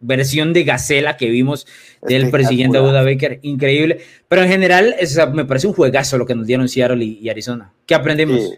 versión 0.00 0.52
de 0.52 0.62
Gacela 0.62 1.16
que 1.16 1.28
vimos 1.28 1.66
del 2.02 2.26
a 2.26 2.80
Buda 2.80 3.02
Baker, 3.02 3.40
increíble. 3.42 4.02
Pero 4.28 4.42
en 4.42 4.48
general, 4.48 4.94
me 5.32 5.44
parece 5.46 5.66
un 5.66 5.72
juegazo 5.72 6.16
lo 6.16 6.26
que 6.26 6.36
nos 6.36 6.46
dieron 6.46 6.68
Seattle 6.68 7.04
y, 7.04 7.28
Arizona. 7.28 7.72
¿Qué 7.86 7.96
aprendimos? 7.96 8.40
Sí, 8.40 8.54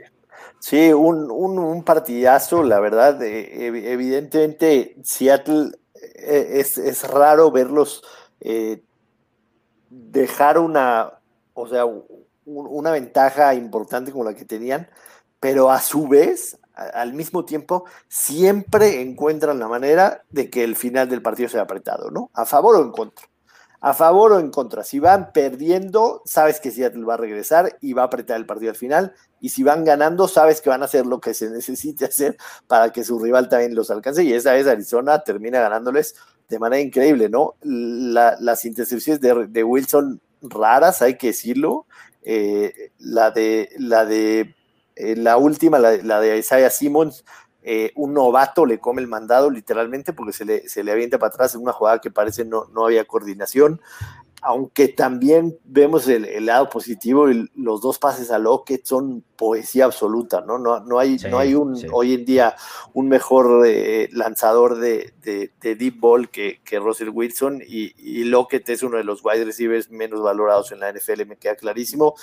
un, 0.72 1.82
partidazo, 1.84 2.62
la 2.62 2.80
verdad. 2.80 3.22
evidentemente, 3.22 4.96
Seattle 5.02 5.72
eh, 5.94 6.64
es, 6.76 7.08
raro 7.08 7.50
verlos 7.50 8.02
eh, 8.40 8.82
dejar 9.90 10.58
una, 10.58 11.12
o 11.52 11.68
sea, 11.68 11.84
una 12.46 12.90
ventaja 12.90 13.54
importante 13.54 14.12
como 14.12 14.24
la 14.24 14.34
que 14.34 14.44
tenían 14.44 14.88
pero 15.44 15.70
a 15.70 15.78
su 15.78 16.08
vez, 16.08 16.58
al 16.72 17.12
mismo 17.12 17.44
tiempo, 17.44 17.84
siempre 18.08 19.02
encuentran 19.02 19.58
la 19.58 19.68
manera 19.68 20.22
de 20.30 20.48
que 20.48 20.64
el 20.64 20.74
final 20.74 21.06
del 21.06 21.20
partido 21.20 21.50
sea 21.50 21.60
apretado, 21.60 22.10
¿no? 22.10 22.30
A 22.32 22.46
favor 22.46 22.76
o 22.76 22.82
en 22.82 22.92
contra. 22.92 23.26
A 23.86 23.92
favor 23.92 24.32
o 24.32 24.40
en 24.40 24.50
contra. 24.50 24.82
Si 24.82 24.98
van 24.98 25.30
perdiendo, 25.30 26.22
sabes 26.24 26.58
que 26.58 26.70
Seattle 26.70 27.04
va 27.04 27.14
a 27.14 27.18
regresar 27.18 27.76
y 27.82 27.92
va 27.92 28.00
a 28.00 28.06
apretar 28.06 28.38
el 28.38 28.46
partido 28.46 28.70
al 28.70 28.76
final. 28.76 29.12
Y 29.40 29.50
si 29.50 29.62
van 29.62 29.84
ganando, 29.84 30.26
sabes 30.26 30.62
que 30.62 30.70
van 30.70 30.80
a 30.80 30.86
hacer 30.86 31.04
lo 31.04 31.20
que 31.20 31.34
se 31.34 31.50
necesite 31.50 32.06
hacer 32.06 32.38
para 32.66 32.92
que 32.92 33.04
su 33.04 33.18
rival 33.18 33.50
también 33.50 33.74
los 33.74 33.90
alcance. 33.90 34.24
Y 34.24 34.32
esa 34.32 34.52
vez 34.54 34.66
Arizona 34.66 35.22
termina 35.22 35.60
ganándoles 35.60 36.14
de 36.48 36.58
manera 36.58 36.80
increíble, 36.80 37.28
¿no? 37.28 37.56
las 37.62 38.64
intercepciones 38.64 39.20
de, 39.20 39.64
Wilson 39.64 40.18
raras, 40.40 41.02
hay 41.02 41.18
que 41.18 41.26
decirlo. 41.26 41.86
Eh, 42.22 42.92
la 42.98 43.32
de 43.32 43.68
la 43.76 44.06
de 44.06 44.54
eh, 44.96 45.16
la 45.16 45.36
última, 45.36 45.78
la, 45.78 46.20
de 46.20 46.38
Isaiah 46.38 46.70
Simmons, 46.70 47.24
eh, 47.66 47.92
un 47.96 48.12
novato 48.12 48.66
le 48.66 48.78
come 48.78 49.00
el 49.00 49.08
mandado 49.08 49.48
literalmente 49.48 50.12
porque 50.12 50.34
se 50.34 50.44
le, 50.44 50.68
se 50.68 50.84
le 50.84 50.92
avienta 50.92 51.18
para 51.18 51.30
atrás 51.30 51.54
en 51.54 51.62
una 51.62 51.72
jugada 51.72 51.98
que 51.98 52.10
parece 52.10 52.44
no, 52.44 52.66
no 52.74 52.84
había 52.84 53.06
coordinación. 53.06 53.80
Aunque 54.42 54.88
también 54.88 55.58
vemos 55.64 56.06
el, 56.06 56.44
lado 56.44 56.68
positivo, 56.68 57.30
y 57.30 57.50
los 57.54 57.80
dos 57.80 57.98
pases 57.98 58.30
a 58.30 58.38
Lockett 58.38 58.84
son 58.84 59.24
poesía 59.36 59.86
absoluta, 59.86 60.40
¿no? 60.40 60.58
No, 60.58 60.80
no 60.80 60.98
hay, 60.98 61.16
no 61.30 61.38
hay 61.38 61.54
un, 61.54 61.80
hoy 61.92 62.14
en 62.14 62.24
día 62.24 62.54
un 62.92 63.08
mejor 63.08 63.66
eh, 63.66 64.08
lanzador 64.12 64.78
de, 64.78 65.12
deep 65.60 65.98
ball 65.98 66.30
que, 66.30 66.60
que 66.64 66.78
Russell 66.78 67.08
Wilson 67.08 67.62
y, 67.66 67.94
y, 67.98 68.24
Lockett 68.24 68.68
es 68.68 68.82
uno 68.82 68.98
de 68.98 69.04
los 69.04 69.24
wide 69.24 69.44
receivers 69.44 69.90
menos 69.90 70.22
valorados 70.22 70.72
en 70.72 70.80
la 70.80 70.92
NFL, 70.92 71.26
me 71.26 71.36
queda 71.36 71.56
clarísimo. 71.56 72.14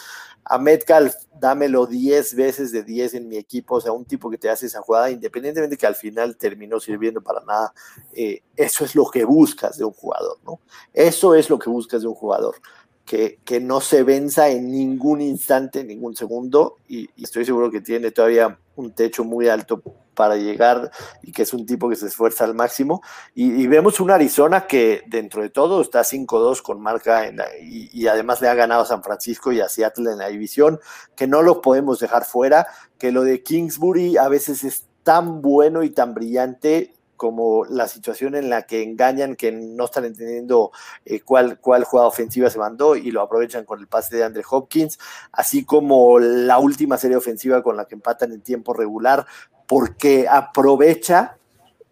A 0.43 0.57
Metcalf, 0.57 1.15
dámelo 1.39 1.85
10 1.85 2.35
veces 2.35 2.71
de 2.71 2.83
10 2.83 3.13
en 3.15 3.27
mi 3.27 3.37
equipo, 3.37 3.75
o 3.75 3.81
sea, 3.81 3.91
un 3.91 4.05
tipo 4.05 4.29
que 4.29 4.37
te 4.37 4.49
hace 4.49 4.65
esa 4.65 4.81
jugada, 4.81 5.11
independientemente 5.11 5.77
que 5.77 5.85
al 5.85 5.95
final 5.95 6.35
terminó 6.35 6.79
sirviendo 6.79 7.21
para 7.21 7.41
nada, 7.41 7.73
eh, 8.13 8.41
eso 8.55 8.85
es 8.85 8.95
lo 8.95 9.09
que 9.09 9.23
buscas 9.23 9.77
de 9.77 9.85
un 9.85 9.93
jugador, 9.93 10.37
¿no? 10.43 10.59
Eso 10.93 11.35
es 11.35 11.49
lo 11.49 11.59
que 11.59 11.69
buscas 11.69 12.01
de 12.01 12.07
un 12.07 12.15
jugador, 12.15 12.55
que, 13.43 13.59
no 13.59 13.81
se 13.81 14.03
venza 14.03 14.47
en 14.47 14.71
ningún 14.71 15.19
instante, 15.19 15.81
en 15.81 15.87
ningún 15.87 16.15
segundo, 16.15 16.77
y, 16.87 17.09
estoy 17.21 17.43
seguro 17.43 17.69
que 17.69 17.81
tiene 17.81 18.11
todavía 18.11 18.57
un 18.77 18.93
techo 18.93 19.25
muy 19.25 19.49
alto 19.49 19.81
para 20.15 20.37
llegar 20.37 20.91
y 21.21 21.33
que 21.33 21.41
es 21.41 21.53
un 21.53 21.65
tipo 21.65 21.89
que 21.89 21.97
se 21.97 22.07
esfuerza 22.07 22.45
al 22.45 22.55
máximo. 22.55 23.01
Y, 23.35 23.67
vemos 23.67 23.99
un 23.99 24.11
Arizona 24.11 24.65
que 24.65 25.03
dentro 25.07 25.41
de 25.41 25.49
todo 25.49 25.81
está 25.81 26.01
5-2 26.01 26.61
con 26.61 26.79
marca 26.79 27.29
y, 27.61 27.89
y, 27.91 28.07
además 28.07 28.41
le 28.41 28.47
ha 28.47 28.55
ganado 28.55 28.83
a 28.83 28.85
San 28.85 29.03
Francisco 29.03 29.51
y 29.51 29.59
a 29.59 29.67
Seattle 29.67 30.09
en 30.11 30.19
la 30.19 30.29
división, 30.29 30.79
que 31.13 31.27
no 31.27 31.41
lo 31.41 31.61
podemos 31.61 31.99
dejar 31.99 32.23
fuera, 32.23 32.67
que 32.97 33.11
lo 33.11 33.23
de 33.23 33.43
Kingsbury 33.43 34.15
a 34.15 34.29
veces 34.29 34.63
es 34.63 34.85
tan 35.03 35.41
bueno 35.41 35.83
y 35.83 35.89
tan 35.89 36.13
brillante 36.13 36.93
como 37.21 37.65
la 37.65 37.87
situación 37.87 38.33
en 38.33 38.49
la 38.49 38.63
que 38.63 38.81
engañan, 38.81 39.35
que 39.35 39.51
no 39.51 39.85
están 39.85 40.05
entendiendo 40.05 40.71
eh, 41.05 41.21
cuál, 41.21 41.59
cuál 41.59 41.83
jugada 41.83 42.07
ofensiva 42.07 42.49
se 42.49 42.57
mandó 42.57 42.95
y 42.95 43.11
lo 43.11 43.21
aprovechan 43.21 43.63
con 43.63 43.79
el 43.79 43.85
pase 43.85 44.17
de 44.17 44.23
Andre 44.23 44.41
Hopkins, 44.49 44.97
así 45.31 45.63
como 45.63 46.17
la 46.17 46.57
última 46.57 46.97
serie 46.97 47.17
ofensiva 47.17 47.61
con 47.61 47.77
la 47.77 47.85
que 47.85 47.93
empatan 47.93 48.31
en 48.31 48.41
tiempo 48.41 48.73
regular, 48.73 49.27
porque 49.67 50.27
aprovecha 50.27 51.37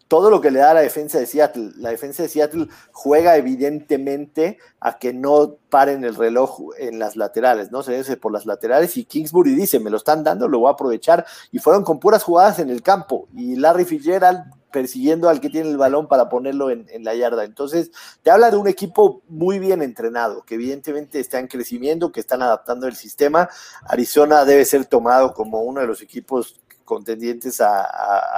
todo 0.08 0.32
lo 0.32 0.42
que 0.42 0.50
le 0.50 0.62
da 0.62 0.74
la 0.74 0.82
defensa 0.82 1.20
de 1.20 1.28
Seattle. 1.28 1.74
La 1.78 1.92
defensa 1.92 2.24
de 2.24 2.30
Seattle 2.30 2.68
juega 2.92 3.38
evidentemente 3.38 4.58
a 4.80 4.98
que 4.98 5.14
no 5.14 5.58
paren 5.70 6.04
el 6.06 6.16
reloj 6.16 6.72
en 6.80 6.98
las 6.98 7.18
laterales, 7.18 7.70
¿no? 7.70 7.84
Se 7.84 7.96
dice 7.96 8.18
por 8.18 8.32
las 8.32 8.48
laterales 8.48 8.98
y 8.98 9.06
Kingsbury 9.06 9.54
dice, 9.54 9.80
me 9.80 9.92
lo 9.92 9.98
están 9.98 10.24
dando, 10.24 10.48
lo 10.48 10.58
voy 10.58 10.70
a 10.70 10.74
aprovechar. 10.74 11.24
Y 11.52 11.60
fueron 11.60 11.84
con 11.84 12.00
puras 12.00 12.24
jugadas 12.24 12.58
en 12.58 12.72
el 12.72 12.82
campo. 12.82 13.28
Y 13.36 13.58
Larry 13.58 13.86
Fitzgerald 13.86 14.59
persiguiendo 14.72 15.30
al 15.30 15.42
que 15.42 15.50
tiene 15.50 15.70
el 15.70 15.78
balón 15.78 16.08
para 16.08 16.30
ponerlo 16.30 16.70
en, 16.70 16.88
la 17.04 17.16
yarda. 17.16 17.44
Entonces, 17.44 17.92
te 18.22 18.32
habla 18.32 18.52
de 18.52 18.58
un 18.58 18.68
equipo 18.68 19.22
muy 19.28 19.60
bien 19.60 19.82
entrenado, 19.82 20.44
que 20.44 20.56
evidentemente 20.56 21.20
está 21.20 21.40
en 21.40 21.48
crecimiento, 21.48 22.12
que 22.12 22.20
están 22.20 22.42
adaptando 22.42 22.88
el 22.88 22.96
sistema. 22.96 23.50
Arizona 23.86 24.46
debe 24.46 24.66
ser 24.66 24.86
tomado 24.86 25.34
como 25.34 25.62
uno 25.62 25.82
de 25.82 25.88
los 25.88 26.02
equipos 26.02 26.62
contendientes 26.90 27.62
a, 27.62 27.84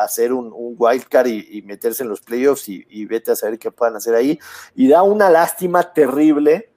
hacer 0.03 0.33
un, 0.33 0.51
un 0.53 0.75
wildcard 0.77 1.27
y, 1.27 1.61
meterse 1.61 2.03
en 2.03 2.09
los 2.09 2.19
playoffs 2.19 2.67
y, 2.67 3.05
vete 3.05 3.31
a 3.31 3.35
saber 3.35 3.57
qué 3.57 3.71
puedan 3.71 3.95
hacer 3.95 4.13
ahí. 4.13 4.37
Y 4.75 4.89
da 4.89 5.03
una 5.03 5.29
lástima 5.29 5.93
terrible 5.93 6.71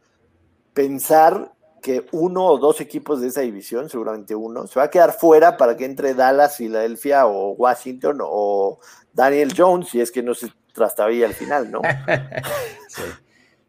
pensar 0.73 1.53
que 1.83 2.07
uno 2.13 2.47
o 2.47 2.59
dos 2.59 2.81
equipos 2.81 3.21
de 3.21 3.29
esa 3.29 3.43
división, 3.43 3.91
seguramente 3.91 4.35
uno, 4.35 4.67
se 4.67 4.79
va 4.79 4.87
a 4.87 4.91
quedar 4.91 5.13
fuera 5.13 5.59
para 5.59 5.77
que 5.77 5.85
entre 5.85 6.15
Dallas, 6.15 6.57
Filadelfia 6.57 7.27
o 7.27 7.51
Washington 7.51 8.21
o 8.23 8.79
Daniel 9.15 9.55
Jones, 9.57 9.89
si 9.89 10.01
es 10.01 10.11
que 10.11 10.23
no 10.23 10.35
se 10.35 10.49
trastabilla 10.73 11.27
al 11.27 11.35
final, 11.35 11.71
¿no? 11.71 11.81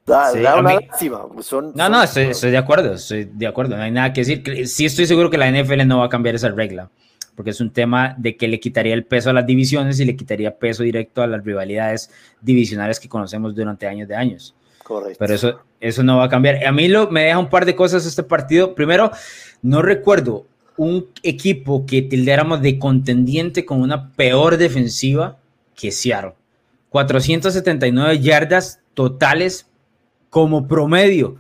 Da, 0.07 0.31
una 0.59 0.75
lástima. 0.75 1.25
no, 1.73 1.89
no, 1.89 2.03
estoy, 2.03 2.25
estoy, 2.25 2.51
de 2.51 2.59
acuerdo, 2.59 2.93
estoy 2.93 3.25
de 3.25 3.47
acuerdo, 3.47 3.75
no 3.75 3.81
hay 3.81 3.89
nada 3.89 4.13
que 4.13 4.21
decir. 4.21 4.67
Sí 4.67 4.85
estoy 4.85 5.07
seguro 5.07 5.31
que 5.31 5.37
la 5.39 5.49
NFL 5.49 5.87
no 5.87 5.97
va 5.97 6.05
a 6.05 6.09
cambiar 6.09 6.35
esa 6.35 6.49
regla 6.49 6.91
porque 7.35 7.51
es 7.51 7.61
un 7.61 7.71
tema 7.71 8.15
de 8.17 8.37
que 8.37 8.47
le 8.47 8.59
quitaría 8.59 8.93
el 8.93 9.05
peso 9.05 9.29
a 9.29 9.33
las 9.33 9.45
divisiones 9.45 9.99
y 9.99 10.05
le 10.05 10.15
quitaría 10.15 10.57
peso 10.57 10.83
directo 10.83 11.21
a 11.21 11.27
las 11.27 11.43
rivalidades 11.43 12.09
divisionales 12.41 12.99
que 12.99 13.09
conocemos 13.09 13.53
durante 13.53 13.87
años 13.87 14.07
de 14.07 14.15
años. 14.15 14.55
Correcto. 14.83 15.17
Pero 15.19 15.33
eso, 15.33 15.59
eso 15.79 16.03
no 16.03 16.17
va 16.17 16.25
a 16.25 16.29
cambiar. 16.29 16.65
A 16.65 16.71
mí 16.71 16.87
lo, 16.87 17.09
me 17.09 17.25
deja 17.25 17.37
un 17.37 17.49
par 17.49 17.65
de 17.65 17.75
cosas 17.75 18.05
este 18.05 18.23
partido. 18.23 18.73
Primero, 18.73 19.11
no 19.61 19.81
recuerdo 19.81 20.45
un 20.77 21.07
equipo 21.23 21.85
que 21.85 22.01
tildéramos 22.01 22.61
de 22.61 22.77
contendiente 22.79 23.65
con 23.65 23.81
una 23.81 24.11
peor 24.11 24.57
defensiva 24.57 25.37
que 25.75 25.91
Seattle. 25.91 26.33
479 26.89 28.19
yardas 28.19 28.79
totales 28.93 29.67
como 30.29 30.67
promedio 30.67 31.37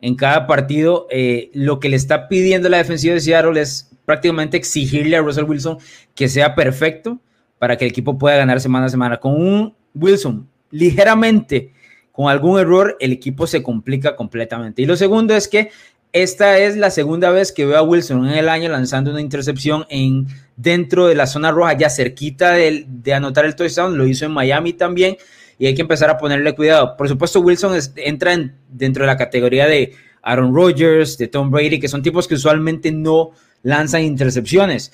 en 0.00 0.14
cada 0.14 0.46
partido. 0.46 1.06
Eh, 1.10 1.50
lo 1.52 1.80
que 1.80 1.88
le 1.88 1.96
está 1.96 2.28
pidiendo 2.28 2.68
la 2.68 2.78
defensiva 2.78 3.14
de 3.14 3.20
Seattle 3.20 3.60
es 3.60 3.90
prácticamente 4.04 4.56
exigirle 4.56 5.16
a 5.16 5.20
Russell 5.20 5.44
Wilson 5.44 5.78
que 6.14 6.28
sea 6.28 6.54
perfecto 6.54 7.18
para 7.58 7.76
que 7.76 7.84
el 7.84 7.90
equipo 7.90 8.18
pueda 8.18 8.36
ganar 8.36 8.60
semana 8.60 8.86
a 8.86 8.90
semana. 8.90 9.18
Con 9.18 9.40
un 9.40 9.74
Wilson 9.94 10.48
ligeramente 10.70 11.72
con 12.12 12.28
algún 12.28 12.58
error, 12.58 12.96
el 12.98 13.12
equipo 13.12 13.46
se 13.46 13.62
complica 13.62 14.16
completamente. 14.16 14.82
Y 14.82 14.86
lo 14.86 14.96
segundo 14.96 15.36
es 15.36 15.46
que 15.46 15.70
esta 16.12 16.58
es 16.58 16.76
la 16.76 16.90
segunda 16.90 17.30
vez 17.30 17.52
que 17.52 17.66
veo 17.66 17.76
a 17.76 17.82
Wilson 17.82 18.26
en 18.26 18.34
el 18.34 18.48
año 18.48 18.70
lanzando 18.70 19.10
una 19.10 19.20
intercepción 19.20 19.84
en 19.90 20.26
dentro 20.56 21.06
de 21.06 21.14
la 21.14 21.26
zona 21.26 21.50
roja, 21.52 21.76
ya 21.76 21.90
cerquita 21.90 22.52
de, 22.52 22.86
anotar 23.14 23.44
el 23.44 23.54
touchdown. 23.54 23.96
Lo 23.96 24.06
hizo 24.06 24.24
en 24.24 24.32
Miami 24.32 24.72
también 24.72 25.16
y 25.58 25.66
hay 25.66 25.74
que 25.74 25.82
empezar 25.82 26.10
a 26.10 26.18
ponerle 26.18 26.54
cuidado. 26.54 26.96
Por 26.96 27.08
supuesto, 27.08 27.40
Wilson 27.40 27.78
entra 27.96 28.36
dentro 28.68 29.02
de 29.02 29.06
la 29.06 29.16
categoría 29.16 29.66
de 29.66 29.92
Aaron 30.22 30.54
Rodgers, 30.54 31.18
de 31.18 31.28
Tom 31.28 31.50
Brady, 31.50 31.78
que 31.78 31.88
son 31.88 32.02
tipos 32.02 32.26
que 32.26 32.34
usualmente 32.34 32.90
no 32.90 33.30
lanzan 33.62 34.02
intercepciones. 34.02 34.92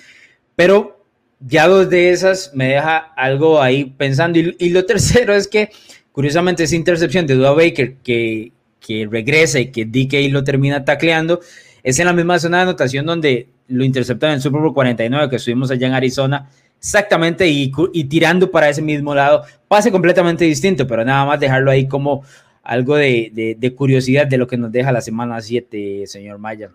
Pero 0.57 1.05
ya 1.41 1.69
dos 1.69 1.91
de 1.91 2.11
esas 2.11 2.53
me 2.55 2.69
deja 2.69 2.97
algo 3.17 3.61
ahí 3.61 3.85
pensando. 3.85 4.39
Y, 4.39 4.71
lo 4.71 4.85
tercero 4.85 5.35
es 5.35 5.49
que, 5.49 5.71
curiosamente, 6.13 6.65
esa 6.65 6.77
intercepción 6.77 7.27
de 7.27 7.35
Dua 7.35 7.53
Baker 7.53 7.97
que, 7.97 8.53
que 8.85 9.09
regresa 9.11 9.61
y 9.61 9.71
que 9.71 9.85
DK 9.85 10.31
lo 10.33 10.45
termina 10.45 10.85
tacleando, 10.85 11.41
es 11.83 11.99
en 11.99 12.07
la 12.07 12.13
misma 12.13 12.39
zona 12.39 12.59
de 12.59 12.63
anotación 12.65 13.07
donde 13.07 13.49
lo 13.69 13.85
interceptan 13.85 14.31
en 14.31 14.37
el 14.37 14.43
Super 14.43 14.61
Bowl 14.61 14.75
49 14.75 15.31
que 15.31 15.37
estuvimos 15.37 15.71
allá 15.71 15.87
en 15.87 15.95
Arizona. 15.95 16.51
Exactamente, 16.79 17.49
y, 17.49 17.73
y 17.95 18.05
tirando 18.05 18.51
para 18.51 18.69
ese 18.69 18.83
mismo 18.83 19.15
lado. 19.15 19.43
Pase 19.69 19.91
completamente 19.91 20.45
distinto, 20.45 20.87
pero 20.87 21.05
nada 21.05 21.25
más 21.25 21.41
dejarlo 21.41 21.71
ahí 21.71 21.89
como 21.89 22.25
algo 22.63 22.97
de, 22.97 23.57
de 23.59 23.75
curiosidad 23.75 24.27
de 24.27 24.37
lo 24.37 24.47
que 24.47 24.59
nos 24.59 24.71
deja 24.71 24.93
la 24.93 25.01
semana 25.01 25.41
7, 25.41 26.07
señor 26.07 26.39
Maya. 26.39 26.71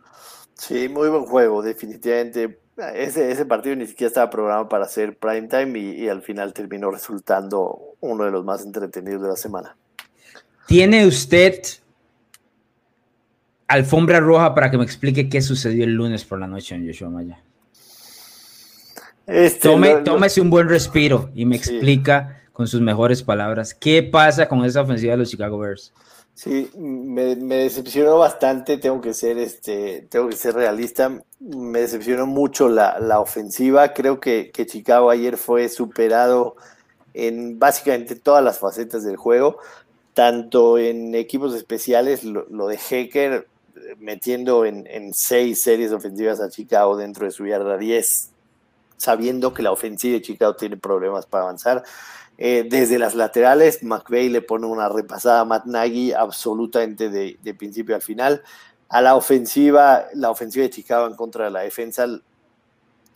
Sí, 0.55 0.89
muy 0.89 1.09
buen 1.09 1.25
juego, 1.25 1.61
definitivamente. 1.61 2.59
Ese, 2.95 3.31
ese 3.31 3.45
partido 3.45 3.75
ni 3.75 3.87
siquiera 3.87 4.07
estaba 4.07 4.29
programado 4.29 4.67
para 4.67 4.85
ser 4.85 5.17
prime 5.17 5.47
time 5.47 5.77
y, 5.79 6.03
y, 6.03 6.09
al 6.09 6.21
final 6.21 6.53
terminó 6.53 6.91
resultando 6.91 7.95
uno 7.99 8.23
de 8.25 8.31
los 8.31 8.43
más 8.43 8.65
entretenidos 8.65 9.21
de 9.21 9.27
la 9.29 9.35
semana. 9.35 9.75
¿Tiene 10.67 11.05
usted 11.05 11.61
alfombra 13.69 14.19
roja 14.19 14.53
para 14.53 14.69
que 14.69 14.77
me 14.77 14.83
explique 14.83 15.29
qué 15.29 15.41
sucedió 15.41 15.85
el 15.85 15.93
lunes 15.93 16.25
por 16.25 16.39
la 16.39 16.47
noche 16.47 16.75
en 16.75 16.85
Joshua 16.85 17.09
Maya? 17.09 17.39
Este, 19.25 19.69
Tome, 19.69 19.97
tómese 19.97 20.41
un 20.41 20.49
buen 20.49 20.67
respiro 20.67 21.29
y 21.35 21.45
me 21.45 21.59
sí. 21.59 21.75
explica 21.75 22.41
con 22.51 22.67
sus 22.67 22.81
mejores 22.81 23.21
palabras 23.21 23.75
qué 23.75 24.01
pasa 24.01 24.49
con 24.49 24.65
esa 24.65 24.81
ofensiva 24.81 25.11
de 25.11 25.17
los 25.17 25.29
Chicago 25.29 25.59
Bears. 25.59 25.93
Sí, 26.33 26.71
me, 26.75 27.35
me, 27.35 27.57
decepcionó 27.57 28.17
bastante, 28.17 28.77
tengo 28.77 29.01
que 29.01 29.13
ser 29.13 29.37
este, 29.37 30.07
tengo 30.09 30.29
que 30.29 30.35
ser 30.35 30.55
realista, 30.55 31.21
me 31.39 31.79
decepcionó 31.81 32.25
mucho 32.25 32.69
la, 32.69 32.97
la 32.99 33.19
ofensiva, 33.19 33.93
creo 33.93 34.19
que, 34.19 34.49
que, 34.51 34.65
Chicago 34.65 35.09
ayer 35.09 35.35
fue 35.37 35.67
superado 35.67 36.55
en 37.13 37.59
básicamente 37.59 38.15
todas 38.15 38.43
las 38.43 38.57
facetas 38.57 39.03
del 39.03 39.17
juego, 39.17 39.57
tanto 40.13 40.77
en 40.77 41.13
equipos 41.13 41.53
especiales, 41.53 42.23
lo, 42.23 42.47
lo 42.49 42.67
de 42.67 42.79
Hecker 42.89 43.47
metiendo 43.97 44.65
en, 44.65 45.13
seis 45.13 45.61
series 45.61 45.91
ofensivas 45.91 46.39
a 46.39 46.49
Chicago 46.49 46.97
dentro 46.97 47.25
de 47.25 47.31
su 47.31 47.45
yarda 47.45 47.77
10, 47.77 48.31
sabiendo 48.97 49.53
que 49.53 49.63
la 49.63 49.71
ofensiva 49.71 50.13
de 50.13 50.21
Chicago 50.21 50.55
tiene 50.55 50.77
problemas 50.77 51.25
para 51.25 51.43
avanzar. 51.43 51.83
Eh, 52.37 52.65
desde 52.69 52.99
las 52.99 53.15
laterales, 53.15 53.83
McVeigh 53.83 54.29
le 54.29 54.41
pone 54.41 54.65
una 54.65 54.87
repasada 54.87 55.41
a 55.41 55.45
Matt 55.45 55.65
Nagy 55.65 56.13
absolutamente 56.13 57.09
de, 57.09 57.53
principio 57.55 57.95
al 57.95 58.01
final. 58.01 58.41
A 58.87 59.01
la 59.01 59.15
ofensiva, 59.15 60.05
la 60.13 60.29
ofensiva 60.29 60.63
de 60.63 60.69
Chicago 60.69 61.07
en 61.07 61.15
contra 61.15 61.45
de 61.45 61.51
la 61.51 61.61
defensa, 61.61 62.07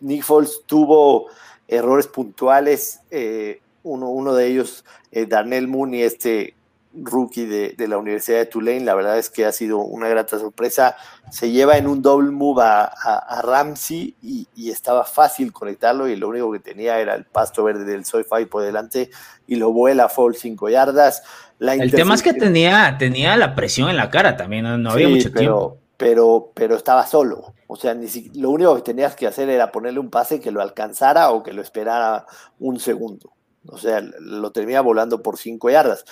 Nick 0.01 0.23
Foles 0.23 0.61
tuvo 0.65 1.27
errores 1.67 2.07
puntuales. 2.07 2.99
Eh, 3.11 3.61
uno, 3.83 4.09
uno, 4.09 4.33
de 4.33 4.47
ellos, 4.47 4.83
eh, 5.11 5.25
Darnell 5.25 5.67
Mooney, 5.67 6.03
este 6.03 6.55
rookie 6.93 7.45
de, 7.45 7.73
de, 7.77 7.87
la 7.87 7.97
Universidad 7.97 8.39
de 8.39 8.45
Tulane. 8.45 8.81
La 8.81 8.95
verdad 8.95 9.17
es 9.17 9.29
que 9.29 9.45
ha 9.45 9.51
sido 9.51 9.79
una 9.79 10.07
grata 10.07 10.39
sorpresa. 10.39 10.95
Se 11.31 11.51
lleva 11.51 11.77
en 11.77 11.87
un 11.87 12.01
double 12.01 12.31
move 12.31 12.61
a, 12.61 12.83
a, 12.83 13.17
a 13.17 13.41
Ramsey 13.41 14.15
y, 14.21 14.47
y, 14.55 14.69
estaba 14.69 15.03
fácil 15.03 15.51
conectarlo 15.51 16.07
y 16.07 16.15
lo 16.15 16.29
único 16.29 16.51
que 16.51 16.59
tenía 16.59 16.99
era 16.99 17.15
el 17.15 17.25
pasto 17.25 17.63
verde 17.63 17.85
del 17.85 18.05
Soy 18.05 18.23
Five 18.23 18.47
por 18.47 18.63
delante 18.63 19.09
y 19.47 19.55
lo 19.55 19.71
vuela 19.71 20.09
full 20.09 20.33
5 20.35 20.69
yardas. 20.69 21.23
La 21.59 21.75
el 21.75 21.91
tema 21.91 22.15
es 22.15 22.21
que 22.21 22.33
tenía, 22.33 22.95
tenía 22.97 23.37
la 23.37 23.55
presión 23.55 23.89
en 23.89 23.97
la 23.97 24.09
cara 24.09 24.35
también, 24.35 24.63
no, 24.63 24.77
no 24.77 24.91
había 24.91 25.09
mucho 25.09 25.29
pero, 25.31 25.39
tiempo. 25.39 25.77
Pero, 25.97 26.51
pero 26.53 26.75
estaba 26.75 27.05
solo. 27.07 27.53
O 27.67 27.75
sea, 27.75 27.93
ni 27.93 28.07
si, 28.07 28.29
lo 28.35 28.49
único 28.49 28.75
que 28.75 28.81
tenías 28.81 29.15
que 29.15 29.27
hacer 29.27 29.49
era 29.49 29.71
ponerle 29.71 29.99
un 29.99 30.09
pase 30.09 30.39
que 30.39 30.51
lo 30.51 30.61
alcanzara 30.61 31.31
o 31.31 31.41
que 31.41 31.53
lo 31.53 31.61
esperara 31.61 32.25
un 32.59 32.79
segundo. 32.79 33.31
O 33.65 33.77
sea, 33.77 34.01
lo 34.19 34.51
termina 34.51 34.81
volando 34.81 35.23
por 35.23 35.37
cinco 35.37 35.69
yardas 35.69 36.03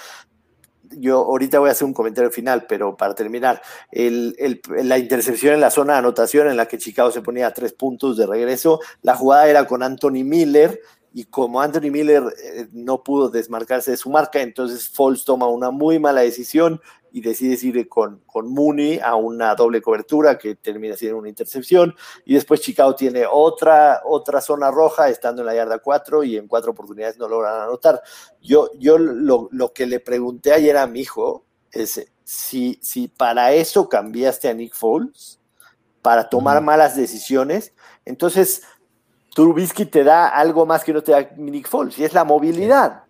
yo 0.98 1.18
ahorita 1.18 1.60
voy 1.60 1.70
a 1.70 1.72
hacer 1.72 1.86
un 1.86 1.94
comentario 1.94 2.32
final, 2.32 2.66
pero 2.68 2.96
para 2.98 3.16
terminar, 3.16 3.62
el, 3.92 4.36
la 4.84 4.98
intercepción 4.98 5.54
en 5.54 5.62
la 5.62 5.72
zona 5.72 5.94
de 5.94 6.00
anotación 6.00 6.48
en 6.48 6.58
la 6.58 6.68
que 6.68 6.78
Chicago 6.78 7.12
se 7.12 7.22
ponía 7.22 7.48
a 7.48 7.54
tres 7.54 7.74
puntos 7.74 8.18
de 8.18 8.28
regreso, 8.28 8.80
la 9.02 9.16
jugada 9.16 9.48
era 9.48 9.66
con 9.66 9.84
Anthony 9.84 10.24
Miller 10.24 10.80
y 11.14 11.26
como 11.26 11.62
Anthony 11.62 11.92
Miller 11.92 12.24
eh, 12.44 12.68
no 12.72 13.04
pudo 13.04 13.30
desmarcarse 13.30 13.92
de 13.92 13.98
su 13.98 14.10
marca, 14.10 14.42
entonces 14.42 14.90
Foles 14.90 15.26
toma 15.26 15.48
una 15.48 15.72
muy 15.72 16.00
mala 16.00 16.22
decisión 16.22 16.82
y 17.12 17.22
decide 17.22 17.58
ir 17.68 17.90
con, 17.90 18.22
con 18.26 18.48
Mooney 18.54 19.00
a 19.00 19.16
una 19.16 19.54
doble 19.56 19.82
cobertura 19.82 20.38
que 20.38 20.56
termina 20.56 20.96
siendo 20.96 21.18
una 21.18 21.30
intercepción 21.30 21.96
y 22.26 22.36
después 22.36 22.62
Chicago 22.62 22.96
tiene 22.96 23.26
otra, 23.30 24.02
otra 24.06 24.42
zona 24.42 24.72
roja 24.72 25.10
estando 25.10 25.42
en 25.42 25.48
la 25.48 25.56
yarda 25.56 25.80
4 25.80 26.24
y 26.24 26.38
en 26.38 26.48
cuatro 26.48 26.72
oportunidades 26.72 27.18
no 27.18 27.28
logran 27.28 27.62
anotar. 27.62 28.02
Yo, 28.42 28.70
yo 28.80 28.98
lo, 28.98 29.50
lo 29.52 29.74
que 29.74 29.86
le 29.86 30.00
pregunté 30.00 30.54
ayer 30.54 30.78
a 30.78 30.88
mi 30.88 31.02
hijo 31.02 31.44
es 31.72 32.08
si, 32.24 32.80
si 32.82 33.08
para 33.08 33.54
eso 33.54 33.90
cambiaste 33.90 34.48
a 34.48 34.54
Nick 34.54 34.74
Foles, 34.74 35.40
para 36.02 36.30
tomar 36.30 36.58
uh 36.58 36.62
-huh. 36.62 36.66
malas 36.66 36.96
decisiones, 36.96 37.74
entonces 38.06 38.64
Trubisky 39.36 39.86
te 39.86 40.04
da 40.04 40.28
algo 40.28 40.66
más 40.66 40.84
que 40.84 40.94
no 40.94 41.04
te 41.04 41.12
da 41.12 41.30
Nick 41.38 41.68
Foles, 41.68 41.98
y 42.00 42.04
es 42.04 42.14
la 42.14 42.24
movilidad. 42.24 43.04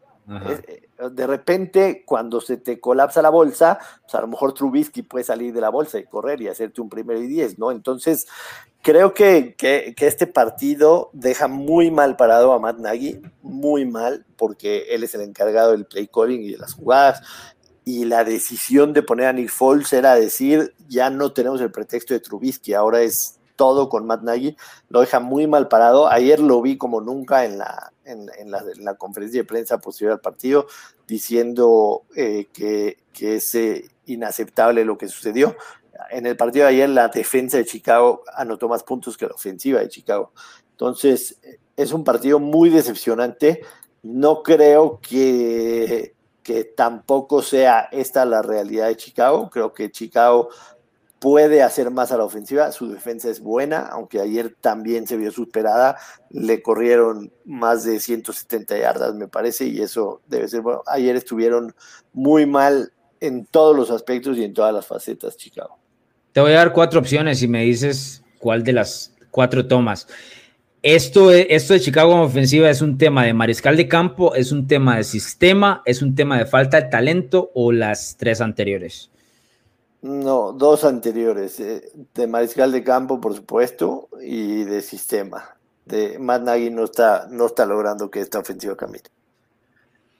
De 1.10 1.28
repente, 1.28 2.04
cuando 2.06 2.41
se 2.41 2.58
te 2.58 2.80
colapsa 2.80 3.22
la 3.22 3.30
bolsa, 3.30 3.80
pues 4.04 4.14
a 4.16 4.22
lo 4.22 4.28
mejor 4.28 4.54
Trubisky 4.54 5.02
puede 5.02 5.24
salir 5.24 5.54
de 5.54 5.62
la 5.62 5.70
bolsa 5.70 5.97
y 5.99 6.06
correr 6.06 6.41
y 6.41 6.47
hacerte 6.47 6.82
un 6.82 6.89
primero 6.89 7.20
y 7.20 7.28
diez, 7.28 7.58
¿no? 7.58 7.72
Entonces, 7.72 8.28
creo 8.82 9.14
que, 9.14 9.56
que, 9.58 9.93
este 9.97 10.28
partido 10.28 11.10
deja 11.14 11.47
muy 11.47 11.91
mal 11.91 12.18
parado 12.18 12.54
a 12.54 12.60
Matt 12.60 12.78
Nagy, 12.78 13.22
muy 13.41 13.86
mal, 13.86 14.26
porque 14.38 14.88
él 14.89 15.04
es 15.04 15.16
el 15.16 15.22
encargado 15.22 15.72
del 15.72 15.86
play 15.86 16.08
calling 16.08 16.41
y 16.41 16.52
de 16.52 16.58
las 16.58 16.74
jugadas. 16.74 17.22
Y 17.84 18.06
la 18.06 18.24
decisión 18.24 18.93
de 18.93 19.02
poner 19.02 19.28
a 19.28 19.34
Nick 19.34 19.49
Foles 19.49 19.91
era 19.93 20.16
decir, 20.16 20.76
ya 20.88 21.10
no 21.10 21.34
tenemos 21.34 21.62
el 21.62 21.72
pretexto 21.72 22.14
de 22.14 22.20
Trubisky, 22.20 22.74
ahora 22.74 23.02
es 23.02 23.39
todo 23.56 23.89
con 23.89 24.06
Matt 24.06 24.24
Nagy, 24.24 24.56
lo 24.89 25.02
deja 25.02 25.20
muy 25.20 25.47
mal 25.47 25.68
parado. 25.68 26.08
Ayer 26.08 26.39
lo 26.39 26.62
vi 26.62 26.78
como 26.78 27.02
nunca 27.02 27.45
en 27.45 27.58
la, 27.58 27.91
en, 28.06 28.52
la, 28.52 28.95
conferencia 28.95 29.41
de 29.41 29.47
prensa 29.47 29.80
posterior 29.80 30.14
al 30.14 30.22
partido, 30.22 30.68
diciendo 31.08 32.04
eh, 32.16 32.47
que, 32.54 32.97
que, 33.14 33.36
es 33.36 33.56
eh, 33.56 33.89
inaceptable 34.06 34.86
lo 34.86 34.97
que 34.97 35.08
sucedió. 35.08 35.56
En 36.10 36.26
el 36.26 36.36
partido 36.36 36.66
de 36.66 36.72
ayer 36.72 36.89
la 36.89 37.10
defensa 37.10 37.58
de 37.58 37.66
Chicago 37.66 38.24
anotó 38.36 38.68
más 38.68 38.84
puntos 38.84 39.18
que 39.18 39.28
la 39.28 39.34
ofensiva 39.34 39.80
de 39.80 39.89
Chicago. 39.89 40.34
Entonces, 40.72 41.39
es 41.76 41.91
un 41.91 42.04
partido 42.04 42.39
muy 42.39 42.70
decepcionante. 42.70 43.62
No 44.02 44.41
creo 44.41 44.99
que, 44.99 46.16
que 46.41 46.64
tampoco 46.64 47.41
sea 47.41 47.88
esta 47.91 48.26
la 48.26 48.41
realidad 48.41 48.88
de 48.88 48.97
Chicago. 48.97 49.49
Creo 49.49 49.74
que 49.74 49.91
Chicago 49.91 50.49
puede 51.22 51.61
hacer 51.61 51.91
más 51.91 52.11
a 52.11 52.17
la 52.17 52.24
ofensiva, 52.24 52.72
su 52.72 52.89
defensa 52.89 53.30
es 53.30 53.41
buena, 53.41 53.82
aunque 53.82 54.19
ayer 54.19 54.55
también 54.59 55.05
se 55.05 55.17
vio 55.17 55.32
superada, 55.32 55.95
le 56.32 56.63
corrieron 56.63 57.32
más 57.45 57.84
de 57.84 57.99
170 57.99 58.80
yardas, 58.80 59.13
me 59.13 59.28
parece, 59.28 59.67
y 59.67 59.82
eso 59.82 60.22
debe 60.26 60.47
ser 60.47 60.61
bueno. 60.61 60.82
Ayer 60.88 61.15
estuvieron 61.15 61.76
muy 62.11 62.47
mal 62.47 62.91
en 63.19 63.45
todos 63.45 63.76
los 63.76 63.91
aspectos 63.91 64.36
y 64.39 64.43
en 64.43 64.55
todas 64.55 64.74
las 64.74 64.88
facetas, 64.88 65.38
Chicago. 65.38 65.78
Te 66.32 66.41
voy 66.41 66.53
a 66.53 66.55
dar 66.55 66.74
cuatro 66.74 66.99
opciones 66.99 67.43
y 67.43 67.47
me 67.47 67.65
dices 67.65 68.24
cuál 68.39 68.63
de 68.63 68.74
las 68.74 69.13
cuatro 69.30 69.67
tomas. 69.67 70.07
Esto, 70.82 71.30
esto 71.30 71.74
de 71.74 71.82
Chicago 71.82 72.13
en 72.13 72.22
ofensiva 72.22 72.67
es 72.67 72.82
un 72.82 72.97
tema 72.97 73.26
de 73.26 73.36
mariscal 73.36 73.78
de 73.78 73.88
campo, 73.88 74.34
es 74.34 74.51
un 74.51 74.65
tema 74.65 74.97
de 74.97 75.03
sistema, 75.03 75.84
es 75.86 76.01
un 76.01 76.15
tema 76.15 76.39
de 76.39 76.47
falta 76.47 76.82
de 76.82 76.89
talento 76.89 77.51
o 77.53 77.72
las 77.72 78.17
tres 78.17 78.41
anteriores. 78.41 79.11
No, 80.02 80.52
dos 80.52 80.84
anteriores, 80.84 81.60
eh, 81.60 81.91
de 82.16 82.26
mariscal 82.28 82.72
de 82.72 82.84
campo, 82.84 83.22
por 83.22 83.36
supuesto, 83.36 84.10
y 84.20 84.64
de 84.64 84.82
sistema. 84.82 85.58
De 85.86 86.18
Matt 86.18 86.41
Nagy 86.43 86.72
no 86.72 86.86
está, 86.86 87.28
no 87.30 87.45
está 87.45 87.66
logrando 87.68 88.10
que 88.10 88.20
esta 88.20 88.39
ofensiva 88.39 88.76
cambie. 88.76 89.02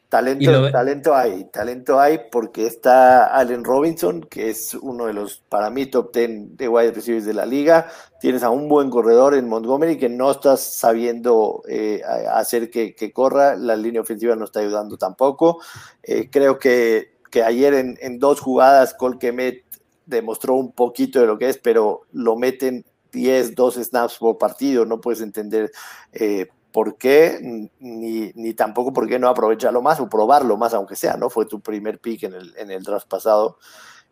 Talento, 0.08 0.70
talento 0.72 1.16
hay, 1.16 1.46
talento 1.46 1.98
hay 1.98 2.20
porque 2.30 2.68
está 2.68 3.28
Allen 3.28 3.64
Robinson, 3.64 4.22
que 4.22 4.50
es 4.50 4.74
uno 4.74 5.06
de 5.06 5.14
los, 5.14 5.42
para 5.48 5.70
mí, 5.70 5.86
top 5.86 6.14
10 6.14 6.58
de 6.58 6.68
wide 6.68 6.92
receivers 6.92 7.26
de 7.26 7.34
la 7.34 7.46
liga. 7.46 7.88
Tienes 8.20 8.44
a 8.44 8.50
un 8.50 8.68
buen 8.68 8.90
corredor 8.90 9.36
en 9.36 9.48
Montgomery 9.48 9.98
que 9.98 10.10
no 10.10 10.30
estás 10.30 10.60
sabiendo 10.60 11.64
eh, 11.68 12.02
hacer 12.30 12.70
que, 12.70 13.14
corra. 13.14 13.56
La 13.56 13.78
línea 13.78 14.02
ofensiva 14.02 14.36
no 14.36 14.44
está 14.44 14.60
ayudando 14.60 14.98
tampoco. 14.98 15.62
Eh, 16.04 16.30
creo 16.30 16.60
que, 16.60 17.14
que 17.32 17.44
ayer 17.44 17.74
en, 17.74 17.98
en 18.02 18.20
dos 18.20 18.42
jugadas, 18.42 18.94
Colquemet 18.94 19.71
demostró 20.16 20.56
un 20.56 20.72
poquito 20.72 21.20
de 21.20 21.28
lo 21.28 21.38
que 21.38 21.50
es, 21.50 21.58
pero 21.58 22.02
lo 22.12 22.36
meten 22.36 22.86
10, 23.12 23.56
12 23.56 23.84
snaps 23.84 24.18
por 24.18 24.38
partido, 24.38 24.86
no 24.86 25.02
puedes 25.02 25.22
entender 25.22 25.72
eh, 26.14 26.48
por 26.72 26.98
qué, 26.98 27.70
ni, 27.80 28.32
ni, 28.34 28.54
tampoco 28.54 28.94
por 28.94 29.08
qué 29.08 29.20
no 29.20 29.28
aprovecharlo 29.28 29.82
más 29.82 30.00
o 30.00 30.08
probarlo 30.08 30.56
más, 30.58 30.74
aunque 30.74 30.96
sea, 30.96 31.18
¿no? 31.18 31.30
Fue 31.30 31.46
tu 31.46 31.60
primer 31.60 32.00
pick 32.00 32.24
en 32.24 32.34
el, 32.34 32.54
en 32.58 32.72
el 32.72 32.84
pasado. 33.10 33.58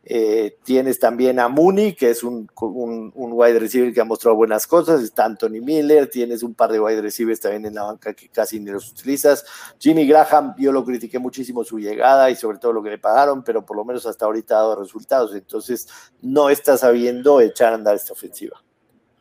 Eh, 0.04 0.58
tienes 0.64 0.98
también 0.98 1.40
a 1.40 1.50
Mooney, 1.50 1.94
que 1.94 2.10
es 2.10 2.24
un, 2.24 2.50
un, 2.62 3.12
wide 3.14 3.60
receiver 3.60 3.94
que 3.94 4.02
ha 4.02 4.06
mostrado 4.06 4.36
buenas 4.36 4.66
cosas. 4.66 5.04
Está 5.04 5.26
Anthony 5.26 5.62
Miller, 5.62 6.10
tienes 6.10 6.42
un 6.42 6.54
par 6.54 6.72
de 6.72 6.80
wide 6.80 7.02
receivers 7.02 7.40
también 7.40 7.66
en 7.66 7.76
la 7.76 7.84
banca 7.84 8.14
que 8.14 8.30
casi 8.30 8.60
ni 8.60 8.72
los 8.72 8.90
utilizas. 8.92 9.46
Jimmy 9.78 10.08
Graham, 10.08 10.56
yo 10.58 10.72
lo 10.72 10.86
critiqué 10.86 11.20
muchísimo 11.20 11.64
su 11.64 11.80
llegada 11.80 12.30
y 12.32 12.36
sobre 12.36 12.58
todo 12.58 12.74
lo 12.74 12.82
que 12.82 12.92
le 12.92 12.98
pagaron, 12.98 13.44
pero 13.44 13.66
por 13.66 13.78
lo 13.78 13.86
menos 13.86 14.06
hasta 14.06 14.26
ahorita 14.26 14.56
ha 14.56 14.62
dado 14.62 14.82
resultados. 14.82 15.36
Entonces, 15.36 15.88
no 16.22 16.50
está 16.50 16.78
sabiendo 16.78 17.42
echar 17.42 17.74
a 17.74 17.76
andar 17.76 17.96
esta 17.96 18.14
ofensiva. 18.14 18.64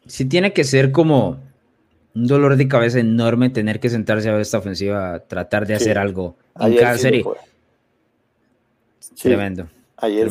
Sí, 0.07 0.25
tiene 0.25 0.53
que 0.53 0.65
ser 0.65 0.91
como 0.93 1.39
un 2.15 2.27
dolor 2.27 2.57
de 2.57 2.67
cabeza 2.67 2.99
enorme 2.99 3.51
tener 3.51 3.79
que 3.79 3.91
sentarse 3.91 4.29
a 4.29 4.33
ver 4.33 4.41
esta 4.41 4.59
ofensiva, 4.59 5.19
tratar 5.21 5.67
de 5.67 5.75
hacer 5.75 5.99
algo 5.99 6.37
en 6.59 6.77
cada 6.77 6.97
serie. 6.97 7.25
Tremendo. 9.21 9.69
Ayer 9.99 10.29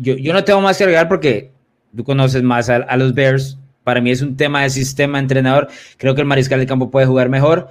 yo, 0.00 0.32
no 0.32 0.44
tengo 0.44 0.60
más 0.60 0.78
que 0.78 0.84
agregar 0.84 1.08
porque 1.08 1.50
tú 1.96 2.04
conoces 2.04 2.42
más 2.42 2.68
a, 2.68 2.96
los 2.96 3.14
Bears. 3.14 3.58
Para 3.84 4.00
mí 4.00 4.10
es 4.10 4.20
un 4.20 4.36
tema 4.36 4.62
de 4.62 4.70
sistema 4.70 5.18
entrenador. 5.18 5.68
Creo 5.96 6.14
que 6.14 6.20
el 6.20 6.26
mariscal 6.26 6.60
de 6.60 6.66
campo 6.66 6.90
puede 6.90 7.06
jugar 7.06 7.28
mejor. 7.28 7.68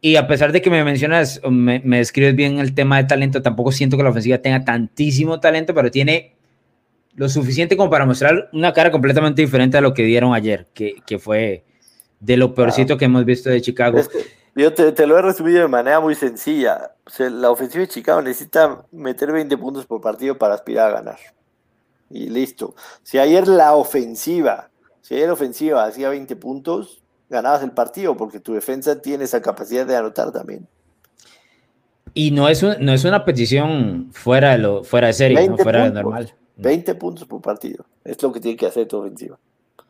Y 0.00 0.16
a 0.16 0.26
pesar 0.26 0.50
de 0.50 0.60
que 0.60 0.70
me 0.70 0.82
mencionas, 0.82 1.40
me, 1.48 1.80
me 1.84 1.98
describes 1.98 2.34
bien 2.34 2.58
el 2.58 2.74
tema 2.74 2.96
de 2.96 3.04
talento, 3.04 3.40
tampoco 3.40 3.70
siento 3.70 3.96
que 3.96 4.02
la 4.02 4.10
ofensiva 4.10 4.38
tenga 4.38 4.64
tantísimo 4.64 5.38
talento, 5.38 5.74
pero 5.74 5.92
tiene 5.92 6.34
lo 7.14 7.28
suficiente 7.28 7.76
como 7.76 7.90
para 7.90 8.04
mostrar 8.04 8.48
una 8.52 8.72
cara 8.72 8.90
completamente 8.90 9.42
diferente 9.42 9.76
a 9.76 9.80
lo 9.80 9.94
que 9.94 10.02
dieron 10.02 10.34
ayer, 10.34 10.66
que, 10.74 10.96
que 11.06 11.20
fue 11.20 11.62
de 12.22 12.36
lo 12.36 12.54
peorcito 12.54 12.96
que 12.96 13.04
hemos 13.04 13.24
visto 13.24 13.50
de 13.50 13.60
Chicago. 13.60 14.00
Yo 14.54 14.72
te, 14.72 15.06
lo 15.06 15.18
he 15.18 15.22
resumido 15.22 15.60
de 15.60 15.68
manera 15.68 16.00
muy 16.00 16.14
sencilla. 16.14 16.91
La 17.18 17.50
ofensiva 17.50 17.82
de 17.82 17.88
Chicago 17.88 18.22
necesita 18.22 18.84
meter 18.92 19.32
20 19.32 19.56
puntos 19.58 19.86
por 19.86 20.00
partido 20.00 20.38
para 20.38 20.54
aspirar 20.54 20.90
a 20.90 20.94
ganar. 20.94 21.18
Y 22.10 22.28
listo. 22.28 22.74
Si 23.02 23.18
ayer 23.18 23.48
la 23.48 23.74
ofensiva, 23.74 24.70
si 25.00 25.14
ayer 25.14 25.26
la 25.26 25.32
ofensiva 25.32 25.84
hacía 25.84 26.08
20 26.10 26.36
puntos, 26.36 27.02
ganabas 27.28 27.62
el 27.62 27.72
partido 27.72 28.16
porque 28.16 28.38
tu 28.38 28.54
defensa 28.54 29.00
tiene 29.00 29.24
esa 29.24 29.40
capacidad 29.42 29.86
de 29.86 29.96
anotar 29.96 30.30
también. 30.30 30.68
Y 32.14 32.30
no 32.30 32.48
es, 32.48 32.62
no 32.62 32.92
es 32.92 33.04
una 33.04 33.24
petición 33.24 34.10
fuera 34.12 34.52
de, 34.52 34.58
lo, 34.58 34.84
fuera 34.84 35.06
de 35.06 35.12
serie, 35.14 35.48
no 35.48 35.56
fuera 35.56 35.84
de 35.84 35.90
normal. 35.90 36.34
20 36.56 36.94
puntos 36.96 37.26
por 37.26 37.40
partido. 37.40 37.86
Es 38.04 38.22
lo 38.22 38.32
que 38.32 38.40
tiene 38.40 38.56
que 38.56 38.66
hacer 38.66 38.86
tu 38.86 38.98
ofensiva. 38.98 39.38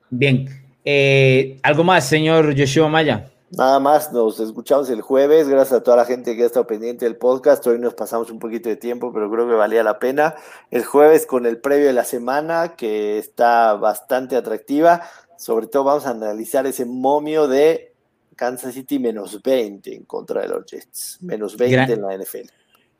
Bien. 0.09 0.49
Eh, 0.85 1.59
¿Algo 1.63 1.85
más, 1.85 2.07
señor 2.07 2.55
Yoshua 2.55 2.89
Maya? 2.89 3.32
Nada 3.55 3.81
más, 3.81 4.11
nos 4.15 4.41
escuchamos 4.41 4.89
el 4.89 5.03
jueves. 5.03 5.47
Gracias 5.47 5.79
a 5.79 5.83
toda 5.83 5.99
la 5.99 6.07
gente 6.07 6.35
que 6.35 6.43
ha 6.43 6.47
estado 6.47 6.67
pendiente 6.67 7.05
del 7.05 7.17
podcast. 7.17 7.67
Hoy 7.67 7.79
nos 7.79 7.93
pasamos 7.93 8.31
un 8.31 8.39
poquito 8.39 8.71
de 8.71 8.77
tiempo, 8.77 9.13
pero 9.13 9.31
creo 9.31 9.47
que 9.47 9.55
valía 9.55 9.83
la 9.83 9.99
pena. 9.99 10.35
El 10.71 10.87
jueves 10.87 11.27
con 11.27 11.45
el 11.45 11.59
previo 11.59 11.87
de 11.87 11.93
la 11.93 12.05
semana, 12.05 12.77
que 12.79 13.19
está 13.19 13.75
bastante 13.75 14.37
atractiva. 14.37 15.03
Sobre 15.37 15.67
todo 15.67 15.85
vamos 15.85 16.07
a 16.07 16.11
analizar 16.11 16.67
ese 16.67 16.87
momio 16.87 17.47
de 17.47 17.93
Kansas 18.37 18.73
City 18.73 18.99
menos 18.99 19.43
20 19.43 19.97
en 19.97 20.05
contra 20.05 20.41
de 20.41 20.49
los 20.49 20.65
Jets. 20.65 21.19
Menos 21.21 21.55
20 21.59 21.93
en 21.93 22.01
la 22.01 22.17
NFL. 22.17 22.49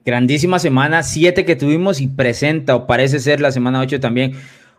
Grandísima 0.05 0.59
semana, 0.59 1.03
7 1.03 1.47
que 1.47 1.57
tuvimos 1.57 1.99
y 2.03 2.09
presenta, 2.09 2.77
o 2.77 2.87
parece 2.87 3.21
ser 3.21 3.41
la 3.41 3.53
semana 3.53 3.81
8 3.81 4.01
también 4.01 4.35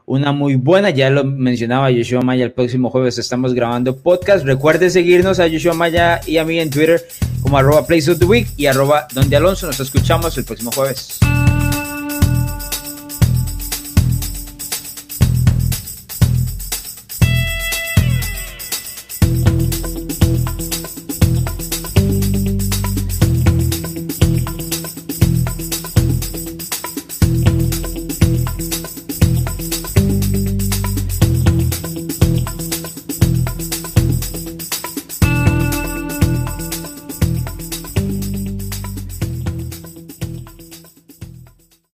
una 0.06 0.32
muy 0.32 0.56
buena. 0.56 0.90
Ya 0.90 1.10
lo 1.10 1.24
mencionaba 1.24 1.92
Yoshua 1.92 2.22
Maya, 2.22 2.46
el 2.46 2.52
próximo 2.52 2.90
jueves 2.90 3.18
estamos 3.18 3.54
grabando 3.54 3.98
podcast. 3.98 4.46
Recuerde 4.46 4.90
seguirnos 4.90 5.40
a 5.40 5.48
Yoshua 5.48 5.74
Maya 5.74 6.22
y 6.26 6.38
a 6.38 6.46
mí 6.46 6.60
en 6.60 6.70
Twitter 6.70 7.06
como 7.42 7.58
arroba 7.58 7.86
Place 7.86 8.12
of 8.12 8.20
the 8.20 8.26
Week 8.26 8.48
y 8.58 8.66
arroba 8.66 9.08
Donde 9.14 9.36
Alonso. 9.36 9.68
Nos 9.68 9.80
escuchamos 9.80 10.38
el 10.38 10.46
próximo 10.46 10.72
jueves. 10.72 11.20